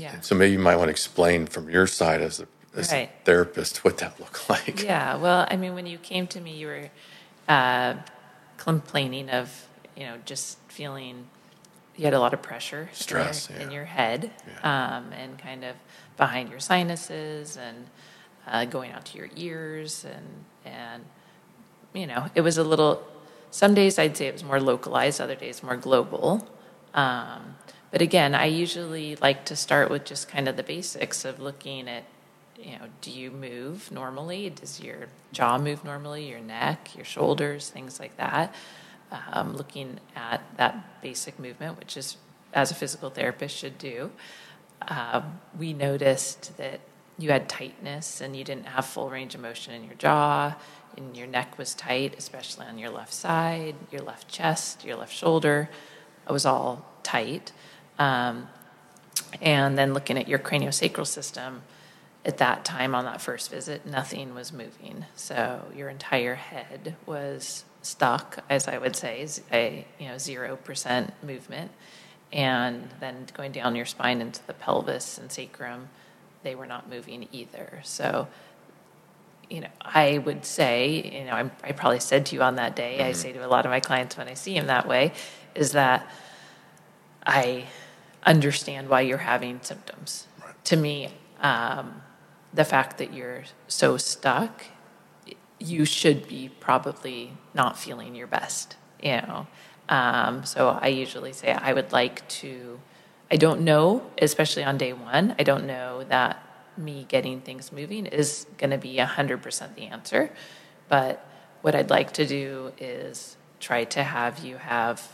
Yeah. 0.00 0.20
so 0.20 0.34
maybe 0.34 0.52
you 0.52 0.58
might 0.58 0.76
want 0.76 0.88
to 0.88 0.92
explain 0.92 1.46
from 1.46 1.68
your 1.70 1.86
side 1.86 2.20
as 2.20 2.40
a, 2.40 2.46
as 2.76 2.90
Right. 2.92 3.10
a 3.10 3.24
therapist 3.24 3.84
what 3.84 3.98
that 3.98 4.18
looked 4.20 4.48
like. 4.54 4.82
Yeah, 4.82 5.16
well, 5.16 5.46
I 5.50 5.56
mean, 5.56 5.74
when 5.74 5.86
you 5.86 5.98
came 5.98 6.26
to 6.28 6.40
me, 6.40 6.56
you 6.56 6.66
were 6.68 6.90
uh, 7.48 7.94
complaining 8.56 9.28
of, 9.30 9.68
you 9.96 10.04
know, 10.04 10.16
just 10.24 10.58
feeling 10.68 11.26
you 11.96 12.04
had 12.04 12.14
a 12.14 12.20
lot 12.20 12.32
of 12.32 12.40
pressure 12.40 12.88
in 12.90 12.94
Stress, 12.94 13.50
your, 13.50 13.58
yeah. 13.58 13.64
in 13.66 13.70
your 13.70 13.84
head 13.84 14.30
um, 14.62 15.12
and 15.12 15.38
kind 15.38 15.62
of 15.64 15.76
behind 16.16 16.48
your 16.48 16.60
sinuses 16.60 17.56
and 17.58 17.86
uh, 18.46 18.64
going 18.64 18.90
out 18.92 19.04
to 19.06 19.18
your 19.18 19.28
ears 19.36 20.04
and 20.04 20.26
and 20.64 21.04
you 21.92 22.06
know 22.06 22.26
it 22.34 22.40
was 22.40 22.56
a 22.58 22.64
little. 22.64 23.02
Some 23.50 23.74
days 23.74 23.98
I'd 23.98 24.16
say 24.16 24.26
it 24.28 24.32
was 24.32 24.42
more 24.42 24.58
localized, 24.60 25.20
other 25.20 25.34
days 25.34 25.62
more 25.62 25.76
global. 25.76 26.48
Um, 26.94 27.56
but 27.92 28.02
again, 28.02 28.34
I 28.34 28.46
usually 28.46 29.16
like 29.16 29.44
to 29.44 29.54
start 29.54 29.90
with 29.90 30.04
just 30.04 30.26
kind 30.26 30.48
of 30.48 30.56
the 30.56 30.62
basics 30.62 31.24
of 31.26 31.38
looking 31.38 31.88
at, 31.88 32.04
you 32.58 32.72
know, 32.72 32.86
do 33.02 33.10
you 33.10 33.30
move 33.30 33.92
normally? 33.92 34.48
Does 34.50 34.80
your 34.80 35.08
jaw 35.32 35.58
move 35.58 35.84
normally? 35.84 36.28
Your 36.28 36.40
neck, 36.40 36.96
your 36.96 37.04
shoulders, 37.04 37.68
things 37.68 38.00
like 38.00 38.16
that. 38.16 38.54
Um, 39.30 39.54
looking 39.54 40.00
at 40.16 40.40
that 40.56 41.02
basic 41.02 41.38
movement, 41.38 41.78
which 41.78 41.98
is 41.98 42.16
as 42.54 42.70
a 42.70 42.74
physical 42.74 43.10
therapist 43.10 43.56
should 43.56 43.76
do. 43.76 44.10
Um, 44.88 45.40
we 45.58 45.74
noticed 45.74 46.56
that 46.56 46.80
you 47.18 47.30
had 47.30 47.48
tightness 47.48 48.22
and 48.22 48.34
you 48.34 48.42
didn't 48.42 48.66
have 48.66 48.86
full 48.86 49.10
range 49.10 49.34
of 49.34 49.42
motion 49.42 49.74
in 49.74 49.84
your 49.84 49.94
jaw, 49.94 50.56
and 50.96 51.16
your 51.16 51.26
neck 51.26 51.58
was 51.58 51.74
tight, 51.74 52.14
especially 52.18 52.66
on 52.66 52.78
your 52.78 52.90
left 52.90 53.12
side, 53.12 53.74
your 53.90 54.00
left 54.00 54.28
chest, 54.28 54.84
your 54.84 54.96
left 54.96 55.14
shoulder. 55.14 55.68
It 56.26 56.32
was 56.32 56.46
all 56.46 56.86
tight. 57.02 57.52
Um, 58.02 58.48
and 59.40 59.78
then 59.78 59.94
looking 59.94 60.18
at 60.18 60.26
your 60.26 60.38
craniosacral 60.38 61.06
system, 61.06 61.62
at 62.24 62.38
that 62.38 62.64
time 62.64 62.94
on 62.94 63.04
that 63.04 63.20
first 63.20 63.50
visit, 63.50 63.86
nothing 63.86 64.34
was 64.34 64.52
moving. 64.52 65.06
So 65.14 65.66
your 65.74 65.88
entire 65.88 66.34
head 66.34 66.96
was 67.06 67.64
stuck, 67.82 68.42
as 68.48 68.68
I 68.68 68.78
would 68.78 68.96
say, 68.96 69.26
a 69.52 69.86
you 69.98 70.08
know 70.08 70.18
zero 70.18 70.56
percent 70.56 71.12
movement. 71.22 71.70
And 72.32 72.88
then 73.00 73.26
going 73.34 73.52
down 73.52 73.76
your 73.76 73.86
spine 73.86 74.20
into 74.20 74.44
the 74.46 74.54
pelvis 74.54 75.18
and 75.18 75.30
sacrum, 75.30 75.88
they 76.42 76.54
were 76.54 76.66
not 76.66 76.88
moving 76.88 77.28
either. 77.30 77.80
So, 77.84 78.26
you 79.50 79.60
know, 79.60 79.68
I 79.82 80.18
would 80.18 80.44
say, 80.46 81.18
you 81.18 81.24
know, 81.24 81.32
I'm, 81.32 81.50
I 81.62 81.72
probably 81.72 82.00
said 82.00 82.26
to 82.26 82.36
you 82.36 82.42
on 82.42 82.56
that 82.56 82.74
day, 82.74 83.02
I 83.02 83.12
say 83.12 83.32
to 83.32 83.44
a 83.44 83.48
lot 83.48 83.66
of 83.66 83.70
my 83.70 83.80
clients 83.80 84.16
when 84.16 84.28
I 84.28 84.34
see 84.34 84.54
them 84.54 84.68
that 84.68 84.88
way, 84.88 85.12
is 85.54 85.72
that 85.72 86.08
I 87.26 87.66
understand 88.24 88.88
why 88.88 89.00
you're 89.02 89.18
having 89.18 89.60
symptoms. 89.62 90.26
To 90.64 90.76
me, 90.76 91.08
um, 91.40 92.02
the 92.52 92.64
fact 92.64 92.98
that 92.98 93.12
you're 93.12 93.44
so 93.68 93.96
stuck, 93.96 94.64
you 95.58 95.84
should 95.84 96.28
be 96.28 96.50
probably 96.60 97.32
not 97.54 97.78
feeling 97.78 98.14
your 98.14 98.26
best. 98.26 98.76
You 99.02 99.22
know, 99.22 99.46
Um, 99.88 100.44
so 100.44 100.78
I 100.80 100.88
usually 100.88 101.32
say 101.32 101.52
I 101.52 101.72
would 101.72 101.92
like 101.92 102.26
to, 102.40 102.80
I 103.30 103.36
don't 103.36 103.62
know, 103.62 104.10
especially 104.20 104.64
on 104.64 104.78
day 104.78 104.92
one, 104.92 105.34
I 105.38 105.42
don't 105.42 105.66
know 105.66 106.04
that 106.04 106.42
me 106.76 107.04
getting 107.08 107.40
things 107.40 107.72
moving 107.72 108.06
is 108.06 108.46
going 108.58 108.70
to 108.70 108.78
be 108.78 108.96
100% 108.96 109.74
the 109.74 109.86
answer. 109.88 110.30
But 110.88 111.26
what 111.62 111.74
I'd 111.74 111.90
like 111.90 112.12
to 112.12 112.26
do 112.26 112.72
is 112.78 113.36
try 113.60 113.84
to 113.84 114.02
have 114.02 114.38
you 114.38 114.56
have, 114.56 115.08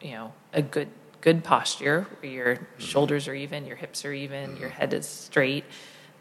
you 0.00 0.12
know, 0.12 0.32
a 0.52 0.62
good 0.62 0.88
good 1.26 1.42
posture 1.42 2.06
where 2.20 2.30
your 2.30 2.58
shoulders 2.78 3.26
are 3.26 3.34
even, 3.34 3.66
your 3.66 3.74
hips 3.74 4.04
are 4.04 4.12
even, 4.12 4.56
your 4.58 4.68
head 4.68 4.94
is 4.94 5.08
straight, 5.08 5.64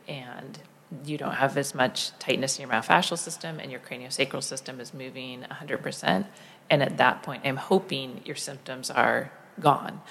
and 0.08 0.58
you 1.06 1.16
don't 1.16 1.36
have 1.36 1.56
as 1.58 1.76
much 1.76 2.18
tightness 2.18 2.58
in 2.58 2.64
your 2.64 2.72
myofascial 2.72 3.16
system 3.16 3.60
and 3.60 3.72
your 3.72 3.80
craniosacral 3.80 4.42
system 4.42 4.80
is 4.80 4.96
moving 4.96 5.42
100%. 5.44 6.26
And 6.72 6.82
at 6.82 6.98
that 6.98 7.22
point, 7.22 7.44
I'm 7.46 7.58
hoping 7.58 8.22
your 8.26 8.36
symptoms 8.36 8.90
are 8.90 9.32
gone. 9.60 10.02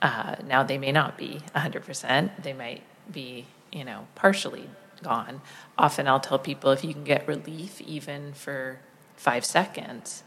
Uh, 0.00 0.36
now, 0.46 0.62
they 0.62 0.78
may 0.78 0.90
not 0.90 1.18
be 1.18 1.42
100%, 1.54 2.42
they 2.42 2.54
might 2.54 2.82
be, 3.12 3.44
you 3.70 3.84
know, 3.84 4.06
partially 4.14 4.70
gone. 5.02 5.42
Often 5.76 6.08
I'll 6.08 6.18
tell 6.18 6.38
people 6.38 6.70
if 6.70 6.82
you 6.82 6.94
can 6.94 7.04
get 7.04 7.28
relief 7.28 7.82
even 7.82 8.32
for 8.32 8.78
five 9.16 9.44
seconds, 9.44 10.22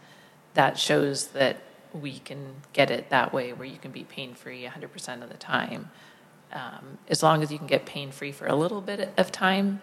that 0.54 0.78
shows 0.78 1.30
that 1.30 1.58
we 1.94 2.20
can 2.20 2.56
get 2.74 2.90
it 2.90 3.10
that 3.10 3.34
way 3.34 3.54
where 3.54 3.68
you 3.68 3.78
can 3.78 3.92
be 3.92 4.04
pain 4.04 4.34
free 4.34 4.64
100% 4.64 5.24
of 5.24 5.30
the 5.30 5.38
time. 5.38 5.92
Um, 6.52 7.00
as 7.08 7.24
long 7.24 7.42
as 7.42 7.52
you 7.52 7.58
can 7.58 7.68
get 7.68 7.86
pain 7.86 8.12
free 8.12 8.32
for 8.32 8.48
a 8.48 8.56
little 8.56 8.82
bit 8.82 9.14
of 9.18 9.32
time, 9.32 9.82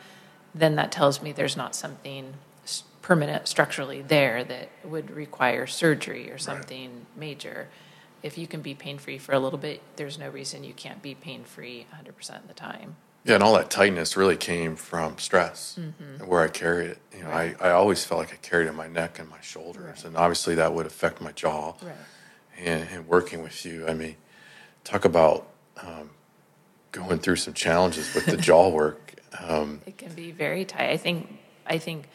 then 0.54 0.76
that 0.76 0.92
tells 0.92 1.22
me 1.22 1.32
there's 1.32 1.56
not 1.56 1.74
something 1.74 2.34
permanent 3.02 3.48
structurally 3.48 4.02
there 4.02 4.44
that 4.44 4.68
would 4.84 5.10
require 5.10 5.66
surgery 5.66 6.30
or 6.30 6.38
something 6.38 6.90
right. 6.90 7.16
major. 7.16 7.68
If 8.22 8.36
you 8.36 8.46
can 8.46 8.60
be 8.60 8.74
pain 8.74 8.98
free 8.98 9.18
for 9.18 9.32
a 9.32 9.38
little 9.38 9.58
bit, 9.58 9.80
there's 9.96 10.18
no 10.18 10.28
reason 10.28 10.64
you 10.64 10.74
can't 10.74 11.02
be 11.02 11.14
pain 11.14 11.44
free 11.44 11.86
100% 11.94 12.36
of 12.36 12.48
the 12.48 12.54
time. 12.54 12.96
Yeah, 13.24 13.34
and 13.34 13.42
all 13.42 13.54
that 13.54 13.70
tightness 13.70 14.16
really 14.16 14.36
came 14.36 14.76
from 14.76 15.18
stress 15.18 15.78
mm-hmm. 15.78 16.26
where 16.26 16.40
I 16.40 16.48
carried 16.48 16.90
it. 16.90 16.98
You 17.14 17.24
know, 17.24 17.28
right. 17.28 17.56
I, 17.60 17.68
I 17.68 17.70
always 17.72 18.04
felt 18.04 18.18
like 18.18 18.32
I 18.32 18.36
carried 18.36 18.66
it 18.66 18.70
in 18.70 18.76
my 18.76 18.88
neck 18.88 19.18
and 19.18 19.28
my 19.28 19.40
shoulders, 19.42 19.84
right. 19.84 20.04
and 20.06 20.16
obviously 20.16 20.54
that 20.54 20.72
would 20.72 20.86
affect 20.86 21.20
my 21.20 21.32
jaw. 21.32 21.74
Right. 21.82 21.94
And, 22.58 22.88
and, 22.90 23.08
working 23.08 23.42
with 23.42 23.64
you, 23.64 23.86
I 23.86 23.94
mean, 23.94 24.16
talk 24.84 25.06
about 25.06 25.48
um, 25.82 26.10
going 26.92 27.18
through 27.18 27.36
some 27.36 27.54
challenges 27.54 28.14
with 28.14 28.26
the 28.26 28.36
jaw 28.36 28.68
work. 28.72 29.14
Um, 29.38 29.80
it 29.86 29.96
can 29.96 30.12
be 30.12 30.30
very 30.30 30.64
tight. 30.64 30.90
I 30.90 30.96
think. 30.96 31.38
I 31.66 31.78
think. 31.78 32.08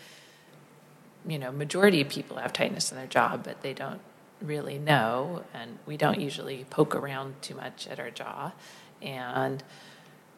You 1.28 1.39
know, 1.39 1.51
majority 1.51 2.01
of 2.01 2.10
people 2.10 2.38
have 2.38 2.53
tightness 2.53 2.91
in 2.91 2.97
their 2.97 3.08
jaw, 3.08 3.38
but 3.38 3.62
they 3.64 3.74
don't 3.74 4.01
really 4.41 4.78
know, 4.78 5.43
and 5.56 5.80
we 5.88 5.97
don't 5.97 6.20
usually 6.20 6.66
poke 6.70 6.95
around 6.95 7.41
too 7.41 7.56
much 7.56 7.88
at 7.88 7.99
our 7.99 8.12
jaw, 8.12 8.51
and 9.01 9.64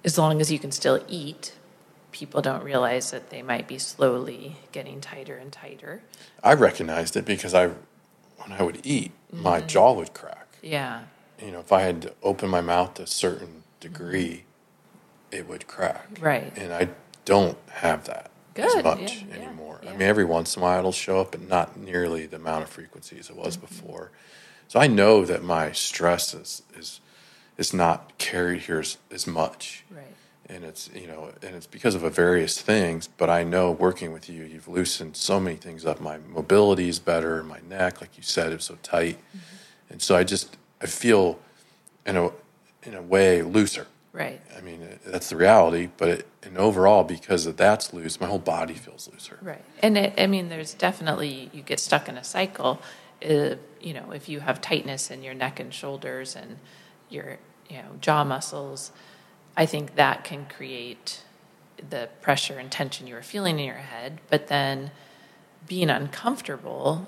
as 0.07 0.17
long 0.17 0.39
as 0.39 0.49
you 0.49 0.57
can 0.57 0.71
still 0.71 1.03
eat, 1.09 1.53
people 2.13 2.41
don't 2.41 2.63
realize 2.63 3.11
that 3.11 3.29
they 3.29 3.41
might 3.41 3.67
be 3.67 3.77
slowly 3.77 4.55
getting 4.71 5.01
tighter 5.01 5.35
and 5.35 5.51
tighter. 5.51 6.01
I 6.41 6.53
recognized 6.53 7.17
it 7.17 7.25
because 7.25 7.53
I, 7.53 7.67
when 8.37 8.53
I 8.57 8.63
would 8.63 8.79
eat, 8.85 9.11
mm-hmm. 9.33 9.43
my 9.43 9.59
jaw 9.59 9.91
would 9.91 10.13
crack. 10.13 10.47
Yeah. 10.63 11.03
You 11.43 11.51
know, 11.51 11.59
if 11.59 11.73
I 11.73 11.81
had 11.81 12.01
to 12.03 12.13
open 12.23 12.49
my 12.49 12.61
mouth 12.61 12.93
to 12.93 13.03
a 13.03 13.07
certain 13.07 13.63
degree, 13.81 14.45
mm-hmm. 14.45 15.39
it 15.39 15.49
would 15.49 15.67
crack. 15.67 16.07
Right. 16.21 16.57
And 16.57 16.71
I 16.73 16.87
don't 17.25 17.57
have 17.69 18.05
that 18.05 18.31
Good. 18.53 18.77
as 18.77 18.83
much 18.85 19.23
yeah, 19.23 19.35
anymore. 19.35 19.81
Yeah, 19.83 19.89
yeah. 19.89 19.95
I 19.95 19.97
mean, 19.97 20.07
every 20.07 20.23
once 20.23 20.55
in 20.55 20.61
a 20.61 20.63
while 20.63 20.79
it'll 20.79 20.93
show 20.93 21.19
up, 21.19 21.31
but 21.31 21.41
not 21.41 21.75
nearly 21.75 22.25
the 22.27 22.37
amount 22.37 22.63
of 22.63 22.69
frequencies 22.69 23.29
it 23.29 23.35
was 23.35 23.57
mm-hmm. 23.57 23.65
before. 23.65 24.11
So 24.69 24.79
I 24.79 24.87
know 24.87 25.25
that 25.25 25.43
my 25.43 25.73
stress 25.73 26.33
is, 26.33 26.63
is 26.77 27.01
is 27.57 27.73
not 27.73 28.17
carried 28.17 28.61
here 28.61 28.79
as, 28.79 28.97
as 29.11 29.27
much. 29.27 29.83
Right. 29.89 30.03
And 30.49 30.63
it's 30.63 30.89
you 30.95 31.07
know, 31.07 31.31
and 31.41 31.55
it's 31.55 31.67
because 31.67 31.93
of 31.93 32.03
a 32.03 32.09
various 32.09 32.61
things. 32.61 33.07
But 33.07 33.29
I 33.29 33.43
know 33.43 33.71
working 33.71 34.13
with 34.13 34.29
you, 34.29 34.43
you've 34.43 34.67
loosened 34.67 35.17
so 35.17 35.39
many 35.39 35.57
things 35.57 35.85
up. 35.85 35.99
My 35.99 36.19
mobility 36.19 36.87
is 36.87 36.99
better. 36.99 37.43
My 37.43 37.59
neck, 37.67 37.99
like 37.99 38.15
you 38.15 38.23
said, 38.23 38.53
is 38.53 38.63
so 38.63 38.77
tight, 38.81 39.17
mm-hmm. 39.17 39.39
and 39.89 40.01
so 40.01 40.15
I 40.15 40.23
just 40.23 40.55
I 40.81 40.85
feel 40.85 41.39
in 42.05 42.15
a 42.15 42.31
in 42.83 42.95
a 42.95 43.01
way 43.01 43.41
looser. 43.41 43.87
Right. 44.13 44.41
I 44.57 44.61
mean, 44.61 44.87
that's 45.05 45.29
the 45.29 45.35
reality. 45.35 45.89
But 45.97 46.09
it, 46.09 46.27
and 46.41 46.57
overall, 46.57 47.03
because 47.03 47.45
of 47.45 47.57
that's 47.57 47.93
loose, 47.93 48.19
my 48.19 48.27
whole 48.27 48.39
body 48.39 48.73
feels 48.73 49.09
looser. 49.11 49.37
Right. 49.41 49.63
And 49.83 49.97
it, 49.97 50.13
I 50.17 50.27
mean, 50.27 50.49
there's 50.49 50.73
definitely 50.73 51.51
you 51.53 51.61
get 51.61 51.79
stuck 51.79 52.07
in 52.07 52.17
a 52.17 52.23
cycle. 52.23 52.81
Uh, 53.23 53.55
you 53.81 53.93
know, 53.93 54.11
if 54.11 54.29
you 54.29 54.39
have 54.39 54.61
tightness 54.61 55.11
in 55.11 55.23
your 55.23 55.33
neck 55.33 55.59
and 55.59 55.73
shoulders 55.73 56.35
and 56.35 56.57
your 57.09 57.37
you 57.69 57.77
know 57.77 57.95
jaw 58.01 58.23
muscles, 58.23 58.91
I 59.55 59.65
think 59.65 59.95
that 59.95 60.23
can 60.23 60.45
create 60.45 61.23
the 61.89 62.09
pressure 62.21 62.57
and 62.57 62.71
tension 62.71 63.07
you 63.07 63.15
are 63.15 63.21
feeling 63.21 63.59
in 63.59 63.65
your 63.65 63.75
head. 63.75 64.19
But 64.29 64.47
then 64.47 64.91
being 65.67 65.89
uncomfortable, 65.89 67.07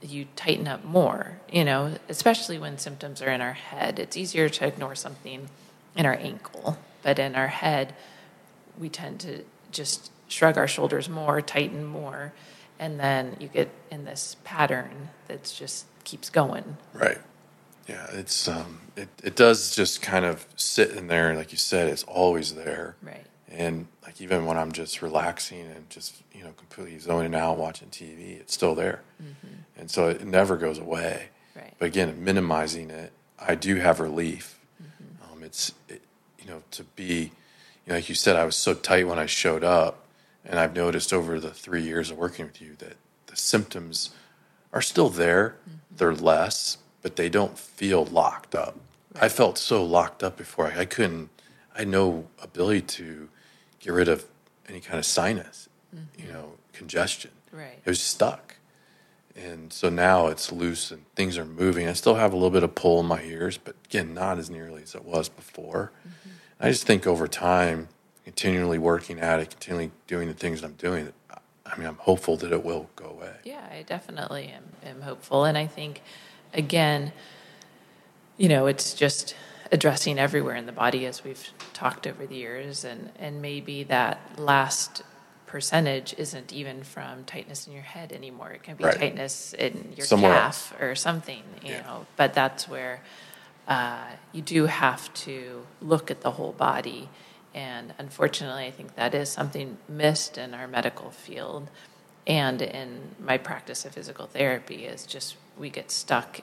you 0.00 0.26
tighten 0.36 0.68
up 0.68 0.84
more. 0.84 1.40
You 1.50 1.64
know, 1.64 1.94
especially 2.08 2.58
when 2.58 2.78
symptoms 2.78 3.22
are 3.22 3.30
in 3.30 3.40
our 3.40 3.52
head. 3.54 3.98
It's 3.98 4.16
easier 4.16 4.48
to 4.48 4.66
ignore 4.66 4.94
something 4.94 5.48
in 5.96 6.06
our 6.06 6.14
ankle, 6.14 6.78
but 7.02 7.18
in 7.18 7.34
our 7.34 7.48
head, 7.48 7.94
we 8.78 8.88
tend 8.88 9.20
to 9.20 9.44
just 9.70 10.10
shrug 10.28 10.56
our 10.56 10.68
shoulders 10.68 11.08
more, 11.08 11.42
tighten 11.42 11.84
more, 11.84 12.32
and 12.78 12.98
then 12.98 13.36
you 13.38 13.48
get 13.48 13.68
in 13.90 14.04
this 14.04 14.36
pattern 14.44 15.10
that 15.28 15.44
just 15.44 15.86
keeps 16.04 16.30
going. 16.30 16.78
Right. 16.94 17.18
Yeah, 17.88 18.06
it's 18.12 18.48
um, 18.48 18.80
it 18.96 19.08
it 19.22 19.36
does 19.36 19.74
just 19.74 20.02
kind 20.02 20.24
of 20.24 20.46
sit 20.56 20.92
in 20.92 21.08
there, 21.08 21.34
like 21.34 21.52
you 21.52 21.58
said, 21.58 21.88
it's 21.88 22.04
always 22.04 22.54
there. 22.54 22.96
Right. 23.02 23.26
And 23.48 23.86
like 24.02 24.20
even 24.20 24.46
when 24.46 24.56
I'm 24.56 24.72
just 24.72 25.02
relaxing 25.02 25.66
and 25.66 25.88
just 25.90 26.22
you 26.32 26.44
know 26.44 26.52
completely 26.52 26.98
zoning 26.98 27.34
out 27.34 27.58
watching 27.58 27.88
TV, 27.88 28.40
it's 28.40 28.54
still 28.54 28.74
there, 28.74 29.02
mm-hmm. 29.22 29.54
and 29.76 29.90
so 29.90 30.08
it 30.08 30.24
never 30.24 30.56
goes 30.56 30.78
away. 30.78 31.28
Right. 31.56 31.74
But 31.78 31.86
again, 31.86 32.24
minimizing 32.24 32.90
it, 32.90 33.12
I 33.38 33.54
do 33.54 33.76
have 33.76 34.00
relief. 34.00 34.58
Mm-hmm. 34.82 35.32
Um, 35.32 35.42
it's 35.42 35.72
it, 35.88 36.02
you 36.38 36.48
know 36.48 36.62
to 36.72 36.84
be, 36.84 37.32
you 37.84 37.88
know, 37.88 37.94
like 37.96 38.08
you 38.08 38.14
said, 38.14 38.36
I 38.36 38.44
was 38.44 38.56
so 38.56 38.74
tight 38.74 39.08
when 39.08 39.18
I 39.18 39.26
showed 39.26 39.64
up, 39.64 40.06
and 40.44 40.58
I've 40.58 40.74
noticed 40.74 41.12
over 41.12 41.40
the 41.40 41.50
three 41.50 41.82
years 41.82 42.10
of 42.10 42.16
working 42.16 42.46
with 42.46 42.60
you 42.62 42.76
that 42.78 42.96
the 43.26 43.36
symptoms 43.36 44.10
are 44.72 44.82
still 44.82 45.08
there. 45.08 45.56
Mm-hmm. 45.68 45.96
They're 45.96 46.14
less, 46.14 46.78
but 47.02 47.16
they 47.16 47.28
don't 47.28 47.58
feel 47.58 48.04
locked 48.04 48.54
up. 48.54 48.76
Right. 49.14 49.24
I 49.24 49.28
felt 49.28 49.58
so 49.58 49.84
locked 49.84 50.22
up 50.22 50.36
before. 50.36 50.68
I, 50.68 50.80
I, 50.80 50.84
couldn't. 50.84 51.28
I 51.74 51.80
had 51.80 51.88
no 51.88 52.28
ability 52.40 52.82
to 52.82 53.28
get 53.80 53.92
rid 53.92 54.08
of 54.08 54.24
any 54.68 54.80
kind 54.80 54.98
of 54.98 55.04
sinus, 55.04 55.68
mm-hmm. 55.94 56.26
you 56.26 56.32
know, 56.32 56.54
congestion. 56.72 57.32
Right. 57.52 57.78
It 57.84 57.90
was 57.90 58.00
stuck, 58.00 58.56
and 59.36 59.72
so 59.72 59.90
now 59.90 60.28
it's 60.28 60.50
loose 60.50 60.90
and 60.90 61.04
things 61.14 61.36
are 61.36 61.44
moving. 61.44 61.86
I 61.86 61.92
still 61.92 62.14
have 62.14 62.32
a 62.32 62.36
little 62.36 62.50
bit 62.50 62.62
of 62.62 62.74
pull 62.74 63.00
in 63.00 63.06
my 63.06 63.22
ears, 63.22 63.58
but 63.58 63.76
again, 63.84 64.14
not 64.14 64.38
as 64.38 64.48
nearly 64.48 64.82
as 64.82 64.94
it 64.94 65.04
was 65.04 65.28
before. 65.28 65.92
Mm-hmm. 66.00 66.30
I 66.60 66.68
just 66.70 66.86
think 66.86 67.06
over 67.06 67.28
time, 67.28 67.88
continually 68.24 68.78
working 68.78 69.18
at 69.20 69.40
it, 69.40 69.50
continually 69.50 69.90
doing 70.06 70.28
the 70.28 70.34
things 70.34 70.60
that 70.60 70.68
I'm 70.68 70.74
doing. 70.74 71.12
I 71.66 71.78
mean, 71.78 71.86
I'm 71.86 71.96
hopeful 71.96 72.36
that 72.38 72.52
it 72.52 72.64
will 72.64 72.88
go 72.96 73.06
away. 73.06 73.34
Yeah, 73.44 73.66
I 73.70 73.82
definitely 73.82 74.48
am, 74.48 74.64
am 74.84 75.00
hopeful, 75.00 75.44
and 75.44 75.56
I 75.56 75.66
think 75.66 76.02
again, 76.52 77.12
you 78.36 78.48
know, 78.48 78.66
it's 78.66 78.94
just 78.94 79.34
addressing 79.72 80.18
everywhere 80.18 80.54
in 80.54 80.66
the 80.66 80.72
body 80.72 81.06
as 81.06 81.24
we've 81.24 81.50
talked 81.72 82.06
over 82.06 82.26
the 82.26 82.36
years 82.36 82.84
and 82.84 83.10
and 83.18 83.40
maybe 83.40 83.82
that 83.82 84.20
last 84.38 85.02
percentage 85.46 86.14
isn't 86.18 86.52
even 86.52 86.82
from 86.82 87.24
tightness 87.24 87.66
in 87.66 87.72
your 87.72 87.82
head 87.82 88.12
anymore 88.12 88.50
it 88.50 88.62
can 88.62 88.76
be 88.76 88.84
right. 88.84 88.98
tightness 88.98 89.54
in 89.54 89.92
your 89.96 90.06
Somewhere 90.06 90.32
calf 90.32 90.72
else. 90.72 90.82
or 90.82 90.94
something 90.94 91.42
you 91.62 91.72
yeah. 91.72 91.80
know 91.82 92.06
but 92.16 92.34
that's 92.34 92.68
where 92.68 93.00
uh, 93.66 94.04
you 94.32 94.42
do 94.42 94.66
have 94.66 95.12
to 95.14 95.64
look 95.80 96.10
at 96.10 96.20
the 96.20 96.32
whole 96.32 96.52
body 96.52 97.08
and 97.54 97.94
unfortunately 97.98 98.66
i 98.66 98.70
think 98.70 98.94
that 98.96 99.14
is 99.14 99.30
something 99.30 99.78
missed 99.88 100.36
in 100.36 100.52
our 100.52 100.68
medical 100.68 101.10
field 101.10 101.68
and 102.26 102.60
in 102.60 103.14
my 103.18 103.38
practice 103.38 103.84
of 103.84 103.92
physical 103.92 104.26
therapy 104.26 104.84
is 104.84 105.06
just 105.06 105.36
we 105.58 105.70
get 105.70 105.90
stuck, 105.90 106.40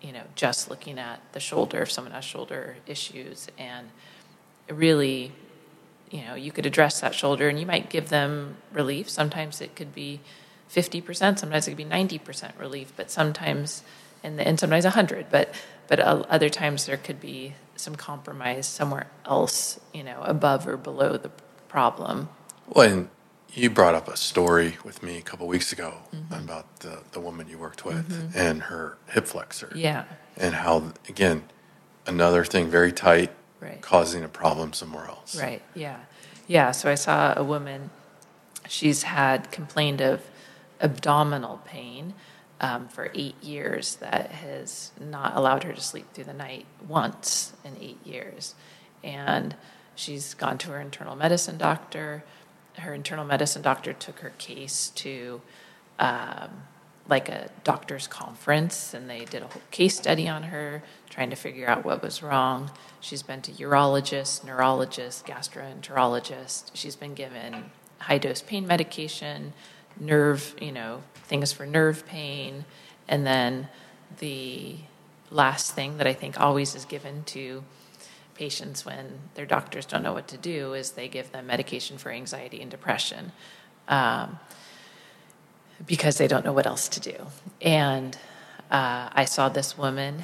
you 0.00 0.12
know, 0.12 0.22
just 0.34 0.70
looking 0.70 0.98
at 0.98 1.20
the 1.32 1.40
shoulder 1.40 1.82
if 1.82 1.90
someone 1.90 2.12
has 2.12 2.24
shoulder 2.24 2.76
issues, 2.86 3.48
and 3.58 3.88
really, 4.70 5.32
you 6.10 6.22
know, 6.24 6.34
you 6.34 6.52
could 6.52 6.66
address 6.66 7.00
that 7.00 7.14
shoulder 7.14 7.48
and 7.48 7.58
you 7.58 7.66
might 7.66 7.90
give 7.90 8.08
them 8.08 8.56
relief. 8.72 9.08
Sometimes 9.08 9.60
it 9.60 9.76
could 9.76 9.94
be 9.94 10.20
fifty 10.68 11.00
percent, 11.00 11.38
sometimes 11.38 11.66
it 11.66 11.72
could 11.72 11.76
be 11.78 11.84
ninety 11.84 12.18
percent 12.18 12.54
relief, 12.58 12.92
but 12.96 13.10
sometimes 13.10 13.82
and 14.22 14.40
and 14.40 14.58
sometimes 14.58 14.84
hundred, 14.84 15.26
but 15.30 15.54
but 15.88 16.00
uh, 16.00 16.24
other 16.28 16.48
times 16.48 16.86
there 16.86 16.96
could 16.96 17.20
be 17.20 17.54
some 17.76 17.94
compromise 17.94 18.66
somewhere 18.66 19.06
else, 19.24 19.78
you 19.94 20.02
know, 20.02 20.20
above 20.22 20.66
or 20.66 20.76
below 20.76 21.16
the 21.16 21.30
problem. 21.68 22.28
Well, 22.66 22.90
and 22.90 23.08
you 23.54 23.70
brought 23.70 23.94
up 23.94 24.08
a 24.08 24.16
story 24.16 24.76
with 24.84 25.02
me 25.02 25.18
a 25.18 25.22
couple 25.22 25.46
weeks 25.46 25.72
ago 25.72 25.94
about 26.30 26.80
the, 26.80 27.00
the 27.12 27.20
woman 27.20 27.48
you 27.48 27.58
worked 27.58 27.84
with 27.84 28.32
and 28.36 28.62
her 28.64 28.98
hip 29.08 29.26
flexor. 29.26 29.72
Yeah. 29.74 30.04
And 30.36 30.54
how, 30.54 30.92
again, 31.08 31.44
another 32.06 32.44
thing 32.44 32.68
very 32.68 32.92
tight, 32.92 33.32
Right. 33.60 33.80
causing 33.82 34.22
a 34.22 34.28
problem 34.28 34.72
somewhere 34.72 35.06
else. 35.06 35.34
Right. 35.40 35.62
Yeah. 35.74 35.96
Yeah. 36.46 36.70
So 36.70 36.88
I 36.90 36.94
saw 36.94 37.34
a 37.36 37.42
woman. 37.42 37.90
She's 38.68 39.02
had 39.02 39.50
complained 39.50 40.00
of 40.00 40.22
abdominal 40.80 41.60
pain 41.64 42.14
um, 42.60 42.86
for 42.86 43.10
eight 43.14 43.42
years 43.42 43.96
that 43.96 44.30
has 44.30 44.92
not 45.00 45.36
allowed 45.36 45.64
her 45.64 45.72
to 45.72 45.80
sleep 45.80 46.06
through 46.14 46.24
the 46.24 46.32
night 46.34 46.66
once 46.86 47.52
in 47.64 47.76
eight 47.80 47.98
years, 48.06 48.54
and 49.02 49.56
she's 49.96 50.34
gone 50.34 50.56
to 50.58 50.68
her 50.70 50.80
internal 50.80 51.16
medicine 51.16 51.58
doctor. 51.58 52.22
Her 52.78 52.94
internal 52.94 53.24
medicine 53.24 53.62
doctor 53.62 53.92
took 53.92 54.20
her 54.20 54.32
case 54.38 54.90
to 54.96 55.40
um, 55.98 56.62
like 57.08 57.28
a 57.28 57.48
doctor's 57.64 58.06
conference 58.06 58.92
and 58.92 59.08
they 59.08 59.24
did 59.24 59.42
a 59.42 59.46
whole 59.46 59.62
case 59.70 59.96
study 59.96 60.28
on 60.28 60.44
her 60.44 60.82
trying 61.08 61.30
to 61.30 61.36
figure 61.36 61.68
out 61.68 61.84
what 61.84 62.02
was 62.02 62.22
wrong. 62.22 62.70
She's 63.00 63.22
been 63.22 63.40
to 63.42 63.52
urologists 63.52 64.44
neurologists 64.44 65.22
gastroenterologists 65.22 66.70
she's 66.74 66.96
been 66.96 67.14
given 67.14 67.70
high 67.98 68.18
dose 68.18 68.42
pain 68.42 68.66
medication 68.66 69.52
nerve 69.98 70.54
you 70.60 70.70
know 70.70 71.02
things 71.14 71.52
for 71.52 71.66
nerve 71.66 72.06
pain. 72.06 72.64
And 73.08 73.26
then 73.26 73.68
the 74.18 74.76
last 75.30 75.72
thing 75.72 75.98
that 75.98 76.06
i 76.06 76.12
think 76.14 76.40
always 76.40 76.74
is 76.74 76.84
given 76.86 77.22
to 77.22 77.62
patients 78.38 78.86
when 78.86 79.18
their 79.34 79.44
doctors 79.44 79.84
don't 79.84 80.02
know 80.02 80.12
what 80.12 80.28
to 80.28 80.38
do 80.38 80.72
is 80.72 80.92
they 80.92 81.08
give 81.08 81.32
them 81.32 81.48
medication 81.48 81.98
for 81.98 82.10
anxiety 82.10 82.62
and 82.62 82.70
depression 82.70 83.32
um, 83.88 84.38
because 85.84 86.18
they 86.18 86.28
don't 86.28 86.44
know 86.44 86.52
what 86.52 86.66
else 86.66 86.88
to 86.88 87.00
do. 87.00 87.16
And 87.60 88.16
uh, 88.70 89.08
I 89.12 89.24
saw 89.24 89.48
this 89.48 89.76
woman, 89.76 90.22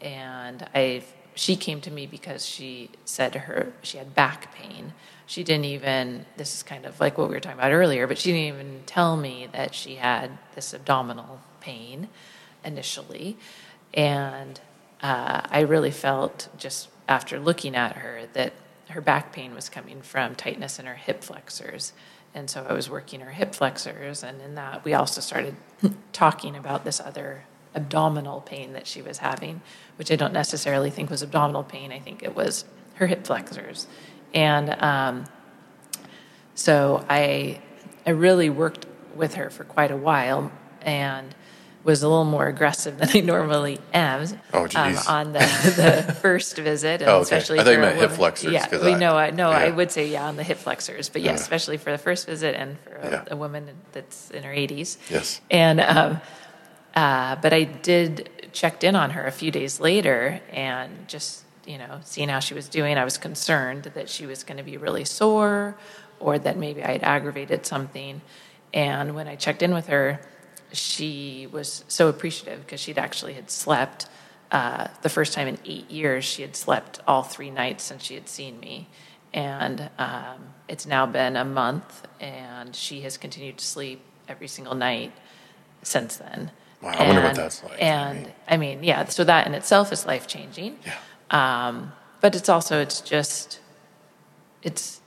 and 0.00 0.68
I 0.74 1.04
she 1.34 1.54
came 1.54 1.80
to 1.80 1.90
me 1.90 2.04
because 2.06 2.44
she 2.44 2.90
said 3.04 3.32
to 3.32 3.38
her 3.40 3.72
she 3.82 3.96
had 3.96 4.14
back 4.14 4.54
pain. 4.54 4.92
She 5.26 5.42
didn't 5.42 5.66
even 5.66 6.26
this 6.36 6.54
is 6.54 6.62
kind 6.62 6.84
of 6.84 7.00
like 7.00 7.16
what 7.16 7.28
we 7.28 7.34
were 7.34 7.40
talking 7.40 7.58
about 7.58 7.72
earlier, 7.72 8.06
but 8.06 8.18
she 8.18 8.32
didn't 8.32 8.58
even 8.58 8.82
tell 8.84 9.16
me 9.16 9.48
that 9.52 9.74
she 9.74 9.94
had 9.94 10.36
this 10.54 10.74
abdominal 10.74 11.40
pain 11.60 12.08
initially, 12.62 13.38
and 13.94 14.60
uh, 15.02 15.42
I 15.48 15.60
really 15.60 15.92
felt 15.92 16.48
just 16.58 16.88
after 17.08 17.40
looking 17.40 17.74
at 17.74 17.96
her 17.96 18.28
that 18.34 18.52
her 18.90 19.00
back 19.00 19.32
pain 19.32 19.54
was 19.54 19.68
coming 19.68 20.02
from 20.02 20.34
tightness 20.34 20.78
in 20.78 20.86
her 20.86 20.94
hip 20.94 21.24
flexors. 21.24 21.92
And 22.34 22.48
so 22.48 22.66
I 22.68 22.72
was 22.74 22.88
working 22.88 23.20
her 23.20 23.30
hip 23.30 23.54
flexors, 23.54 24.22
and 24.22 24.40
in 24.40 24.54
that, 24.54 24.84
we 24.84 24.92
also 24.94 25.20
started 25.20 25.56
talking 26.12 26.54
about 26.54 26.84
this 26.84 27.00
other 27.00 27.44
abdominal 27.74 28.40
pain 28.40 28.72
that 28.74 28.86
she 28.86 29.02
was 29.02 29.18
having, 29.18 29.60
which 29.96 30.10
I 30.10 30.16
don't 30.16 30.32
necessarily 30.32 30.90
think 30.90 31.10
was 31.10 31.22
abdominal 31.22 31.64
pain. 31.64 31.90
I 31.92 31.98
think 31.98 32.22
it 32.22 32.34
was 32.34 32.64
her 32.94 33.06
hip 33.06 33.26
flexors. 33.26 33.86
And 34.34 34.70
um, 34.82 35.24
so 36.54 37.04
I, 37.08 37.60
I 38.06 38.10
really 38.10 38.50
worked 38.50 38.86
with 39.14 39.34
her 39.34 39.50
for 39.50 39.64
quite 39.64 39.90
a 39.90 39.96
while 39.96 40.52
and 40.82 41.34
was 41.88 42.02
a 42.02 42.08
little 42.08 42.24
more 42.26 42.46
aggressive 42.46 42.98
than 42.98 43.08
I 43.14 43.20
normally 43.20 43.78
am 43.94 44.26
Oh, 44.52 44.64
um, 44.76 44.96
on 45.08 45.32
the, 45.32 45.38
the 46.06 46.12
first 46.20 46.56
visit, 46.58 47.00
and 47.00 47.10
Oh, 47.10 47.14
okay. 47.16 47.22
especially 47.22 47.58
I 47.60 47.64
thought 47.64 47.72
you 47.72 47.78
meant 47.78 47.98
hip 47.98 48.10
flexors, 48.12 48.52
Yeah, 48.52 48.68
we 48.84 48.92
I- 48.94 48.98
know. 48.98 49.16
I 49.16 49.30
no, 49.30 49.50
I 49.50 49.70
would 49.70 49.90
say 49.90 50.06
yeah 50.06 50.26
on 50.28 50.36
the 50.36 50.42
hip 50.44 50.58
flexors, 50.58 51.08
but 51.08 51.22
yes, 51.22 51.38
Yeah. 51.38 51.42
especially 51.42 51.78
for 51.78 51.90
the 51.90 51.98
first 51.98 52.26
visit 52.26 52.54
and 52.54 52.78
for 52.80 52.94
a, 52.96 53.10
Yeah. 53.10 53.24
a 53.30 53.36
woman 53.36 53.62
that's 53.92 54.30
in 54.30 54.42
her 54.42 54.52
80s. 54.52 54.98
Yes. 55.10 55.40
And 55.50 55.80
um, 55.80 56.20
uh, 56.94 57.36
but 57.36 57.52
I 57.52 57.64
did 57.64 58.28
checked 58.52 58.84
in 58.84 58.94
on 58.94 59.10
her 59.10 59.24
a 59.26 59.32
few 59.32 59.50
days 59.50 59.80
later 59.80 60.40
and 60.52 61.08
just 61.08 61.44
you 61.66 61.78
know 61.78 62.00
seeing 62.04 62.28
how 62.28 62.40
she 62.40 62.54
was 62.54 62.68
doing. 62.68 62.98
I 62.98 63.04
was 63.04 63.16
concerned 63.18 63.84
that 63.94 64.08
she 64.08 64.26
was 64.26 64.44
going 64.44 64.58
to 64.58 64.64
be 64.64 64.76
really 64.76 65.04
sore, 65.06 65.76
or 66.20 66.38
that 66.38 66.56
maybe 66.58 66.82
I 66.84 66.92
had 66.92 67.02
aggravated 67.02 67.64
something. 67.66 68.20
And 68.74 69.14
when 69.14 69.26
I 69.28 69.36
checked 69.36 69.62
in 69.62 69.72
with 69.72 69.86
her, 69.86 70.20
she 70.72 71.48
was 71.50 71.84
so 71.88 72.08
appreciative 72.08 72.60
because 72.64 72.80
she'd 72.80 72.98
actually 72.98 73.34
had 73.34 73.50
slept 73.50 74.06
uh, 74.52 74.88
the 75.02 75.08
first 75.08 75.32
time 75.32 75.48
in 75.48 75.58
eight 75.64 75.90
years. 75.90 76.24
She 76.24 76.42
had 76.42 76.56
slept 76.56 77.00
all 77.06 77.22
three 77.22 77.50
nights 77.50 77.84
since 77.84 78.02
she 78.04 78.14
had 78.14 78.28
seen 78.28 78.58
me, 78.60 78.88
and 79.32 79.90
um, 79.98 80.54
it's 80.68 80.86
now 80.86 81.06
been 81.06 81.36
a 81.36 81.44
month, 81.44 82.06
and 82.20 82.74
she 82.74 83.00
has 83.02 83.16
continued 83.18 83.58
to 83.58 83.64
sleep 83.64 84.00
every 84.28 84.48
single 84.48 84.74
night 84.74 85.12
since 85.82 86.16
then. 86.16 86.50
Wow, 86.82 86.90
I 86.90 87.06
wonder 87.06 87.20
what 87.22 87.28
And- 87.30 87.36
that's 87.36 87.62
like. 87.62 87.72
I 87.72 87.76
And 87.76 88.22
mean- 88.22 88.32
I 88.48 88.56
mean, 88.56 88.84
yeah, 88.84 89.04
so 89.06 89.24
that 89.24 89.46
in 89.46 89.54
itself 89.54 89.92
is 89.92 90.06
life 90.06 90.26
changing. 90.26 90.78
Yeah. 90.86 90.96
Um, 91.66 91.92
but 92.20 92.34
it's 92.34 92.48
also, 92.48 92.80
it's 92.80 93.00
just, 93.00 93.60
it's, 94.62 95.00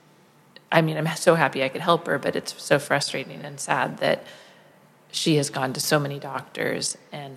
I 0.70 0.82
mean, 0.82 0.96
I'm 0.96 1.06
so 1.16 1.34
happy 1.34 1.62
I 1.64 1.68
could 1.68 1.80
help 1.80 2.06
her, 2.06 2.18
but 2.18 2.36
it's 2.36 2.60
so 2.62 2.78
frustrating 2.78 3.40
and 3.44 3.58
sad 3.60 3.98
that 3.98 4.24
she 5.12 5.36
has 5.36 5.50
gone 5.50 5.72
to 5.74 5.80
so 5.80 6.00
many 6.00 6.18
doctors. 6.18 6.98
And 7.12 7.36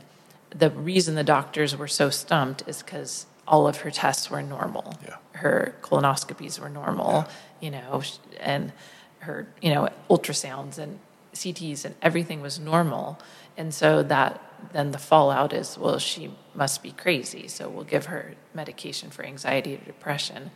the 0.49 0.71
reason 0.71 1.13
the 1.13 1.23
doctors 1.23 1.75
were 1.77 1.87
so 1.87 2.09
stumped 2.09 2.63
is 2.67 2.81
because 2.81 3.27
all 3.47 3.67
of 3.67 3.77
her 3.77 3.91
tests 3.91 4.31
were 4.31 4.41
normal. 4.41 4.97
Yeah. 5.03 5.17
Her 5.33 5.75
colonoscopies 5.83 6.59
were 6.59 6.69
normal, 6.69 7.27
you 7.59 7.69
know, 7.69 8.01
and 8.39 8.71
her, 9.19 9.47
you 9.61 9.73
know, 9.73 9.89
ultrasounds 10.09 10.79
and 10.79 10.99
CTs 11.33 11.85
and 11.85 11.93
everything 12.01 12.41
was 12.41 12.59
normal. 12.59 13.19
And 13.57 13.73
so 13.73 14.01
that 14.03 14.41
then 14.71 14.91
the 14.91 14.97
fallout 14.97 15.53
is, 15.53 15.77
well, 15.77 15.99
she 15.99 16.31
must 16.55 16.81
be 16.81 16.91
crazy. 16.91 17.47
So 17.47 17.69
we'll 17.69 17.83
give 17.83 18.05
her 18.05 18.35
medication 18.53 19.09
for 19.09 19.23
anxiety 19.23 19.75
or 19.75 19.85
depression. 19.85 20.51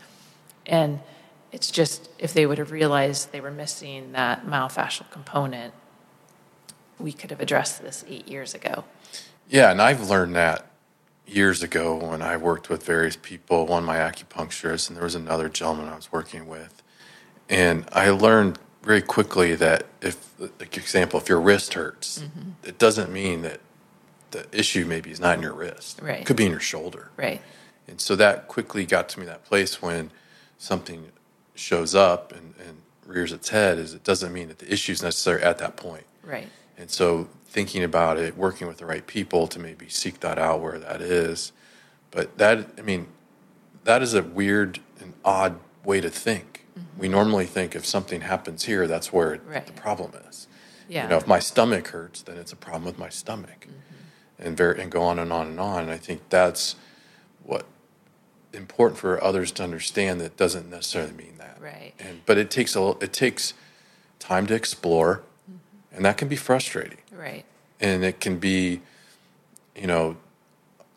And 0.65 1.01
it's 1.51 1.69
just 1.69 2.09
if 2.17 2.33
they 2.33 2.45
would 2.45 2.57
have 2.57 2.71
realized 2.71 3.31
they 3.31 3.41
were 3.41 3.51
missing 3.51 4.13
that 4.13 4.45
myofascial 4.45 5.09
component, 5.11 5.73
we 6.99 7.11
could 7.13 7.29
have 7.31 7.39
addressed 7.39 7.81
this 7.81 8.03
eight 8.07 8.27
years 8.27 8.53
ago. 8.53 8.83
Yeah, 9.49 9.71
and 9.71 9.81
I've 9.81 10.09
learned 10.09 10.35
that 10.35 10.67
years 11.25 11.61
ago 11.63 11.95
when 11.95 12.21
I 12.21 12.37
worked 12.37 12.69
with 12.69 12.85
various 12.85 13.15
people, 13.15 13.65
one 13.67 13.83
my 13.83 13.97
acupuncturist, 13.97 14.87
and 14.89 14.97
there 14.97 15.03
was 15.03 15.15
another 15.15 15.49
gentleman 15.49 15.87
I 15.87 15.95
was 15.95 16.11
working 16.11 16.47
with. 16.47 16.81
And 17.47 17.85
I 17.91 18.09
learned 18.09 18.59
very 18.83 19.01
quickly 19.01 19.55
that 19.55 19.85
if, 20.01 20.29
like 20.39 20.77
example, 20.77 21.19
if 21.19 21.29
your 21.29 21.41
wrist 21.41 21.73
hurts, 21.73 22.19
Mm-hmm. 22.19 22.49
it 22.67 22.77
doesn't 22.77 23.11
mean 23.11 23.41
that 23.43 23.59
the 24.31 24.45
issue 24.51 24.85
maybe 24.85 25.09
is 25.11 25.19
not 25.19 25.37
in 25.37 25.41
your 25.41 25.53
wrist. 25.53 25.99
Right. 26.01 26.21
It 26.21 26.25
could 26.25 26.35
be 26.37 26.45
in 26.45 26.51
your 26.51 26.59
shoulder. 26.59 27.09
Right. 27.17 27.41
And 27.87 27.99
so 27.99 28.15
that 28.15 28.47
quickly 28.47 28.85
got 28.85 29.09
to 29.09 29.19
me 29.19 29.25
that 29.25 29.43
place 29.45 29.81
when 29.81 30.11
something 30.59 31.11
shows 31.55 31.95
up 31.95 32.31
and, 32.31 32.53
and 32.59 32.77
rears 33.05 33.31
its 33.31 33.49
head 33.49 33.79
is 33.79 33.93
it 33.95 34.03
doesn't 34.03 34.31
mean 34.31 34.47
that 34.49 34.59
the 34.59 34.71
issue 34.71 34.91
is 34.91 35.01
necessary 35.01 35.41
at 35.41 35.57
that 35.57 35.75
point. 35.75 36.05
Right. 36.23 36.47
And 36.79 36.89
so 36.89 37.27
thinking 37.45 37.83
about 37.83 38.17
it, 38.17 38.37
working 38.37 38.67
with 38.67 38.77
the 38.77 38.85
right 38.85 39.05
people 39.05 39.45
to 39.47 39.59
maybe 39.59 39.89
seek 39.89 40.21
that 40.21 40.39
out 40.39 40.61
where 40.61 40.79
that 40.79 41.01
is. 41.01 41.51
But 42.09 42.37
that, 42.37 42.69
I 42.77 42.81
mean, 42.81 43.07
that 43.83 44.01
is 44.01 44.13
a 44.13 44.23
weird 44.23 44.79
and 44.99 45.13
odd 45.25 45.59
way 45.83 45.99
to 46.01 46.09
think. 46.09 46.65
We 46.97 47.07
mm-hmm. 47.07 47.15
normally 47.15 47.45
think 47.45 47.75
if 47.75 47.85
something 47.85 48.21
happens 48.21 48.63
here, 48.63 48.87
that's 48.87 49.11
where 49.11 49.33
it, 49.33 49.41
Right. 49.45 49.65
the 49.65 49.73
problem 49.73 50.13
is. 50.29 50.47
Yeah. 50.87 51.03
You 51.03 51.09
know, 51.09 51.17
if 51.17 51.27
my 51.27 51.39
stomach 51.39 51.89
hurts, 51.89 52.21
then 52.21 52.37
it's 52.37 52.51
a 52.51 52.55
problem 52.55 52.85
with 52.85 52.97
my 52.97 53.09
stomach, 53.09 53.67
mm-hmm. 53.67 54.47
and 54.47 54.57
very 54.57 54.81
and 54.81 54.91
go 54.91 55.03
on 55.03 55.19
and 55.19 55.31
on 55.31 55.47
and 55.47 55.59
on. 55.59 55.83
And 55.83 55.91
I 55.91 55.97
think 55.97 56.21
that's 56.29 56.75
what 57.43 57.65
important 58.53 58.97
for 58.97 59.23
others 59.23 59.51
to 59.53 59.63
understand. 59.63 60.19
That 60.19 60.35
doesn't 60.35 60.69
necessarily 60.69 61.13
mean 61.13 61.35
that. 61.37 61.57
Right. 61.61 61.93
And 61.99 62.21
but 62.25 62.37
it 62.37 62.49
takes 62.49 62.75
a 62.75 62.95
it 63.01 63.13
takes 63.13 63.53
time 64.17 64.47
to 64.47 64.55
explore, 64.55 65.21
and 65.99 66.05
that 66.05 66.15
can 66.15 66.29
be 66.29 66.37
frustrating, 66.37 66.99
Right. 67.11 67.43
and 67.81 68.05
it 68.05 68.21
can 68.21 68.39
be, 68.39 68.79
you 69.75 69.85
know, 69.85 70.15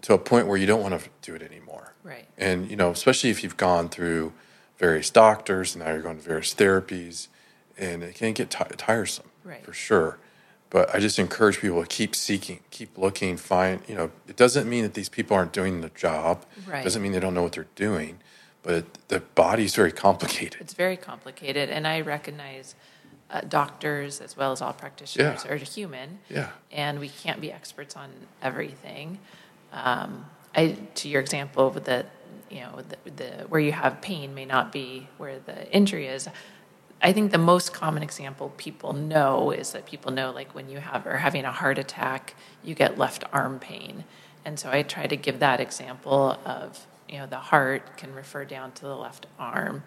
to 0.02 0.14
a 0.14 0.18
point 0.18 0.46
where 0.46 0.56
you 0.56 0.64
don't 0.64 0.80
want 0.80 0.96
to 1.00 1.08
do 1.22 1.34
it 1.34 1.42
anymore. 1.42 1.94
Right. 2.04 2.24
And 2.38 2.70
you 2.70 2.76
know, 2.76 2.90
especially 2.92 3.30
if 3.30 3.42
you've 3.42 3.56
gone 3.56 3.88
through 3.88 4.32
various 4.78 5.10
doctors 5.10 5.74
and 5.74 5.84
now 5.84 5.90
you're 5.90 6.02
going 6.02 6.18
to 6.18 6.22
various 6.22 6.54
therapies, 6.54 7.26
and 7.76 8.04
it 8.04 8.14
can 8.14 8.32
get 8.32 8.48
ti 8.48 8.62
tiresome 8.76 9.26
Right. 9.42 9.64
for 9.64 9.72
sure. 9.72 10.18
But 10.70 10.94
I 10.94 11.00
just 11.00 11.18
encourage 11.18 11.58
people 11.58 11.80
to 11.82 11.88
keep 11.88 12.14
seeking, 12.14 12.60
keep 12.70 12.96
looking, 12.96 13.36
find. 13.36 13.80
You 13.88 13.96
know, 13.96 14.10
it 14.28 14.36
doesn't 14.36 14.68
mean 14.68 14.84
that 14.84 14.94
these 14.94 15.08
people 15.08 15.36
aren't 15.36 15.52
doing 15.52 15.80
the 15.80 15.90
job. 15.90 16.46
Right. 16.64 16.84
Doesn't 16.84 17.02
mean 17.02 17.10
they 17.10 17.18
don't 17.20 17.34
know 17.34 17.42
what 17.42 17.52
they're 17.54 17.66
doing, 17.74 18.20
but 18.62 18.84
the 19.08 19.18
body's 19.34 19.74
very 19.74 19.90
complicated. 19.90 20.60
It's 20.60 20.74
very 20.74 20.96
complicated, 20.96 21.70
and 21.70 21.88
I 21.88 22.00
recognize 22.02 22.76
uh, 23.32 23.40
doctors 23.48 24.20
as 24.20 24.36
well 24.36 24.52
as 24.52 24.60
all 24.60 24.72
practitioners 24.72 25.44
Yeah. 25.44 25.52
are 25.52 25.56
human. 25.56 26.20
Yeah. 26.28 26.50
And 26.70 27.00
we 27.00 27.08
can't 27.08 27.40
be 27.40 27.50
experts 27.50 27.96
on 27.96 28.10
everything. 28.42 29.18
Um, 29.72 30.26
I, 30.54 30.76
to 30.96 31.08
your 31.08 31.20
example, 31.20 31.70
with 31.70 31.84
the, 31.84 32.04
you 32.50 32.60
know, 32.60 32.82
the, 32.86 33.10
the 33.10 33.44
where 33.48 33.60
you 33.60 33.72
have 33.72 34.02
pain 34.02 34.34
may 34.34 34.44
not 34.44 34.70
be 34.70 35.08
where 35.16 35.38
the 35.38 35.70
injury 35.72 36.06
is. 36.06 36.28
I 37.04 37.12
think 37.12 37.32
the 37.32 37.38
most 37.38 37.72
common 37.72 38.02
example 38.02 38.52
people 38.58 38.92
know 38.92 39.50
is 39.50 39.72
that 39.72 39.86
people 39.86 40.12
know, 40.12 40.30
like 40.30 40.54
when 40.54 40.68
you 40.68 40.78
have 40.78 41.06
are 41.06 41.16
having 41.16 41.44
a 41.44 41.50
heart 41.50 41.78
attack, 41.78 42.34
you 42.62 42.74
get 42.74 42.96
left 42.98 43.24
arm 43.32 43.58
pain, 43.58 44.04
and 44.44 44.56
so 44.58 44.70
I 44.70 44.82
try 44.82 45.06
to 45.08 45.16
give 45.16 45.40
that 45.40 45.58
example 45.58 46.38
of 46.44 46.86
you 47.08 47.18
know 47.18 47.26
the 47.26 47.38
heart 47.38 47.96
can 47.96 48.14
refer 48.14 48.44
down 48.44 48.70
to 48.72 48.82
the 48.82 48.94
left 48.96 49.26
arm, 49.38 49.82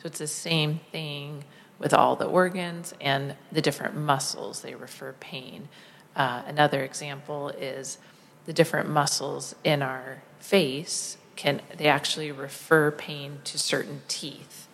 so 0.00 0.06
it's 0.06 0.20
the 0.20 0.28
same 0.28 0.78
thing 0.92 1.42
with 1.80 1.92
all 1.92 2.14
the 2.14 2.26
organs 2.26 2.94
and 3.00 3.34
the 3.50 3.60
different 3.60 3.96
muscles 3.96 4.62
they 4.62 4.76
refer 4.76 5.12
pain. 5.18 5.68
Uh, 6.14 6.42
another 6.46 6.84
example 6.84 7.48
is 7.48 7.98
the 8.46 8.52
different 8.52 8.88
muscles 8.88 9.56
in 9.64 9.82
our 9.82 10.22
face 10.38 11.16
can 11.36 11.62
they 11.76 11.86
actually 11.86 12.30
refer 12.30 12.90
pain 12.90 13.38
to 13.44 13.58
certain 13.58 14.02
teeth. 14.08 14.68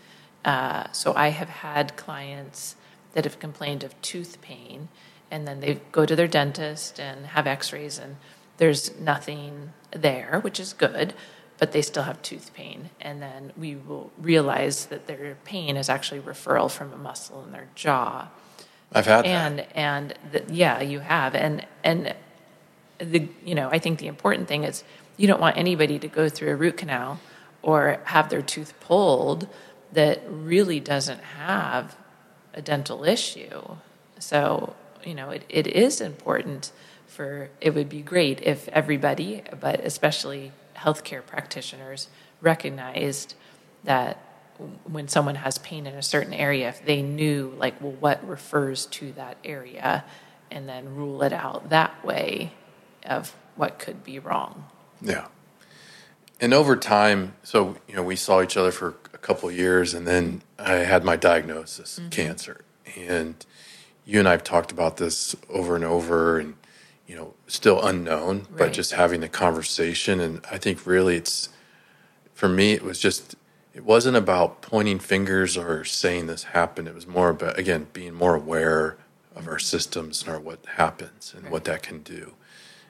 Uh, 0.44 0.90
so 0.90 1.14
I 1.14 1.28
have 1.28 1.48
had 1.48 1.96
clients 1.96 2.74
that 3.12 3.24
have 3.24 3.38
complained 3.38 3.84
of 3.84 4.00
tooth 4.02 4.40
pain, 4.40 4.88
and 5.30 5.46
then 5.46 5.60
they 5.60 5.80
go 5.92 6.04
to 6.04 6.16
their 6.16 6.26
dentist 6.26 6.98
and 6.98 7.26
have 7.26 7.46
X-rays, 7.46 7.98
and 7.98 8.16
there's 8.56 8.98
nothing 8.98 9.72
there, 9.92 10.40
which 10.40 10.58
is 10.58 10.72
good, 10.72 11.14
but 11.58 11.72
they 11.72 11.82
still 11.82 12.02
have 12.02 12.20
tooth 12.22 12.52
pain, 12.54 12.90
and 13.00 13.22
then 13.22 13.52
we 13.56 13.76
will 13.76 14.10
realize 14.18 14.86
that 14.86 15.06
their 15.06 15.36
pain 15.44 15.76
is 15.76 15.88
actually 15.88 16.20
referral 16.20 16.70
from 16.70 16.92
a 16.92 16.96
muscle 16.96 17.42
in 17.44 17.52
their 17.52 17.68
jaw. 17.74 18.28
I've 18.92 19.06
had 19.06 19.24
and 19.26 19.58
that. 19.58 19.76
and 19.76 20.14
the, 20.32 20.44
yeah, 20.52 20.80
you 20.80 21.00
have, 21.00 21.34
and 21.34 21.66
and 21.82 22.14
the 22.98 23.28
you 23.44 23.54
know 23.54 23.68
I 23.70 23.78
think 23.78 23.98
the 23.98 24.06
important 24.06 24.48
thing 24.48 24.64
is 24.64 24.84
you 25.16 25.26
don't 25.26 25.40
want 25.40 25.56
anybody 25.56 25.98
to 25.98 26.08
go 26.08 26.28
through 26.28 26.50
a 26.50 26.56
root 26.56 26.76
canal 26.76 27.20
or 27.62 28.00
have 28.04 28.28
their 28.28 28.42
tooth 28.42 28.78
pulled 28.80 29.48
that 29.92 30.22
really 30.28 30.80
doesn't 30.80 31.20
have 31.20 31.96
a 32.54 32.62
dental 32.62 33.04
issue. 33.04 33.76
So, 34.18 34.74
you 35.04 35.14
know, 35.14 35.30
it, 35.30 35.44
it 35.48 35.66
is 35.66 36.00
important 36.00 36.72
for, 37.06 37.50
it 37.60 37.74
would 37.74 37.88
be 37.88 38.02
great 38.02 38.40
if 38.42 38.68
everybody, 38.68 39.42
but 39.60 39.80
especially 39.80 40.52
healthcare 40.76 41.24
practitioners, 41.24 42.08
recognized 42.40 43.34
that 43.84 44.18
when 44.84 45.08
someone 45.08 45.34
has 45.36 45.58
pain 45.58 45.86
in 45.86 45.94
a 45.94 46.02
certain 46.02 46.32
area, 46.32 46.68
if 46.68 46.84
they 46.84 47.02
knew, 47.02 47.54
like, 47.58 47.80
well, 47.80 47.92
what 47.92 48.26
refers 48.26 48.86
to 48.86 49.12
that 49.12 49.36
area, 49.44 50.04
and 50.50 50.68
then 50.68 50.94
rule 50.94 51.22
it 51.22 51.32
out 51.32 51.68
that 51.70 52.04
way 52.04 52.52
of 53.04 53.34
what 53.56 53.78
could 53.78 54.04
be 54.04 54.18
wrong. 54.18 54.64
Yeah. 55.00 55.26
And 56.40 56.52
over 56.52 56.76
time, 56.76 57.34
so 57.42 57.76
you 57.88 57.96
know, 57.96 58.02
we 58.02 58.16
saw 58.16 58.42
each 58.42 58.56
other 58.56 58.70
for 58.70 58.94
a 59.14 59.18
couple 59.18 59.50
years, 59.50 59.94
and 59.94 60.06
then 60.06 60.42
I 60.58 60.74
had 60.74 61.04
my 61.04 61.16
diagnosis, 61.16 61.98
mm-hmm. 61.98 62.10
cancer, 62.10 62.64
and 62.96 63.44
you 64.04 64.18
and 64.18 64.28
I 64.28 64.32
have 64.32 64.44
talked 64.44 64.70
about 64.70 64.98
this 64.98 65.34
over 65.48 65.74
and 65.74 65.84
over, 65.84 66.38
and 66.38 66.54
you 67.06 67.16
know, 67.16 67.34
still 67.46 67.84
unknown, 67.84 68.38
right. 68.38 68.58
but 68.58 68.72
just 68.72 68.92
having 68.92 69.20
the 69.20 69.28
conversation, 69.28 70.20
and 70.20 70.44
I 70.50 70.58
think 70.58 70.86
really 70.86 71.16
it's 71.16 71.48
for 72.34 72.48
me, 72.48 72.72
it 72.72 72.82
was 72.82 72.98
just 72.98 73.36
it 73.74 73.84
wasn't 73.84 74.16
about 74.16 74.62
pointing 74.62 74.98
fingers 74.98 75.56
or 75.56 75.84
saying 75.84 76.26
this 76.26 76.44
happened. 76.44 76.88
It 76.88 76.94
was 76.94 77.06
more 77.06 77.30
about 77.30 77.58
again 77.58 77.86
being 77.92 78.14
more 78.14 78.34
aware 78.34 78.96
of 79.34 79.46
our 79.46 79.58
systems 79.58 80.22
and 80.22 80.32
our 80.32 80.40
what 80.40 80.64
happens 80.76 81.32
and 81.34 81.44
right. 81.44 81.52
what 81.52 81.64
that 81.64 81.82
can 81.82 82.02
do. 82.02 82.34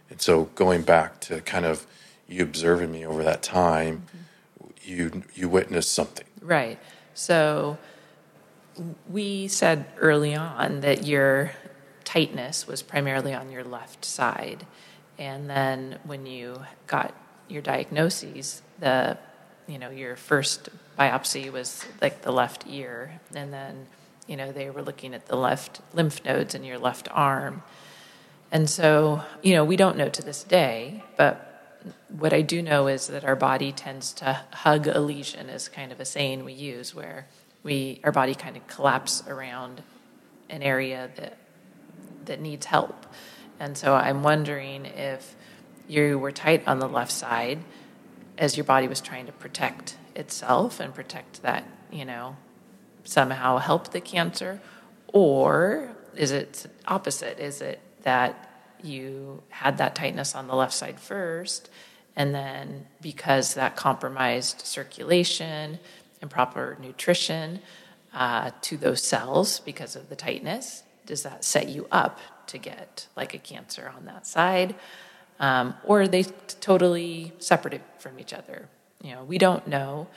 And 0.08 0.20
so 0.20 0.44
going 0.54 0.82
back 0.82 1.20
to 1.22 1.40
kind 1.40 1.64
of 1.64 1.86
you 2.28 2.42
observing 2.42 2.92
me 2.92 3.04
over 3.04 3.22
that 3.24 3.42
time, 3.42 4.04
mm-hmm. 4.06 4.90
you 4.90 5.22
you 5.34 5.48
witnessed 5.48 5.92
something. 5.92 6.26
Right. 6.40 6.78
So 7.14 7.78
we 9.08 9.48
said 9.48 9.86
early 9.96 10.34
on 10.34 10.80
that 10.80 11.06
your 11.06 11.52
tightness 12.06 12.66
was 12.66 12.80
primarily 12.82 13.34
on 13.34 13.50
your 13.50 13.64
left 13.64 14.02
side. 14.06 14.64
And 15.18 15.50
then 15.50 15.98
when 16.04 16.24
you 16.24 16.62
got 16.86 17.14
your 17.48 17.60
diagnoses, 17.60 18.62
the 18.78 19.18
you 19.68 19.78
know, 19.78 19.90
your 19.90 20.14
first 20.14 20.68
biopsy 20.96 21.50
was 21.50 21.84
like 22.00 22.22
the 22.22 22.30
left 22.30 22.64
ear 22.68 23.20
and 23.34 23.52
then 23.52 23.86
you 24.26 24.36
know, 24.36 24.50
they 24.50 24.70
were 24.70 24.82
looking 24.82 25.14
at 25.14 25.26
the 25.26 25.36
left 25.36 25.80
lymph 25.92 26.24
nodes 26.24 26.54
in 26.54 26.64
your 26.64 26.78
left 26.78 27.08
arm. 27.12 27.62
And 28.50 28.68
so, 28.68 29.22
you 29.42 29.54
know, 29.54 29.64
we 29.64 29.76
don't 29.76 29.96
know 29.96 30.08
to 30.08 30.22
this 30.22 30.42
day, 30.42 31.04
but 31.16 31.82
what 32.08 32.32
I 32.32 32.42
do 32.42 32.62
know 32.62 32.88
is 32.88 33.06
that 33.08 33.24
our 33.24 33.36
body 33.36 33.72
tends 33.72 34.12
to 34.14 34.40
hug 34.52 34.86
a 34.86 34.98
lesion, 34.98 35.48
is 35.48 35.68
kind 35.68 35.92
of 35.92 36.00
a 36.00 36.04
saying 36.04 36.44
we 36.44 36.52
use, 36.52 36.94
where 36.94 37.26
we 37.62 38.00
our 38.02 38.12
body 38.12 38.34
kind 38.34 38.56
of 38.56 38.66
collapse 38.66 39.22
around 39.28 39.82
an 40.48 40.62
area 40.62 41.10
that 41.16 41.36
that 42.26 42.40
needs 42.40 42.66
help. 42.66 43.06
And 43.58 43.76
so 43.76 43.94
I'm 43.94 44.22
wondering 44.22 44.84
if 44.86 45.34
you 45.88 46.18
were 46.18 46.32
tight 46.32 46.66
on 46.66 46.78
the 46.78 46.88
left 46.88 47.12
side 47.12 47.60
as 48.38 48.56
your 48.56 48.64
body 48.64 48.88
was 48.88 49.00
trying 49.00 49.26
to 49.26 49.32
protect 49.32 49.96
itself 50.14 50.80
and 50.80 50.94
protect 50.94 51.42
that, 51.42 51.64
you 51.90 52.04
know, 52.04 52.36
somehow 53.04 53.58
help 53.58 53.92
the 53.92 54.00
cancer, 54.00 54.60
or 55.08 55.88
is 56.14 56.32
it 56.32 56.66
opposite? 56.86 57.38
Is 57.38 57.60
it 57.60 57.80
that 58.02 58.50
you 58.82 59.42
had 59.48 59.78
that 59.78 59.94
tightness 59.94 60.34
on 60.34 60.48
the 60.48 60.54
left 60.54 60.74
side 60.74 61.00
first, 61.00 61.70
and 62.14 62.34
then 62.34 62.86
because 63.00 63.54
that 63.54 63.76
compromised 63.76 64.60
circulation 64.62 65.78
and 66.20 66.30
proper 66.30 66.76
nutrition 66.80 67.60
uh, 68.12 68.50
to 68.62 68.76
those 68.76 69.02
cells 69.02 69.60
because 69.60 69.96
of 69.96 70.08
the 70.08 70.16
tightness, 70.16 70.82
does 71.06 71.22
that 71.22 71.44
set 71.44 71.68
you 71.68 71.86
up 71.90 72.18
to 72.48 72.58
get 72.58 73.06
like 73.16 73.34
a 73.34 73.38
cancer 73.38 73.92
on 73.96 74.04
that 74.06 74.26
side? 74.26 74.74
Um, 75.38 75.74
or 75.84 76.02
are 76.02 76.08
they 76.08 76.24
totally 76.60 77.32
separate 77.38 77.82
from 77.98 78.18
each 78.18 78.32
other? 78.32 78.68
You 79.02 79.12
know, 79.14 79.24
we 79.24 79.38
don't 79.38 79.66
know. 79.66 80.08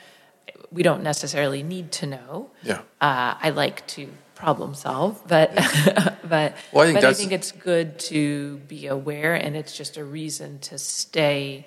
We 0.72 0.82
don't 0.82 1.02
necessarily 1.02 1.62
need 1.62 1.92
to 1.92 2.06
know. 2.06 2.50
Yeah. 2.62 2.80
Uh, 3.00 3.34
I 3.40 3.50
like 3.50 3.86
to 3.88 4.08
problem 4.40 4.74
solve, 4.74 5.22
but 5.26 5.52
yeah. 5.54 6.14
but 6.28 6.56
well, 6.72 6.84
I 6.84 6.86
think, 6.86 7.00
but 7.00 7.04
I 7.04 7.12
think 7.12 7.32
it's 7.32 7.52
good 7.52 7.98
to 8.00 8.56
be 8.68 8.86
aware, 8.86 9.34
and 9.34 9.54
it's 9.54 9.76
just 9.76 9.96
a 9.96 10.04
reason 10.04 10.58
to 10.60 10.78
stay 10.78 11.66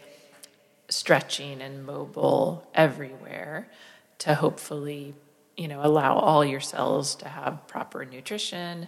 stretching 0.90 1.62
and 1.62 1.86
mobile 1.86 2.68
everywhere 2.74 3.68
to 4.20 4.36
hopefully 4.36 5.14
you 5.56 5.68
know 5.68 5.82
allow 5.84 6.16
all 6.16 6.44
your 6.44 6.60
cells 6.60 7.16
to 7.16 7.28
have 7.30 7.68
proper 7.68 8.06
nutrition, 8.06 8.88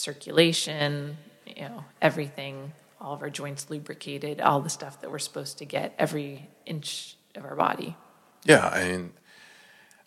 circulation, 0.00 1.16
you 1.46 1.62
know 1.62 1.84
everything, 2.00 2.72
all 3.00 3.14
of 3.14 3.22
our 3.22 3.30
joints 3.30 3.70
lubricated, 3.70 4.40
all 4.40 4.60
the 4.60 4.70
stuff 4.70 5.00
that 5.00 5.10
we're 5.10 5.18
supposed 5.18 5.58
to 5.58 5.64
get 5.64 5.94
every 5.98 6.48
inch 6.66 7.16
of 7.34 7.44
our 7.44 7.56
body. 7.56 7.96
Yeah, 8.44 8.68
I 8.68 8.84
mean, 8.84 9.12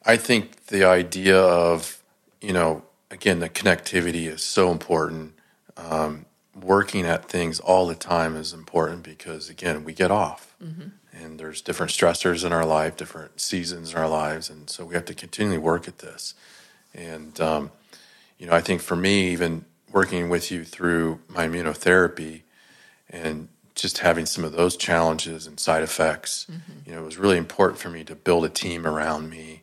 I 0.05 0.17
think 0.17 0.67
the 0.67 0.83
idea 0.85 1.39
of 1.39 2.01
you 2.41 2.53
know 2.53 2.83
again, 3.13 3.39
the 3.39 3.49
connectivity 3.49 4.25
is 4.25 4.41
so 4.41 4.71
important. 4.71 5.33
Um, 5.77 6.25
working 6.59 7.05
at 7.05 7.29
things 7.29 7.59
all 7.59 7.87
the 7.87 7.95
time 7.95 8.35
is 8.35 8.53
important 8.53 9.03
because, 9.03 9.49
again, 9.49 9.83
we 9.83 9.93
get 9.93 10.11
off. 10.11 10.55
Mm-hmm. 10.61 10.89
And 11.13 11.39
there's 11.39 11.61
different 11.61 11.91
stressors 11.91 12.43
in 12.43 12.51
our 12.51 12.65
life, 12.65 12.97
different 12.97 13.39
seasons 13.39 13.93
in 13.93 13.97
our 13.97 14.09
lives. 14.09 14.49
And 14.49 14.69
so 14.69 14.83
we 14.83 14.95
have 14.95 15.05
to 15.05 15.13
continually 15.13 15.59
work 15.59 15.87
at 15.87 15.99
this. 15.99 16.33
And, 16.93 17.39
um, 17.39 17.71
you 18.37 18.47
know, 18.47 18.53
I 18.53 18.61
think 18.61 18.81
for 18.81 18.95
me, 18.95 19.31
even 19.31 19.65
working 19.93 20.27
with 20.27 20.51
you 20.51 20.65
through 20.65 21.19
my 21.29 21.47
immunotherapy 21.47 22.41
and 23.09 23.47
just 23.75 23.99
having 23.99 24.25
some 24.25 24.43
of 24.43 24.51
those 24.51 24.75
challenges 24.75 25.47
and 25.47 25.59
side 25.59 25.83
effects, 25.83 26.47
mm-hmm. 26.51 26.71
you 26.85 26.93
know, 26.93 27.01
it 27.01 27.05
was 27.05 27.17
really 27.17 27.37
important 27.37 27.79
for 27.79 27.89
me 27.89 28.03
to 28.03 28.15
build 28.15 28.43
a 28.43 28.49
team 28.49 28.85
around 28.85 29.29
me 29.29 29.61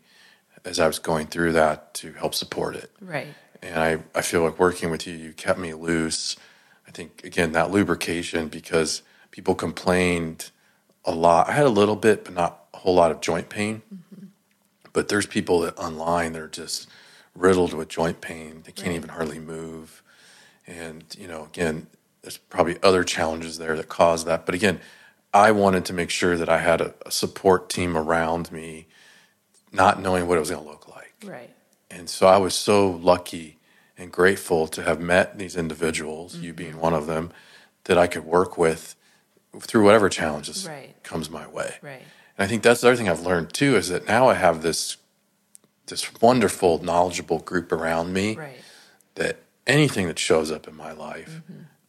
as 0.64 0.80
I 0.80 0.86
was 0.86 0.98
going 0.98 1.26
through 1.26 1.52
that 1.52 1.94
to 1.94 2.12
help 2.12 2.34
support 2.34 2.76
it. 2.76 2.90
Right. 3.00 3.28
And 3.62 3.78
I, 3.78 3.98
I 4.14 4.22
feel 4.22 4.42
like 4.42 4.58
working 4.58 4.90
with 4.90 5.06
you, 5.06 5.14
you 5.14 5.32
kept 5.32 5.58
me 5.58 5.74
loose. 5.74 6.36
I 6.86 6.90
think, 6.90 7.22
again, 7.24 7.52
that 7.52 7.70
lubrication, 7.70 8.48
because 8.48 9.02
people 9.30 9.54
complained 9.54 10.50
a 11.04 11.12
lot. 11.12 11.48
I 11.48 11.52
had 11.52 11.66
a 11.66 11.70
little 11.70 11.96
bit, 11.96 12.24
but 12.24 12.34
not 12.34 12.64
a 12.74 12.78
whole 12.78 12.94
lot 12.94 13.10
of 13.10 13.20
joint 13.20 13.48
pain. 13.48 13.82
Mm-hmm. 13.92 14.26
But 14.92 15.08
there's 15.08 15.26
people 15.26 15.60
that 15.60 15.78
online 15.78 16.32
that 16.32 16.42
are 16.42 16.48
just 16.48 16.88
riddled 17.34 17.72
with 17.72 17.88
joint 17.88 18.20
pain. 18.20 18.62
They 18.64 18.72
can't 18.72 18.88
right. 18.88 18.96
even 18.96 19.10
hardly 19.10 19.38
move. 19.38 20.02
And, 20.66 21.04
you 21.18 21.26
know, 21.26 21.44
again, 21.44 21.86
there's 22.22 22.36
probably 22.36 22.78
other 22.82 23.04
challenges 23.04 23.58
there 23.58 23.76
that 23.76 23.88
cause 23.88 24.24
that. 24.24 24.46
But 24.46 24.54
again, 24.54 24.80
I 25.32 25.52
wanted 25.52 25.84
to 25.86 25.92
make 25.92 26.10
sure 26.10 26.36
that 26.36 26.48
I 26.48 26.58
had 26.58 26.80
a, 26.80 26.94
a 27.06 27.10
support 27.10 27.68
team 27.68 27.96
around 27.96 28.50
me 28.52 28.86
not 29.72 30.00
knowing 30.00 30.26
what 30.26 30.36
it 30.36 30.40
was 30.40 30.50
going 30.50 30.62
to 30.62 30.68
look 30.68 30.88
like. 30.88 31.14
Right. 31.24 31.50
And 31.90 32.08
so 32.08 32.26
I 32.26 32.38
was 32.38 32.54
so 32.54 32.90
lucky 32.90 33.58
and 33.96 34.10
grateful 34.10 34.66
to 34.68 34.82
have 34.82 35.00
met 35.00 35.38
these 35.38 35.56
individuals, 35.56 36.34
mm-hmm. 36.34 36.44
you 36.44 36.52
being 36.52 36.78
one 36.78 36.94
of 36.94 37.06
them, 37.06 37.30
that 37.84 37.98
I 37.98 38.06
could 38.06 38.24
work 38.24 38.56
with 38.56 38.96
through 39.58 39.84
whatever 39.84 40.08
challenges 40.08 40.66
right. 40.66 40.94
comes 41.02 41.28
my 41.28 41.46
way. 41.46 41.76
Right. 41.82 42.02
And 42.38 42.44
I 42.44 42.46
think 42.46 42.62
that's 42.62 42.80
the 42.80 42.88
other 42.88 42.96
thing 42.96 43.08
I've 43.08 43.26
learned 43.26 43.52
too 43.52 43.76
is 43.76 43.88
that 43.88 44.06
now 44.06 44.28
I 44.28 44.34
have 44.34 44.62
this 44.62 44.96
this 45.86 46.20
wonderful, 46.22 46.80
knowledgeable 46.84 47.40
group 47.40 47.72
around 47.72 48.12
me 48.12 48.36
Right. 48.36 48.60
that 49.16 49.38
anything 49.66 50.06
that 50.08 50.18
shows 50.18 50.50
up 50.50 50.66
in 50.66 50.76
my 50.76 50.92
life, 50.92 51.40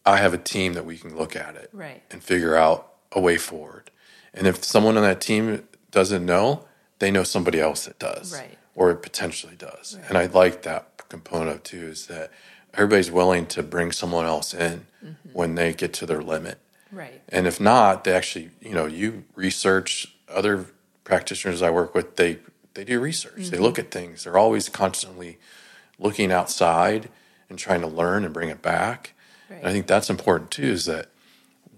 I 0.04 0.18
have 0.18 0.34
a 0.34 0.38
team 0.38 0.74
that 0.74 0.84
we 0.84 0.98
can 0.98 1.16
look 1.16 1.36
at 1.36 1.54
it 1.56 1.70
Right. 1.72 2.02
and 2.10 2.22
figure 2.22 2.56
out 2.56 2.92
a 3.12 3.20
way 3.20 3.38
forward. 3.38 3.90
And 4.34 4.46
if 4.46 4.64
someone 4.64 4.96
on 4.96 5.02
that 5.02 5.20
team 5.20 5.66
doesn't 5.90 6.24
know, 6.24 6.66
they 6.98 7.10
know 7.10 7.22
somebody 7.22 7.60
else 7.60 7.84
that 7.84 7.98
does, 7.98 8.32
Right. 8.32 8.58
or 8.74 8.90
it 8.90 9.02
potentially 9.02 9.56
does. 9.56 9.98
And 10.08 10.16
I 10.16 10.26
like 10.26 10.62
that 10.62 11.08
component 11.08 11.56
of 11.56 11.62
too, 11.62 11.88
is 11.88 12.06
that 12.06 12.30
everybody's 12.74 13.10
willing 13.10 13.46
to 13.46 13.62
bring 13.62 13.92
someone 13.92 14.24
else 14.24 14.54
in 14.54 14.86
mm-hmm. 15.04 15.28
when 15.32 15.54
they 15.54 15.74
get 15.74 15.92
to 15.94 16.06
their 16.06 16.22
limit. 16.22 16.58
Right. 16.90 17.22
And 17.28 17.46
if 17.46 17.60
not, 17.60 18.04
they 18.04 18.12
actually, 18.12 18.50
you 18.60 18.74
know, 18.74 18.86
you 18.86 19.24
research 19.34 20.14
other 20.28 20.66
practitioners 21.04 21.62
I 21.62 21.70
work 21.70 21.94
with, 21.94 22.16
they 22.16 22.38
they 22.74 22.84
do 22.84 23.00
research. 23.00 23.34
They 23.36 23.42
mm-hmm. 23.56 23.62
look 23.62 23.78
at 23.78 23.90
things. 23.90 24.24
They're 24.24 24.38
always 24.38 24.70
constantly 24.70 25.38
looking 25.98 26.32
outside 26.32 27.10
and 27.52 27.58
trying 27.58 27.82
to 27.82 27.86
learn 27.86 28.24
and 28.24 28.32
bring 28.32 28.48
it 28.48 28.62
back. 28.62 29.12
And 29.50 29.66
I 29.66 29.72
think 29.72 29.86
that's 29.86 30.08
important 30.08 30.50
too, 30.50 30.64
is 30.64 30.86
that 30.86 31.10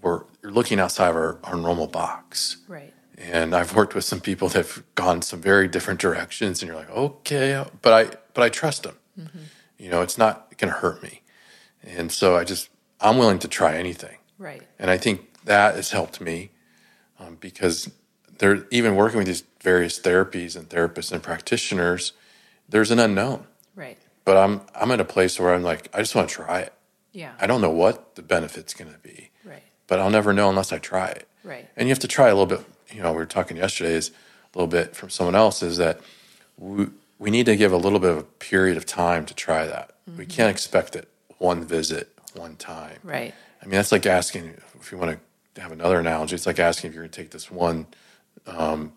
we're 0.01 0.23
you're 0.41 0.51
looking 0.51 0.79
outside 0.79 1.09
of 1.09 1.15
our, 1.15 1.37
our 1.43 1.57
normal 1.57 1.87
box. 1.87 2.57
Right. 2.67 2.93
And 3.17 3.53
I've 3.53 3.75
worked 3.75 3.93
with 3.93 4.05
some 4.05 4.21
people 4.21 4.47
that 4.49 4.57
have 4.65 4.83
gone 4.95 5.21
some 5.21 5.41
very 5.41 5.67
different 5.67 5.99
directions, 5.99 6.61
and 6.61 6.67
you're 6.67 6.77
like, 6.77 6.89
okay, 6.89 7.63
but 7.81 7.93
I 7.93 8.17
but 8.33 8.43
I 8.43 8.49
trust 8.49 8.83
them. 8.83 8.97
You 9.77 9.89
know, 9.89 10.01
it's 10.01 10.17
not 10.17 10.57
going 10.57 10.71
to 10.73 10.79
hurt 10.79 11.03
me, 11.03 11.21
and 11.83 12.11
so 12.11 12.37
I 12.37 12.45
just 12.45 12.69
I'm 13.01 13.17
willing 13.17 13.39
to 13.39 13.47
try 13.47 13.75
anything. 13.75 14.17
Right. 14.37 14.63
And 14.79 14.89
I 14.89 14.97
think 14.97 15.43
that 15.43 15.75
has 15.75 15.91
helped 15.91 16.21
me 16.21 16.51
um, 17.19 17.37
because 17.39 17.91
they're 18.37 18.65
even 18.71 18.95
working 18.95 19.17
with 19.17 19.27
these 19.27 19.43
various 19.61 19.99
therapies 19.99 20.55
and 20.55 20.69
therapists 20.69 21.11
and 21.11 21.21
practitioners. 21.21 22.13
There's 22.67 22.91
an 22.91 22.99
unknown, 22.99 23.47
Right. 23.75 23.97
But 24.25 24.35
I'm 24.37 24.61
I'm 24.75 24.91
at 24.91 24.99
a 24.99 25.05
place 25.05 25.39
where 25.39 25.53
I'm 25.53 25.63
like 25.63 25.87
I 25.93 25.99
just 25.99 26.13
want 26.15 26.27
to 26.29 26.35
try 26.35 26.59
it. 26.61 26.73
Yeah. 27.13 27.31
I 27.39 27.47
don't 27.47 27.61
know 27.61 27.71
what 27.71 28.15
the 28.15 28.21
benefit's 28.21 28.73
going 28.73 28.91
to 28.91 28.99
be, 28.99 29.29
Right. 29.45 29.63
but 29.87 29.99
I'll 29.99 30.09
never 30.09 30.33
know 30.33 30.49
unless 30.49 30.73
I 30.73 30.79
try 30.79 31.07
it. 31.07 31.27
Right. 31.45 31.65
And 31.77 31.87
you 31.87 31.91
have 31.91 31.99
to 31.99 32.07
try 32.09 32.27
a 32.27 32.35
little 32.35 32.45
bit. 32.57 32.65
You 32.91 33.01
know, 33.01 33.11
we 33.11 33.17
were 33.19 33.25
talking 33.25 33.55
yesterday 33.55 33.93
is 33.93 34.09
a 34.09 34.57
little 34.57 34.67
bit 34.67 34.95
from 34.97 35.09
someone 35.09 35.33
else 35.35 35.63
is 35.63 35.77
that 35.77 36.01
we, 36.57 36.87
we 37.17 37.29
need 37.31 37.45
to 37.45 37.55
give 37.55 37.71
a 37.71 37.77
little 37.77 37.99
bit 37.99 38.09
of 38.11 38.17
a 38.17 38.23
period 38.23 38.75
of 38.75 38.85
time 38.85 39.25
to 39.27 39.33
try 39.33 39.65
that. 39.65 39.95
We 40.17 40.25
can't 40.25 40.49
expect 40.51 40.95
it 40.97 41.07
one 41.37 41.63
visit, 41.63 42.09
one 42.33 42.55
time. 42.57 42.97
Right. 43.03 43.33
I 43.61 43.65
mean, 43.65 43.75
that's 43.75 43.91
like 43.93 44.05
asking 44.05 44.55
if 44.79 44.91
you 44.91 44.97
want 44.97 45.17
to 45.55 45.61
have 45.61 45.71
another 45.71 45.99
analogy. 45.99 46.35
It's 46.35 46.45
like 46.45 46.59
asking 46.59 46.89
if 46.89 46.93
you're 46.95 47.03
going 47.03 47.11
to 47.11 47.21
take 47.21 47.31
this 47.31 47.49
one 47.49 47.87
um, 48.45 48.91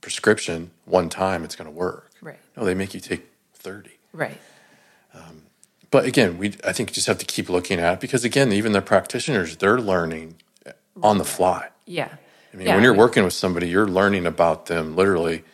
prescription 0.00 0.70
one 0.84 1.08
time, 1.08 1.44
it's 1.44 1.56
going 1.56 1.68
to 1.70 1.76
work. 1.76 2.10
Right. 2.22 2.38
No, 2.56 2.64
they 2.64 2.74
make 2.74 2.94
you 2.94 3.00
take 3.00 3.26
thirty. 3.54 3.98
Right. 4.12 4.38
But 5.90 6.04
again, 6.04 6.36
we 6.38 6.48
I 6.64 6.72
think 6.72 6.90
you 6.90 6.94
just 6.94 7.06
have 7.06 7.18
to 7.18 7.24
keep 7.24 7.48
looking 7.48 7.78
at 7.78 7.94
it 7.94 8.00
because 8.00 8.24
again, 8.24 8.52
even 8.52 8.72
the 8.72 8.82
practitioners 8.82 9.56
they're 9.56 9.78
learning 9.80 10.36
on 11.02 11.18
the 11.18 11.24
fly. 11.24 11.68
Yeah. 11.86 12.08
I 12.52 12.56
mean, 12.56 12.66
Yeah, 12.66 12.74
when 12.74 12.82
you're 12.82 12.92
we- 12.92 12.98
working 12.98 13.22
with 13.24 13.32
somebody, 13.34 13.68
you're 13.68 13.86
learning 13.88 14.26
about 14.26 14.66
them 14.66 14.96
literally 14.96 15.44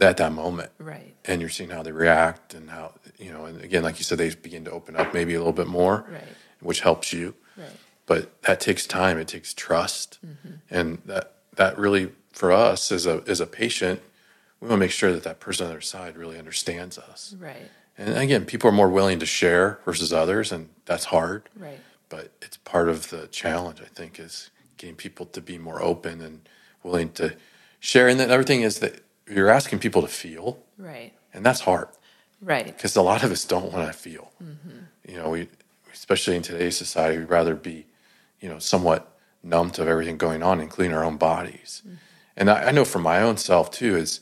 at 0.00 0.16
that 0.18 0.32
moment, 0.32 0.70
Right. 0.78 1.14
and 1.24 1.40
you're 1.40 1.50
seeing 1.50 1.70
how 1.70 1.82
they 1.82 1.92
react 1.92 2.52
and 2.54 2.68
how 2.70 2.92
you 3.18 3.32
know. 3.32 3.46
And 3.46 3.60
again, 3.62 3.82
like 3.82 3.98
you 3.98 4.04
said, 4.04 4.18
they 4.18 4.34
begin 4.34 4.64
to 4.66 4.70
open 4.70 4.94
up 4.96 5.14
maybe 5.14 5.34
a 5.34 5.38
little 5.38 5.52
bit 5.52 5.68
more, 5.68 6.04
Right. 6.08 6.22
which 6.60 6.80
helps 6.80 7.12
you. 7.12 7.34
Right. 7.56 7.68
but 8.06 8.42
that 8.42 8.58
takes 8.60 8.86
time 8.86 9.16
it 9.18 9.28
takes 9.28 9.54
trust 9.54 10.18
Mm-hmm. 10.26 10.54
and 10.70 10.98
that 11.06 11.34
that 11.56 11.78
really 11.78 12.10
for 12.32 12.50
us 12.50 12.90
as 12.92 13.06
a 13.06 13.22
as 13.26 13.40
a 13.40 13.46
patient 13.46 14.00
we 14.58 14.68
want 14.68 14.78
to 14.78 14.84
make 14.86 14.90
sure 14.90 15.12
that 15.12 15.22
that 15.22 15.38
person 15.38 15.66
on 15.66 15.72
their 15.72 15.80
side 15.80 16.16
really 16.16 16.38
understands 16.38 16.98
us 16.98 17.34
Right. 17.38 17.70
And 17.98 18.16
again 18.16 18.44
people 18.44 18.68
are 18.68 18.72
more 18.72 18.88
willing 18.88 19.18
to 19.18 19.26
share 19.26 19.78
versus 19.84 20.12
others 20.12 20.50
and 20.52 20.68
that's 20.86 21.06
hard 21.06 21.48
Right. 21.56 21.80
but 22.08 22.30
it's 22.42 22.56
part 22.58 22.88
of 22.88 23.10
the 23.10 23.26
challenge 23.28 23.80
i 23.80 23.86
think 23.86 24.18
is 24.18 24.50
getting 24.76 24.96
people 24.96 25.26
to 25.26 25.40
be 25.40 25.58
more 25.58 25.82
open 25.82 26.20
and 26.20 26.48
willing 26.82 27.10
to 27.12 27.36
share 27.80 28.08
and 28.08 28.18
then 28.18 28.30
everything 28.30 28.62
is 28.62 28.78
that 28.80 29.00
you're 29.28 29.50
asking 29.50 29.78
people 29.78 30.02
to 30.02 30.08
feel 30.08 30.58
Right. 30.78 31.12
and 31.34 31.44
that's 31.44 31.60
hard 31.60 31.88
Right. 32.40 32.66
because 32.66 32.96
a 32.96 33.02
lot 33.02 33.22
of 33.22 33.30
us 33.30 33.44
don't 33.44 33.72
want 33.72 33.86
to 33.86 33.92
feel. 33.96 34.32
Mm-hmm. 34.42 34.78
You 35.08 35.16
know, 35.18 35.30
we 35.30 35.48
especially 35.92 36.34
in 36.34 36.42
today's 36.42 36.76
society, 36.76 37.18
we'd 37.18 37.28
rather 37.28 37.54
be, 37.54 37.86
you 38.40 38.48
know, 38.48 38.58
somewhat 38.58 39.16
numb 39.44 39.70
to 39.70 39.86
everything 39.86 40.16
going 40.16 40.42
on, 40.42 40.60
including 40.60 40.92
our 40.92 41.04
own 41.04 41.18
bodies. 41.18 41.82
Mm-hmm. 41.86 41.96
And 42.38 42.50
I, 42.50 42.64
I 42.64 42.70
know 42.72 42.84
for 42.84 42.98
my 42.98 43.20
own 43.22 43.36
self 43.36 43.70
too 43.70 43.94
is 43.96 44.20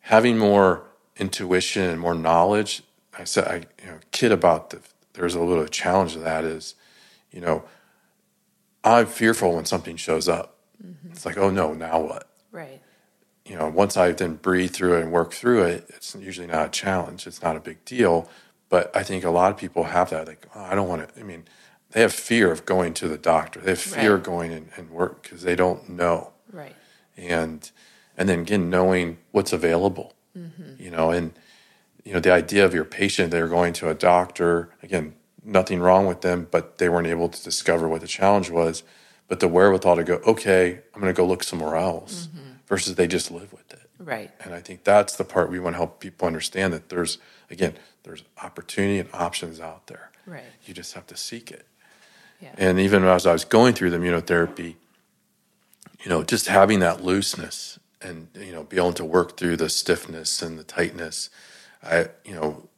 having 0.00 0.36
more 0.36 0.82
intuition 1.18 1.82
and 1.82 2.00
more 2.00 2.14
knowledge. 2.14 2.82
I 3.18 3.24
said, 3.24 3.44
I 3.46 3.54
you 3.82 3.90
know, 3.90 3.98
kid 4.12 4.32
about 4.32 4.70
the. 4.70 4.80
There's 5.14 5.34
a 5.34 5.40
little 5.42 5.66
challenge 5.66 6.12
to 6.12 6.20
that 6.20 6.44
is, 6.44 6.76
you 7.32 7.40
know, 7.40 7.64
I'm 8.84 9.06
fearful 9.06 9.56
when 9.56 9.64
something 9.64 9.96
shows 9.96 10.28
up. 10.28 10.58
Mm-hmm. 10.84 11.10
It's 11.10 11.26
like, 11.26 11.36
oh 11.36 11.50
no, 11.50 11.74
now 11.74 12.00
what? 12.00 12.28
Right. 12.52 12.80
you 13.48 13.56
know, 13.56 13.68
once 13.68 13.96
I 13.96 14.12
then 14.12 14.34
breathe 14.34 14.72
through 14.72 14.98
it 14.98 15.02
and 15.02 15.12
work 15.12 15.32
through 15.32 15.64
it, 15.64 15.86
it's 15.88 16.14
usually 16.14 16.46
not 16.46 16.66
a 16.66 16.70
challenge. 16.70 17.26
It's 17.26 17.42
not 17.42 17.56
a 17.56 17.60
big 17.60 17.84
deal. 17.84 18.28
But 18.68 18.94
I 18.94 19.02
think 19.02 19.24
a 19.24 19.30
lot 19.30 19.50
of 19.50 19.56
people 19.56 19.84
have 19.84 20.10
that. 20.10 20.28
Like, 20.28 20.46
oh, 20.54 20.60
I 20.60 20.74
don't 20.74 20.88
want 20.88 21.08
to. 21.14 21.20
I 21.20 21.24
mean, 21.24 21.44
they 21.92 22.02
have 22.02 22.12
fear 22.12 22.52
of 22.52 22.66
going 22.66 22.92
to 22.94 23.08
the 23.08 23.16
doctor. 23.16 23.60
They 23.60 23.70
have 23.70 23.80
fear 23.80 24.16
of 24.16 24.22
going 24.22 24.52
and, 24.52 24.68
and 24.76 24.90
work 24.90 25.22
because 25.22 25.42
they 25.42 25.56
don't 25.56 25.88
know. 25.88 26.32
Right. 26.52 26.76
And 27.16 27.70
and 28.16 28.28
then 28.28 28.40
again, 28.40 28.68
knowing 28.68 29.18
what's 29.30 29.52
available. 29.52 30.14
Mm-hmm. 30.36 30.82
You 30.82 30.90
know, 30.90 31.10
and 31.10 31.32
you 32.04 32.12
know 32.12 32.20
the 32.20 32.32
idea 32.32 32.64
of 32.64 32.74
your 32.74 32.84
patient. 32.84 33.30
They're 33.30 33.48
going 33.48 33.72
to 33.74 33.88
a 33.88 33.94
doctor. 33.94 34.70
Again, 34.82 35.14
nothing 35.44 35.80
wrong 35.80 36.06
with 36.06 36.20
them, 36.20 36.48
but 36.50 36.78
they 36.78 36.88
weren't 36.88 37.06
able 37.06 37.28
to 37.28 37.42
discover 37.42 37.88
what 37.88 38.00
the 38.00 38.06
challenge 38.06 38.50
was. 38.50 38.82
But 39.28 39.40
the 39.40 39.48
wherewithal 39.48 39.96
to 39.96 40.04
go, 40.04 40.14
okay, 40.26 40.80
I'm 40.94 41.00
going 41.02 41.12
to 41.12 41.16
go 41.16 41.26
look 41.26 41.42
somewhere 41.42 41.76
else, 41.76 42.28
mm-hmm. 42.28 42.52
versus 42.66 42.94
they 42.94 43.06
just 43.06 43.30
live 43.30 43.52
with 43.52 43.70
it. 43.72 43.90
Right. 43.98 44.30
And 44.40 44.54
I 44.54 44.60
think 44.60 44.84
that's 44.84 45.16
the 45.16 45.24
part 45.24 45.50
we 45.50 45.58
want 45.58 45.74
to 45.74 45.78
help 45.78 46.00
people 46.00 46.26
understand 46.26 46.72
that 46.72 46.88
there's, 46.88 47.18
again, 47.50 47.74
there's 48.04 48.22
opportunity 48.42 48.98
and 48.98 49.08
options 49.12 49.60
out 49.60 49.86
there. 49.88 50.10
Right. 50.24 50.44
You 50.64 50.72
just 50.72 50.94
have 50.94 51.06
to 51.08 51.16
seek 51.16 51.50
it. 51.50 51.66
Yeah. 52.40 52.54
And 52.56 52.78
even 52.80 53.04
as 53.04 53.26
I 53.26 53.32
was 53.32 53.44
going 53.44 53.74
through 53.74 53.90
the 53.90 53.98
immunotherapy, 53.98 54.76
you 56.02 56.08
know, 56.08 56.22
just 56.22 56.46
having 56.46 56.78
that 56.80 57.02
looseness 57.02 57.78
and, 58.00 58.28
you 58.34 58.52
know, 58.52 58.62
be 58.64 58.76
able 58.76 58.92
to 58.94 59.04
work 59.04 59.36
through 59.36 59.56
the 59.56 59.68
stiffness 59.68 60.42
and 60.42 60.58
the 60.58 60.64
tightness, 60.64 61.30
I, 61.82 62.08
you 62.24 62.34
know, 62.34 62.68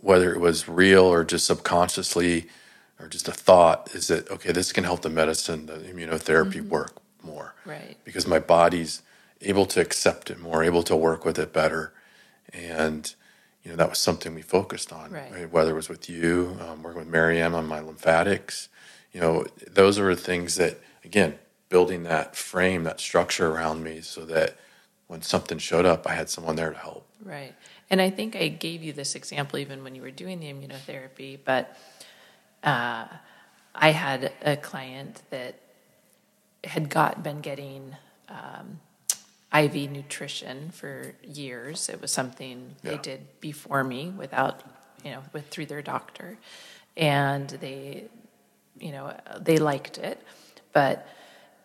whether 0.00 0.32
it 0.32 0.40
was 0.40 0.68
real 0.68 1.04
or 1.04 1.24
just 1.24 1.46
subconsciously 1.46 2.48
or 3.00 3.08
just 3.08 3.28
a 3.28 3.32
thought, 3.32 3.94
is 3.94 4.08
that, 4.08 4.30
okay, 4.30 4.52
this 4.52 4.72
can 4.72 4.84
help 4.84 5.02
the 5.02 5.08
medicine, 5.10 5.66
the 5.66 5.74
immunotherapy 5.78 6.60
work 6.66 6.92
more 7.22 7.54
Right. 7.64 7.96
because 8.04 8.26
my 8.26 8.38
body's 8.38 9.02
able 9.40 9.66
to 9.66 9.80
accept 9.80 10.30
it 10.30 10.38
more, 10.38 10.62
able 10.64 10.82
to 10.84 10.96
work 10.96 11.24
with 11.24 11.38
it 11.38 11.52
better. 11.52 11.92
And, 12.52 13.12
you 13.62 13.70
know, 13.70 13.76
that 13.76 13.90
was 13.90 13.98
something 13.98 14.34
we 14.34 14.42
focused 14.42 14.92
on, 14.92 15.10
Right. 15.12 15.50
whether 15.50 15.70
it 15.72 15.74
was 15.74 15.88
with 15.88 16.08
you, 16.08 16.58
um, 16.60 16.82
working 16.82 17.00
with 17.00 17.08
Mariam 17.08 17.54
on 17.54 17.66
my 17.66 17.80
lymphatics. 17.80 18.68
You 19.12 19.20
know, 19.20 19.46
those 19.66 19.98
are 19.98 20.14
the 20.14 20.20
things 20.20 20.56
that, 20.56 20.78
again, 21.04 21.38
building 21.68 22.04
that 22.04 22.34
frame, 22.34 22.84
that 22.84 23.00
structure 23.00 23.50
around 23.50 23.82
me 23.82 24.00
so 24.00 24.24
that 24.24 24.56
when 25.06 25.22
something 25.22 25.58
showed 25.58 25.86
up, 25.86 26.06
I 26.06 26.14
had 26.14 26.28
someone 26.28 26.56
there 26.56 26.70
to 26.70 26.78
help. 26.78 27.06
Right. 27.22 27.54
And 27.90 28.00
I 28.00 28.10
think 28.10 28.36
I 28.36 28.48
gave 28.48 28.82
you 28.82 28.92
this 28.92 29.14
example 29.14 29.58
even 29.58 29.82
when 29.82 29.94
you 29.94 30.02
were 30.02 30.10
doing 30.10 30.40
the 30.40 30.46
immunotherapy, 30.46 31.38
but 31.44 31.76
uh, 32.62 33.06
I 33.74 33.90
had 33.90 34.32
a 34.42 34.56
client 34.56 35.22
that 35.30 35.56
had 36.64 36.90
got 36.90 37.22
been 37.22 37.40
getting 37.40 37.96
um, 38.28 38.80
IV 39.54 39.90
nutrition 39.90 40.70
for 40.70 41.14
years. 41.22 41.88
It 41.88 42.00
was 42.00 42.10
something 42.12 42.74
they 42.82 42.98
did 42.98 43.26
before 43.40 43.84
me 43.84 44.10
without, 44.10 44.62
you 45.04 45.12
know, 45.12 45.22
with 45.32 45.48
through 45.48 45.66
their 45.66 45.82
doctor, 45.82 46.36
and 46.96 47.48
they, 47.48 48.04
you 48.78 48.92
know, 48.92 49.16
they 49.40 49.58
liked 49.58 49.98
it, 49.98 50.20
but 50.72 51.06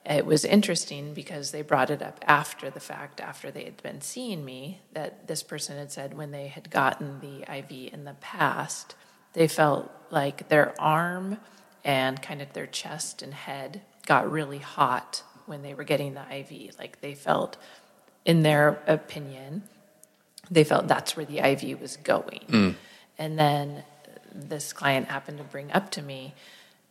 it 0.06 0.26
was 0.26 0.44
interesting 0.44 1.14
because 1.14 1.52
they 1.52 1.62
brought 1.62 1.90
it 1.90 2.02
up 2.02 2.20
after 2.28 2.70
the 2.70 2.80
fact, 2.80 3.22
after 3.22 3.52
they 3.52 3.64
had 3.64 3.82
been 3.82 4.02
seeing 4.02 4.44
me, 4.44 4.82
that 4.94 5.28
this 5.28 5.44
person 5.44 5.78
had 5.78 5.92
said 5.92 6.18
when 6.18 6.32
they 6.32 6.48
had 6.48 6.70
gotten 6.70 7.22
the 7.22 7.42
IV 7.50 7.94
in 7.94 8.04
the 8.04 8.16
past, 8.16 8.96
they 9.34 9.48
felt 9.48 9.92
like 10.10 10.50
their 10.50 10.74
arm 10.80 11.38
and 11.86 12.22
kind 12.22 12.42
of 12.42 12.52
their 12.54 12.68
chest 12.68 13.22
and 13.22 13.34
head 13.34 13.82
got 14.06 14.30
really 14.30 14.60
hot 14.60 15.24
when 15.46 15.62
they 15.62 15.74
were 15.74 15.84
getting 15.84 16.14
the 16.14 16.36
IV. 16.38 16.78
Like 16.78 17.00
they 17.02 17.14
felt, 17.14 17.58
in 18.26 18.44
their 18.44 18.82
opinion, 18.88 19.64
they 20.52 20.64
felt 20.64 20.88
that's 20.88 21.16
where 21.16 21.26
the 21.26 21.40
IV 21.40 21.80
was 21.80 21.98
going. 21.98 22.46
Mm. 22.48 22.76
And 23.18 23.40
then 23.40 23.84
this 24.34 24.74
client 24.74 25.08
happened 25.08 25.38
to 25.38 25.44
bring 25.44 25.72
up 25.72 25.90
to 25.92 26.02
me, 26.02 26.34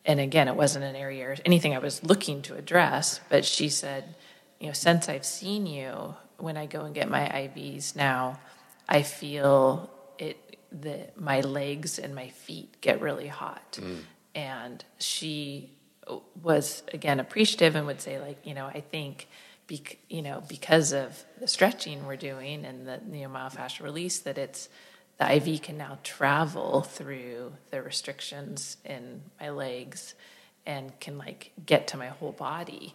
and 0.05 0.19
again, 0.21 0.49
it 0.49 0.57
wasn't 0.57 0.85
an 0.85 0.97
area 0.97 1.29
or 1.29 1.37
anything 1.45 1.75
I 1.75 1.79
was 1.79 2.03
looking 2.03 2.43
to 2.43 2.57
address, 2.57 3.21
but 3.29 3.45
she 3.45 3.69
said, 3.69 4.15
you 4.59 4.67
know, 4.67 4.73
since 4.73 5.09
I've 5.09 5.25
seen 5.25 5.67
you, 5.67 6.15
when 6.39 6.57
I 6.57 6.67
go 6.67 6.85
and 6.85 6.95
get 6.95 7.09
my 7.09 7.21
IVs 7.21 7.95
now, 7.95 8.41
I 8.89 9.03
feel 9.03 9.91
it 10.19 10.59
the 10.73 11.09
my 11.17 11.41
legs 11.41 11.99
and 11.99 12.15
my 12.15 12.29
feet 12.29 12.81
get 12.81 13.01
really 13.01 13.29
hot. 13.29 13.79
Mm. 13.81 13.99
And 14.35 14.85
she 14.99 15.71
was 16.43 16.83
again 16.93 17.21
appreciative 17.21 17.77
and 17.77 17.87
would 17.87 18.01
say 18.01 18.19
like, 18.19 18.45
you 18.45 18.55
know, 18.55 18.67
I 18.67 18.81
think 18.81 19.29
bec- 19.69 19.99
you 20.09 20.23
know, 20.23 20.43
because 20.49 20.93
of 20.93 21.25
the 21.39 21.47
stretching 21.47 22.07
we're 22.07 22.17
doing 22.17 22.65
and 22.65 22.87
the 22.87 23.01
you 23.13 23.29
know, 23.29 23.29
myofascial 23.29 23.83
release 23.83 24.19
that 24.21 24.39
it's 24.39 24.69
the 25.23 25.37
IV 25.37 25.63
can 25.63 25.77
now 25.77 25.99
travel 26.03 26.83
through 26.83 27.53
the 27.71 27.83
restrictions 27.83 28.77
in 28.85 29.23
my 29.41 29.51
legs 29.51 30.15
and 30.67 30.99
can 31.01 31.19
like 31.19 31.53
get 31.65 31.89
to 31.89 31.97
my 31.97 32.09
whole 32.09 32.33
body. 32.33 32.95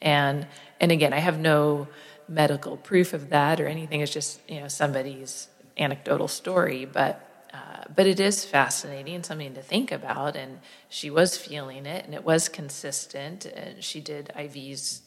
And 0.00 0.46
and 0.80 0.92
again, 0.92 1.12
I 1.12 1.18
have 1.18 1.38
no 1.38 1.88
medical 2.28 2.76
proof 2.76 3.12
of 3.12 3.30
that 3.30 3.60
or 3.60 3.66
anything. 3.66 4.00
It's 4.00 4.12
just 4.12 4.40
you 4.48 4.60
know 4.60 4.68
somebody's 4.68 5.48
anecdotal 5.76 6.28
story, 6.28 6.84
but 6.84 7.48
uh, 7.52 7.84
but 7.94 8.06
it 8.06 8.20
is 8.20 8.44
fascinating 8.44 9.14
and 9.14 9.26
something 9.26 9.54
to 9.54 9.62
think 9.62 9.92
about. 9.92 10.36
And 10.36 10.60
she 10.88 11.10
was 11.10 11.36
feeling 11.36 11.86
it, 11.86 12.04
and 12.04 12.14
it 12.14 12.24
was 12.24 12.48
consistent. 12.48 13.46
And 13.46 13.82
she 13.82 14.00
did 14.00 14.32
IVs 14.36 15.00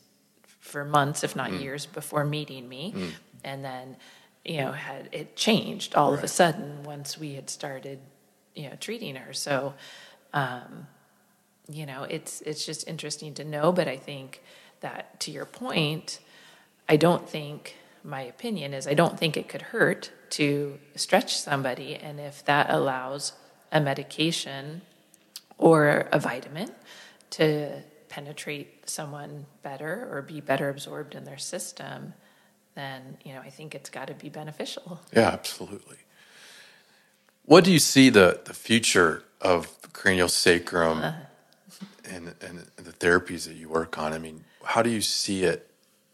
for 0.60 0.84
months, 0.84 1.24
if 1.24 1.36
not 1.36 1.52
mm. 1.52 1.62
years, 1.62 1.86
before 1.86 2.26
meeting 2.26 2.68
me, 2.68 2.94
mm. 2.96 3.12
and 3.44 3.64
then 3.64 3.98
you 4.48 4.58
know 4.58 4.72
had 4.72 5.10
it 5.12 5.36
changed 5.36 5.96
all 5.96 6.12
right. 6.12 6.18
of 6.18 6.24
a 6.24 6.28
sudden 6.28 6.84
once 6.84 7.18
we 7.18 7.34
had 7.34 7.50
started 7.50 8.00
you 8.56 8.70
know 8.70 8.76
treating 8.80 9.16
her. 9.16 9.34
So. 9.34 9.74
Um, 10.34 10.88
you 11.70 11.86
know, 11.86 12.04
it's 12.04 12.42
it's 12.42 12.66
just 12.66 12.88
interesting 12.88 13.34
to 13.36 13.44
know, 13.44 13.72
but 13.72 13.88
I 13.88 13.98
think 13.98 14.42
that 14.80 15.20
to 15.22 15.32
your 15.32 15.46
point, 15.46 16.20
I 16.88 16.96
don't 16.96 17.28
think 17.30 17.76
my 18.04 18.22
opinion 18.22 18.74
is 18.74 18.88
I 18.88 18.94
don't 18.94 19.20
think 19.20 19.36
it 19.36 19.50
could 19.50 19.62
hurt 19.62 20.12
to 20.32 20.80
stretch 20.96 21.38
somebody. 21.38 21.96
And 21.96 22.20
if 22.20 22.44
that 22.46 22.70
allows 22.70 23.34
a 23.72 23.82
medication 23.82 24.82
or 25.58 26.08
a 26.12 26.20
vitamin 26.20 26.72
to 27.32 27.82
penetrate 28.08 28.90
someone 28.90 29.46
better 29.64 30.08
or 30.12 30.22
be 30.22 30.40
better 30.40 30.70
absorbed 30.70 31.16
in 31.16 31.26
their 31.26 31.38
system, 31.38 32.14
then 32.78 33.18
you 33.26 33.34
know 33.34 33.42
I 33.42 33.50
think 33.50 33.76
it's 33.76 33.90
got 33.90 34.08
to 34.08 34.14
be 34.14 34.30
beneficial. 34.30 35.02
Yeah, 35.12 35.30
absolutely. 35.30 35.98
What 37.44 37.64
do 37.64 37.72
you 37.72 37.80
see 37.80 38.10
the 38.10 38.40
the 38.46 38.54
future 38.54 39.24
of 39.42 39.76
cranial 39.94 40.30
sacrum 40.30 41.00
uh, 41.00 41.14
and 42.10 42.36
and 42.42 42.66
the 42.78 42.94
therapies 42.94 43.48
that 43.48 43.56
you 43.56 43.68
work 43.68 43.98
on? 43.98 44.14
I 44.14 44.20
mean, 44.20 44.44
how 44.64 44.82
do 44.82 44.90
you 44.90 45.02
see 45.02 45.44
it 45.44 45.68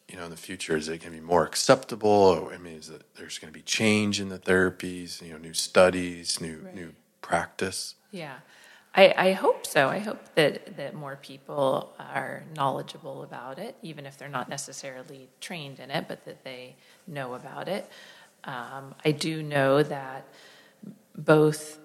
you 0.07 0.19
know 0.19 0.25
in 0.25 0.31
the 0.31 0.37
future 0.37 0.77
is 0.77 0.87
it 0.87 0.99
going 0.99 1.13
to 1.13 1.19
be 1.19 1.25
more 1.25 1.43
acceptable 1.43 2.09
or, 2.09 2.53
i 2.53 2.57
mean 2.57 2.75
is 2.75 2.89
it 2.89 3.01
there's 3.15 3.39
going 3.39 3.51
to 3.51 3.57
be 3.57 3.63
change 3.63 4.21
in 4.21 4.29
the 4.29 4.37
therapies 4.37 5.21
you 5.21 5.31
know 5.31 5.39
new 5.39 5.53
studies 5.53 6.39
new 6.39 6.61
right. 6.63 6.75
new 6.75 6.93
practice 7.21 7.95
yeah 8.11 8.35
I, 8.95 9.13
I 9.17 9.31
hope 9.33 9.65
so 9.65 9.89
i 9.89 9.99
hope 9.99 10.19
that 10.35 10.77
that 10.77 10.93
more 10.93 11.17
people 11.21 11.93
are 11.99 12.43
knowledgeable 12.55 13.23
about 13.23 13.59
it 13.59 13.75
even 13.81 14.05
if 14.05 14.17
they're 14.17 14.29
not 14.29 14.49
necessarily 14.49 15.29
trained 15.41 15.79
in 15.79 15.89
it 15.91 16.05
but 16.07 16.25
that 16.25 16.43
they 16.43 16.75
know 17.07 17.33
about 17.33 17.67
it 17.67 17.89
um, 18.43 18.95
i 19.03 19.11
do 19.11 19.41
know 19.41 19.83
that 19.83 20.27
both 21.15 21.79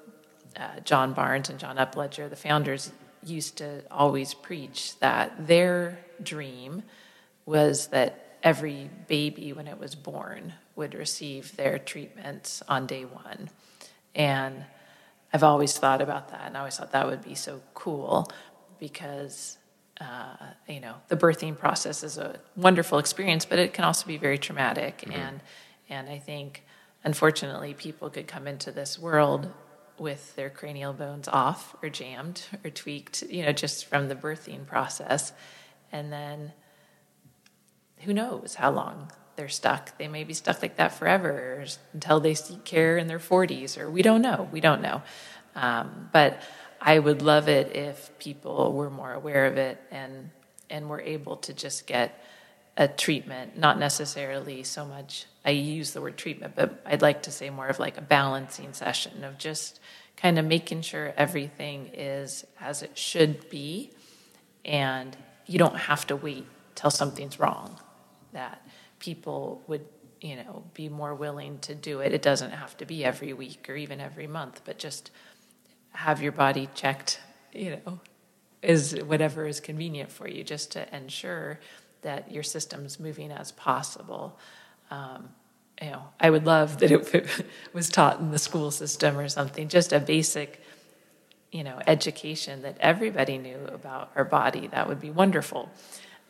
uh, 0.56 0.80
john 0.84 1.12
barnes 1.12 1.48
and 1.48 1.58
john 1.58 1.76
upledger 1.76 2.28
the 2.28 2.36
founders 2.36 2.92
used 3.24 3.56
to 3.58 3.82
always 3.90 4.34
preach 4.34 4.98
that 5.00 5.46
their 5.46 5.98
dream 6.22 6.82
was 7.46 7.88
that 7.88 8.36
every 8.42 8.90
baby, 9.08 9.52
when 9.52 9.66
it 9.66 9.78
was 9.78 9.94
born, 9.94 10.54
would 10.76 10.94
receive 10.94 11.56
their 11.56 11.78
treatments 11.78 12.62
on 12.68 12.86
day 12.86 13.04
one. 13.04 13.50
And 14.14 14.64
I've 15.32 15.42
always 15.42 15.76
thought 15.76 16.00
about 16.00 16.28
that, 16.30 16.42
and 16.46 16.56
I 16.56 16.60
always 16.60 16.76
thought 16.76 16.92
that 16.92 17.06
would 17.06 17.22
be 17.22 17.34
so 17.34 17.60
cool 17.74 18.30
because, 18.80 19.58
uh, 20.00 20.36
you 20.66 20.80
know, 20.80 20.94
the 21.08 21.16
birthing 21.16 21.58
process 21.58 22.02
is 22.02 22.16
a 22.16 22.38
wonderful 22.56 22.98
experience, 22.98 23.44
but 23.44 23.58
it 23.58 23.74
can 23.74 23.84
also 23.84 24.06
be 24.06 24.16
very 24.16 24.38
traumatic. 24.38 24.98
Mm-hmm. 24.98 25.12
And, 25.20 25.40
and 25.90 26.08
I 26.08 26.18
think, 26.18 26.64
unfortunately, 27.04 27.74
people 27.74 28.08
could 28.08 28.26
come 28.26 28.46
into 28.46 28.70
this 28.70 28.98
world 28.98 29.52
with 29.98 30.34
their 30.36 30.48
cranial 30.48 30.92
bones 30.92 31.28
off 31.28 31.74
or 31.82 31.88
jammed 31.88 32.42
or 32.64 32.70
tweaked, 32.70 33.22
you 33.22 33.44
know, 33.44 33.52
just 33.52 33.86
from 33.86 34.08
the 34.08 34.14
birthing 34.14 34.64
process. 34.66 35.32
And 35.90 36.12
then 36.12 36.52
who 37.98 38.14
knows 38.14 38.54
how 38.54 38.70
long 38.70 39.10
they're 39.38 39.48
stuck. 39.48 39.96
They 39.98 40.08
may 40.08 40.24
be 40.24 40.34
stuck 40.34 40.60
like 40.60 40.76
that 40.76 40.92
forever 40.98 41.64
until 41.94 42.18
they 42.18 42.34
seek 42.34 42.64
care 42.64 42.98
in 42.98 43.06
their 43.06 43.20
40s, 43.20 43.78
or 43.78 43.88
we 43.88 44.02
don't 44.02 44.20
know. 44.20 44.48
We 44.50 44.60
don't 44.60 44.82
know. 44.82 45.00
Um, 45.54 46.10
but 46.12 46.42
I 46.80 46.98
would 46.98 47.22
love 47.22 47.48
it 47.48 47.74
if 47.74 48.10
people 48.18 48.72
were 48.72 48.90
more 48.90 49.12
aware 49.12 49.46
of 49.46 49.56
it 49.56 49.80
and 49.90 50.30
and 50.68 50.88
were 50.90 51.00
able 51.00 51.36
to 51.36 51.54
just 51.54 51.86
get 51.86 52.22
a 52.76 52.88
treatment, 52.88 53.56
not 53.56 53.78
necessarily 53.78 54.64
so 54.64 54.84
much. 54.84 55.26
I 55.44 55.50
use 55.50 55.92
the 55.92 56.02
word 56.02 56.16
treatment, 56.18 56.54
but 56.54 56.82
I'd 56.84 57.00
like 57.00 57.22
to 57.22 57.30
say 57.30 57.48
more 57.48 57.68
of 57.68 57.78
like 57.78 57.96
a 57.96 58.02
balancing 58.02 58.72
session 58.72 59.24
of 59.24 59.38
just 59.38 59.80
kind 60.16 60.38
of 60.38 60.44
making 60.44 60.82
sure 60.82 61.14
everything 61.16 61.90
is 61.94 62.44
as 62.60 62.82
it 62.82 62.98
should 62.98 63.48
be, 63.48 63.92
and 64.64 65.16
you 65.46 65.60
don't 65.60 65.76
have 65.76 66.06
to 66.08 66.16
wait 66.16 66.44
till 66.74 66.90
something's 66.90 67.38
wrong 67.38 67.78
that 68.32 68.66
people 68.98 69.62
would 69.66 69.84
you 70.20 70.36
know 70.36 70.64
be 70.74 70.88
more 70.88 71.14
willing 71.14 71.58
to 71.60 71.74
do 71.74 72.00
it. 72.00 72.12
It 72.12 72.22
doesn't 72.22 72.50
have 72.50 72.76
to 72.78 72.86
be 72.86 73.04
every 73.04 73.32
week 73.32 73.68
or 73.68 73.76
even 73.76 74.00
every 74.00 74.26
month 74.26 74.62
but 74.64 74.78
just 74.78 75.10
have 75.92 76.22
your 76.22 76.32
body 76.32 76.68
checked 76.74 77.20
you 77.52 77.78
know 77.84 78.00
is 78.62 78.96
whatever 79.06 79.46
is 79.46 79.60
convenient 79.60 80.10
for 80.10 80.28
you 80.28 80.42
just 80.42 80.72
to 80.72 80.94
ensure 80.94 81.60
that 82.02 82.30
your 82.32 82.42
system's 82.42 82.98
moving 82.98 83.30
as 83.30 83.52
possible. 83.52 84.38
Um, 84.90 85.30
you 85.80 85.90
know 85.90 86.02
i 86.18 86.28
would 86.28 86.44
love 86.44 86.78
that 86.78 86.90
it 86.90 87.46
was 87.72 87.88
taught 87.88 88.18
in 88.18 88.32
the 88.32 88.38
school 88.38 88.72
system 88.72 89.16
or 89.16 89.28
something 89.28 89.68
just 89.68 89.92
a 89.92 90.00
basic 90.00 90.60
you 91.50 91.64
know 91.64 91.80
education 91.86 92.62
that 92.62 92.76
everybody 92.80 93.38
knew 93.38 93.58
about 93.72 94.10
our 94.16 94.24
body. 94.24 94.66
That 94.68 94.88
would 94.88 95.00
be 95.00 95.10
wonderful 95.10 95.70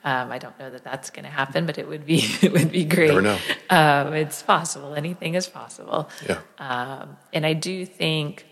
um, 0.04 0.30
I 0.30 0.38
don't 0.38 0.58
know 0.58 0.70
that 0.70 0.84
that's 0.84 1.10
going 1.10 1.24
to 1.24 1.30
happen, 1.30 1.66
but 1.66 1.78
it 1.78 1.88
would 1.88 2.06
be 2.06 2.18
it 2.42 2.52
would 2.52 2.70
be 2.70 2.84
great. 2.84 3.08
Never 3.08 3.22
know. 3.22 3.38
Um, 3.70 4.14
it's 4.14 4.42
possible. 4.42 4.94
Anything 4.94 5.34
is 5.34 5.46
possible. 5.46 6.08
Yeah. 6.28 6.40
Um, 6.58 7.16
and 7.32 7.44
I 7.44 7.52
do 7.52 7.84
think, 7.84 8.46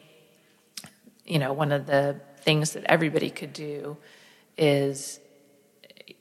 you 1.24 1.38
know, 1.38 1.52
one 1.52 1.72
of 1.72 1.86
the 1.86 2.20
things 2.38 2.72
that 2.72 2.84
everybody 2.84 3.30
could 3.30 3.52
do 3.52 3.96
is 4.56 5.20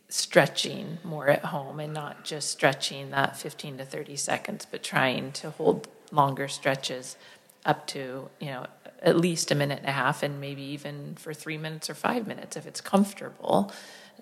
stretching 0.09 0.97
more 1.03 1.27
at 1.27 1.45
home 1.45 1.79
and 1.79 1.93
not 1.93 2.23
just 2.23 2.49
stretching 2.51 3.11
that 3.11 3.35
15 3.37 3.79
to 3.79 3.85
30 3.85 4.15
seconds, 4.15 4.65
but 4.69 4.83
trying 4.83 5.31
to 5.33 5.49
hold 5.51 5.87
longer 6.11 6.47
stretches 6.47 7.17
up 7.65 7.87
to, 7.87 8.29
you 8.39 8.47
know, 8.47 8.65
at 9.01 9.17
least 9.17 9.51
a 9.51 9.55
minute 9.55 9.79
and 9.79 9.89
a 9.89 9.91
half 9.91 10.23
and 10.23 10.39
maybe 10.39 10.61
even 10.61 11.15
for 11.15 11.33
three 11.33 11.57
minutes 11.57 11.89
or 11.89 11.93
five 11.93 12.27
minutes 12.27 12.55
if 12.55 12.65
it's 12.65 12.81
comfortable. 12.81 13.71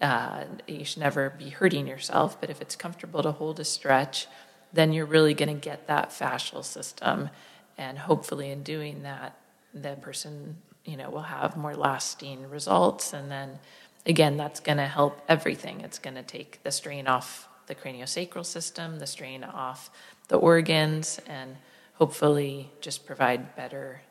Uh, 0.04 0.43
you 0.68 0.84
should 0.84 0.99
never 0.99 1.30
be 1.30 1.49
hurting 1.49 1.88
yourself, 1.88 2.39
but 2.41 2.49
if 2.49 2.60
it's 2.60 2.76
comfortable 2.76 3.24
to 3.24 3.32
hold 3.32 3.58
a 3.58 3.64
stretch, 3.64 4.28
then 4.74 4.91
you're 4.91 5.06
really 5.06 5.34
going 5.34 5.47
to 5.47 5.60
get 5.60 5.88
that 5.88 6.10
fascial 6.10 6.62
system. 6.62 7.30
And 7.78 7.97
hopefully, 7.97 8.51
in 8.51 8.64
doing 8.64 9.04
that, 9.04 9.38
the 9.74 9.95
person 9.95 10.58
you 10.84 10.97
know 10.97 11.10
will 11.10 11.22
have 11.22 11.56
more 11.56 11.74
lasting 11.74 12.49
results. 12.49 13.14
And 13.14 13.32
then 13.32 13.60
again, 14.06 14.36
that's 14.36 14.60
going 14.60 14.78
to 14.78 14.88
help 14.88 15.22
everything. 15.30 15.80
It's 15.80 15.99
going 15.99 16.16
to 16.16 16.24
take 16.24 16.62
the 16.64 16.72
strain 16.72 17.08
off 17.08 17.47
the 17.68 17.76
craniosacral 17.76 18.45
system, 18.45 18.99
the 18.99 19.08
strain 19.08 19.45
off 19.45 19.89
the 20.28 20.36
organs, 20.36 21.22
and 21.28 21.56
hopefully 21.93 22.72
just 22.82 23.06
provide 23.06 23.56
better 23.56 24.01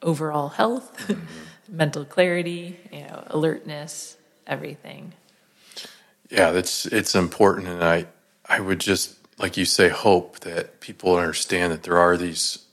overall 0.00 0.48
health, 0.48 0.96
mm-hmm. 1.08 1.76
mental 1.76 2.06
clarity, 2.06 2.80
you 2.90 3.00
know, 3.00 3.22
alertness, 3.26 4.16
everything. 4.46 5.12
Yeah, 6.32 6.50
that's 6.50 6.86
it's 6.86 7.14
important, 7.14 7.68
and 7.68 7.84
I 7.84 8.06
I 8.46 8.58
would 8.58 8.80
just 8.80 9.16
like 9.38 9.58
you 9.58 9.66
say 9.66 9.90
hope 9.90 10.40
that 10.40 10.80
people 10.80 11.16
understand 11.16 11.72
that 11.72 11.82
there 11.82 11.98
are 11.98 12.16
these 12.16 12.64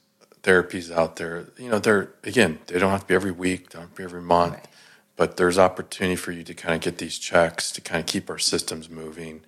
therapies 0.43 0.89
out 0.89 1.17
there. 1.17 1.47
You 1.57 1.69
know, 1.69 1.79
they're 1.79 2.09
again 2.23 2.59
they 2.67 2.79
don't 2.79 2.91
have 2.91 3.01
to 3.01 3.07
be 3.07 3.15
every 3.15 3.31
week, 3.31 3.71
don't 3.71 3.81
have 3.81 3.89
to 3.91 3.97
be 3.97 4.03
every 4.05 4.21
month, 4.21 4.53
right. 4.53 4.67
but 5.17 5.35
there's 5.35 5.59
opportunity 5.59 6.15
for 6.15 6.31
you 6.31 6.43
to 6.45 6.53
kind 6.53 6.73
of 6.73 6.79
get 6.79 6.99
these 6.99 7.19
checks 7.19 7.69
to 7.73 7.81
kind 7.81 7.99
of 7.99 8.05
keep 8.05 8.29
our 8.29 8.37
systems 8.37 8.89
moving. 8.89 9.41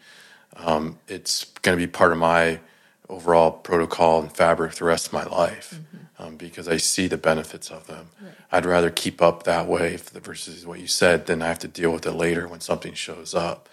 Um, 0.58 1.00
it's 1.08 1.46
going 1.62 1.78
to 1.78 1.82
be 1.82 1.90
part 1.90 2.12
of 2.12 2.18
my 2.18 2.60
overall 3.08 3.52
protocol 3.52 4.22
and 4.22 4.32
fabric 4.32 4.74
the 4.74 4.84
rest 4.84 5.08
of 5.08 5.14
my 5.14 5.24
life 5.24 5.74
mm-hmm. 5.74 6.24
um, 6.24 6.36
because 6.36 6.68
I 6.68 6.76
see 6.76 7.08
the 7.08 7.18
benefits 7.18 7.72
of 7.72 7.88
them. 7.88 8.10
Right. 8.22 8.34
I'd 8.52 8.66
rather 8.66 8.90
keep 8.90 9.22
up 9.22 9.44
that 9.44 9.68
way 9.68 9.98
versus 9.98 10.66
what 10.66 10.82
you 10.82 10.88
said 10.88 11.28
than 11.28 11.42
I 11.42 11.48
have 11.48 11.60
to 11.60 11.70
deal 11.70 11.92
with 11.92 12.06
it 12.06 12.12
later 12.12 12.50
when 12.50 12.60
something 12.60 12.94
shows 12.94 13.34
up. 13.34 13.70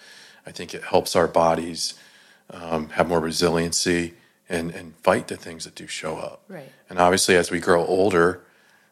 I 0.48 0.50
think 0.50 0.74
it 0.74 0.82
helps 0.82 1.14
our 1.14 1.28
bodies 1.28 1.94
um, 2.50 2.88
have 2.90 3.06
more 3.06 3.20
resiliency 3.20 4.14
and, 4.48 4.70
and 4.70 4.96
fight 4.96 5.28
the 5.28 5.36
things 5.36 5.64
that 5.64 5.74
do 5.74 5.86
show 5.86 6.16
up. 6.16 6.42
Right. 6.48 6.72
And 6.88 6.98
obviously, 6.98 7.36
as 7.36 7.50
we 7.50 7.60
grow 7.60 7.84
older, 7.84 8.40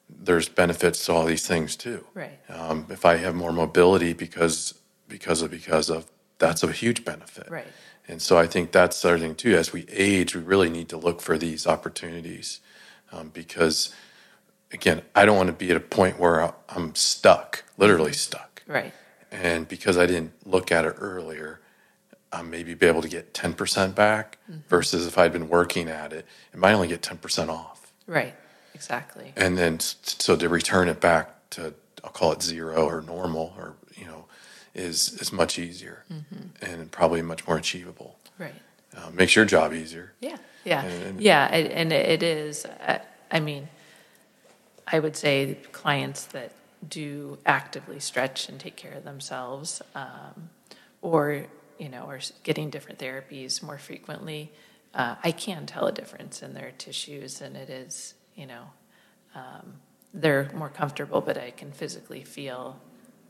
there's 0.08 0.50
benefits 0.50 1.06
to 1.06 1.12
all 1.12 1.24
these 1.24 1.46
things 1.46 1.74
too. 1.74 2.04
Right. 2.12 2.38
Um, 2.50 2.86
if 2.90 3.06
I 3.06 3.16
have 3.16 3.34
more 3.34 3.52
mobility 3.52 4.12
because 4.12 4.74
because 5.08 5.40
of 5.40 5.50
because 5.50 5.88
of 5.88 6.04
that's 6.38 6.62
a 6.62 6.70
huge 6.70 7.04
benefit. 7.04 7.48
Right. 7.50 7.66
And 8.06 8.20
so 8.20 8.36
I 8.38 8.46
think 8.46 8.70
that's 8.70 9.00
the 9.00 9.08
other 9.08 9.18
thing 9.18 9.34
too. 9.34 9.56
As 9.56 9.72
we 9.72 9.86
age, 9.90 10.36
we 10.36 10.42
really 10.42 10.68
need 10.68 10.90
to 10.90 10.98
look 10.98 11.22
for 11.22 11.38
these 11.38 11.66
opportunities 11.66 12.60
um, 13.12 13.30
because, 13.30 13.94
again, 14.72 15.02
I 15.14 15.24
don't 15.24 15.36
want 15.36 15.48
to 15.48 15.54
be 15.54 15.70
at 15.70 15.76
a 15.76 15.80
point 15.80 16.18
where 16.20 16.52
I'm 16.68 16.94
stuck, 16.94 17.64
literally 17.78 18.12
stuck. 18.12 18.62
Right. 18.66 18.92
And 19.32 19.66
because 19.68 19.96
I 19.98 20.06
didn't 20.06 20.32
look 20.46 20.70
at 20.72 20.84
it 20.84 20.94
earlier, 20.98 21.60
I 22.32 22.42
maybe 22.42 22.74
be 22.74 22.86
able 22.86 23.02
to 23.02 23.08
get 23.08 23.32
10% 23.34 23.94
back 23.94 24.38
versus 24.68 25.06
if 25.06 25.18
I'd 25.18 25.32
been 25.32 25.48
working 25.48 25.88
at 25.88 26.12
it, 26.12 26.26
it 26.52 26.58
might 26.58 26.72
only 26.72 26.88
get 26.88 27.02
10% 27.02 27.48
off. 27.48 27.92
Right. 28.06 28.34
Exactly. 28.74 29.32
And 29.36 29.56
then 29.56 29.80
so 29.80 30.36
to 30.36 30.48
return 30.48 30.88
it 30.88 31.00
back 31.00 31.48
to, 31.50 31.74
I'll 32.04 32.10
call 32.10 32.32
it 32.32 32.42
zero 32.42 32.84
or 32.86 33.00
normal 33.02 33.54
or, 33.56 33.74
you 33.96 34.04
know, 34.06 34.26
is, 34.74 35.14
is 35.20 35.32
much 35.32 35.58
easier 35.58 36.04
and 36.60 36.90
probably 36.92 37.22
much 37.22 37.46
more 37.46 37.56
achievable. 37.56 38.18
Right. 38.38 38.54
Uh, 38.96 39.10
makes 39.12 39.34
your 39.34 39.44
job 39.44 39.72
easier. 39.72 40.12
Yeah, 40.20 40.36
yeah, 40.64 40.82
And- 40.84 41.02
and- 41.04 41.20
yeah, 41.20 41.46
and 41.46 41.92
it 41.92 42.22
is. 42.22 42.66
I 43.30 43.40
mean, 43.40 43.68
I 44.86 44.98
would 45.00 45.16
say 45.16 45.58
clients 45.72 46.24
that 46.26 46.52
do 46.88 47.38
actively 47.46 48.00
stretch 48.00 48.48
and 48.48 48.58
take 48.60 48.76
care 48.76 48.92
of 48.92 49.04
themselves, 49.04 49.82
um, 49.94 50.50
or 51.02 51.46
you 51.78 51.88
know, 51.88 52.06
are 52.06 52.20
getting 52.42 52.70
different 52.70 52.98
therapies 52.98 53.62
more 53.62 53.78
frequently. 53.78 54.50
Uh, 54.94 55.16
I 55.22 55.30
can 55.32 55.66
tell 55.66 55.86
a 55.86 55.92
difference 55.92 56.42
in 56.42 56.54
their 56.54 56.72
tissues, 56.78 57.40
and 57.42 57.56
it 57.56 57.68
is 57.68 58.14
you 58.34 58.46
know, 58.46 58.64
um, 59.34 59.74
they're 60.14 60.50
more 60.54 60.68
comfortable, 60.68 61.20
but 61.20 61.36
I 61.38 61.50
can 61.50 61.72
physically 61.72 62.22
feel 62.22 62.78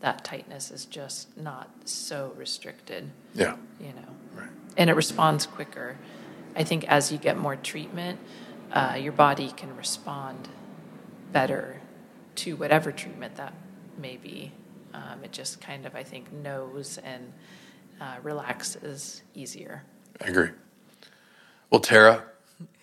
that 0.01 0.25
tightness 0.25 0.71
is 0.71 0.85
just 0.85 1.37
not 1.37 1.71
so 1.85 2.33
restricted 2.37 3.11
Yeah. 3.35 3.57
you 3.81 3.89
know, 3.93 4.15
Right. 4.35 4.49
and 4.77 4.91
it 4.91 4.95
responds 4.95 5.47
quicker. 5.47 5.97
I 6.55 6.65
think 6.65 6.85
as 6.89 7.11
you 7.13 7.19
get 7.19 7.37
more 7.39 7.57
treatment, 7.57 8.19
uh, 8.73 8.97
your 9.01 9.13
body 9.13 9.51
can 9.57 9.77
respond 9.77 10.49
better 11.33 11.81
to 12.37 12.57
whatever 12.57 12.93
treatment 12.93 13.37
that 13.37 13.55
may 13.99 14.17
be. 14.17 14.53
Um, 14.95 15.25
it 15.25 15.33
just 15.33 15.61
kind 15.61 15.87
of, 15.87 15.95
I 15.95 16.03
think, 16.03 16.33
knows 16.33 16.99
and 16.99 17.33
uh, 18.01 18.17
relaxes 18.23 19.23
easier. 19.35 19.83
I 20.25 20.29
agree. 20.29 20.51
Well, 21.71 21.81
Tara, 21.81 22.25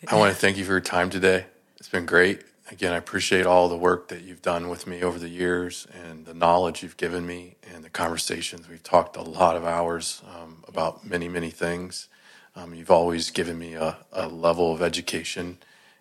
I 0.08 0.16
want 0.16 0.34
to 0.34 0.38
thank 0.40 0.58
you 0.58 0.66
for 0.66 0.72
your 0.72 0.82
time 0.82 1.10
today. 1.10 1.46
It's 1.78 1.90
been 1.90 2.06
great. 2.06 2.44
Again, 2.72 2.94
I 2.94 2.98
appreciate 2.98 3.46
all 3.46 3.70
the 3.70 3.78
work 3.78 4.08
that 4.08 4.24
you've 4.24 4.42
done 4.42 4.70
with 4.70 4.88
me 4.88 5.04
over 5.04 5.20
the 5.20 5.30
years 5.30 5.88
and 5.94 6.26
the 6.26 6.34
knowledge 6.34 6.82
you've 6.82 6.98
given 6.98 7.26
me 7.26 7.56
and 7.74 7.84
the 7.84 7.90
conversations. 7.90 8.70
We've 8.70 8.84
talked 8.84 9.18
a 9.18 9.22
lot 9.22 9.56
of 9.56 9.66
hours 9.66 10.22
um, 10.36 10.64
about 10.68 11.06
many, 11.06 11.28
many 11.28 11.50
things. 11.50 12.08
Um, 12.56 12.74
you've 12.74 12.92
always 12.92 13.32
given 13.32 13.58
me 13.58 13.74
a, 13.74 13.98
a 14.12 14.28
level 14.28 14.74
of 14.74 14.82
education, 14.82 15.58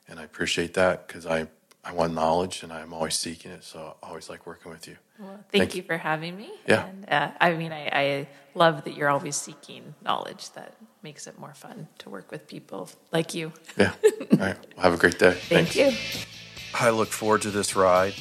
and 0.06 0.20
I 0.20 0.24
appreciate 0.24 0.74
that 0.74 1.06
because 1.06 1.26
I, 1.26 1.48
I 1.84 1.92
want 1.92 2.14
knowledge 2.14 2.62
and 2.62 2.72
I'm 2.72 2.92
always 2.92 3.14
seeking 3.14 3.50
it. 3.50 3.64
So 3.64 3.96
I 4.02 4.08
always 4.08 4.30
like 4.30 4.46
working 4.46 4.70
with 4.70 4.86
you. 4.86 4.96
Well, 5.18 5.30
thank, 5.50 5.50
Thank 5.50 5.74
you 5.74 5.82
for 5.82 5.96
having 5.96 6.36
me. 6.36 6.50
Yeah. 6.66 6.86
And, 6.86 7.10
uh, 7.10 7.30
I 7.40 7.54
mean, 7.54 7.72
I, 7.72 7.88
I 7.92 8.28
love 8.54 8.84
that 8.84 8.96
you're 8.96 9.08
always 9.08 9.36
seeking 9.36 9.94
knowledge. 10.02 10.50
That 10.52 10.74
makes 11.02 11.26
it 11.26 11.38
more 11.38 11.54
fun 11.54 11.88
to 11.98 12.10
work 12.10 12.30
with 12.30 12.46
people 12.46 12.88
like 13.12 13.34
you. 13.34 13.52
Yeah. 13.76 13.92
all 14.04 14.38
right. 14.38 14.56
Well, 14.76 14.82
have 14.84 14.94
a 14.94 14.96
great 14.96 15.18
day. 15.18 15.32
Thank 15.32 15.70
Thanks. 15.70 15.76
you. 15.76 16.26
I 16.74 16.90
look 16.90 17.08
forward 17.08 17.42
to 17.42 17.50
this 17.50 17.74
ride 17.74 18.14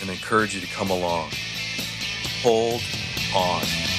and 0.00 0.10
encourage 0.10 0.54
you 0.54 0.60
to 0.60 0.66
come 0.68 0.90
along. 0.90 1.30
Hold 2.42 2.82
on. 3.34 3.97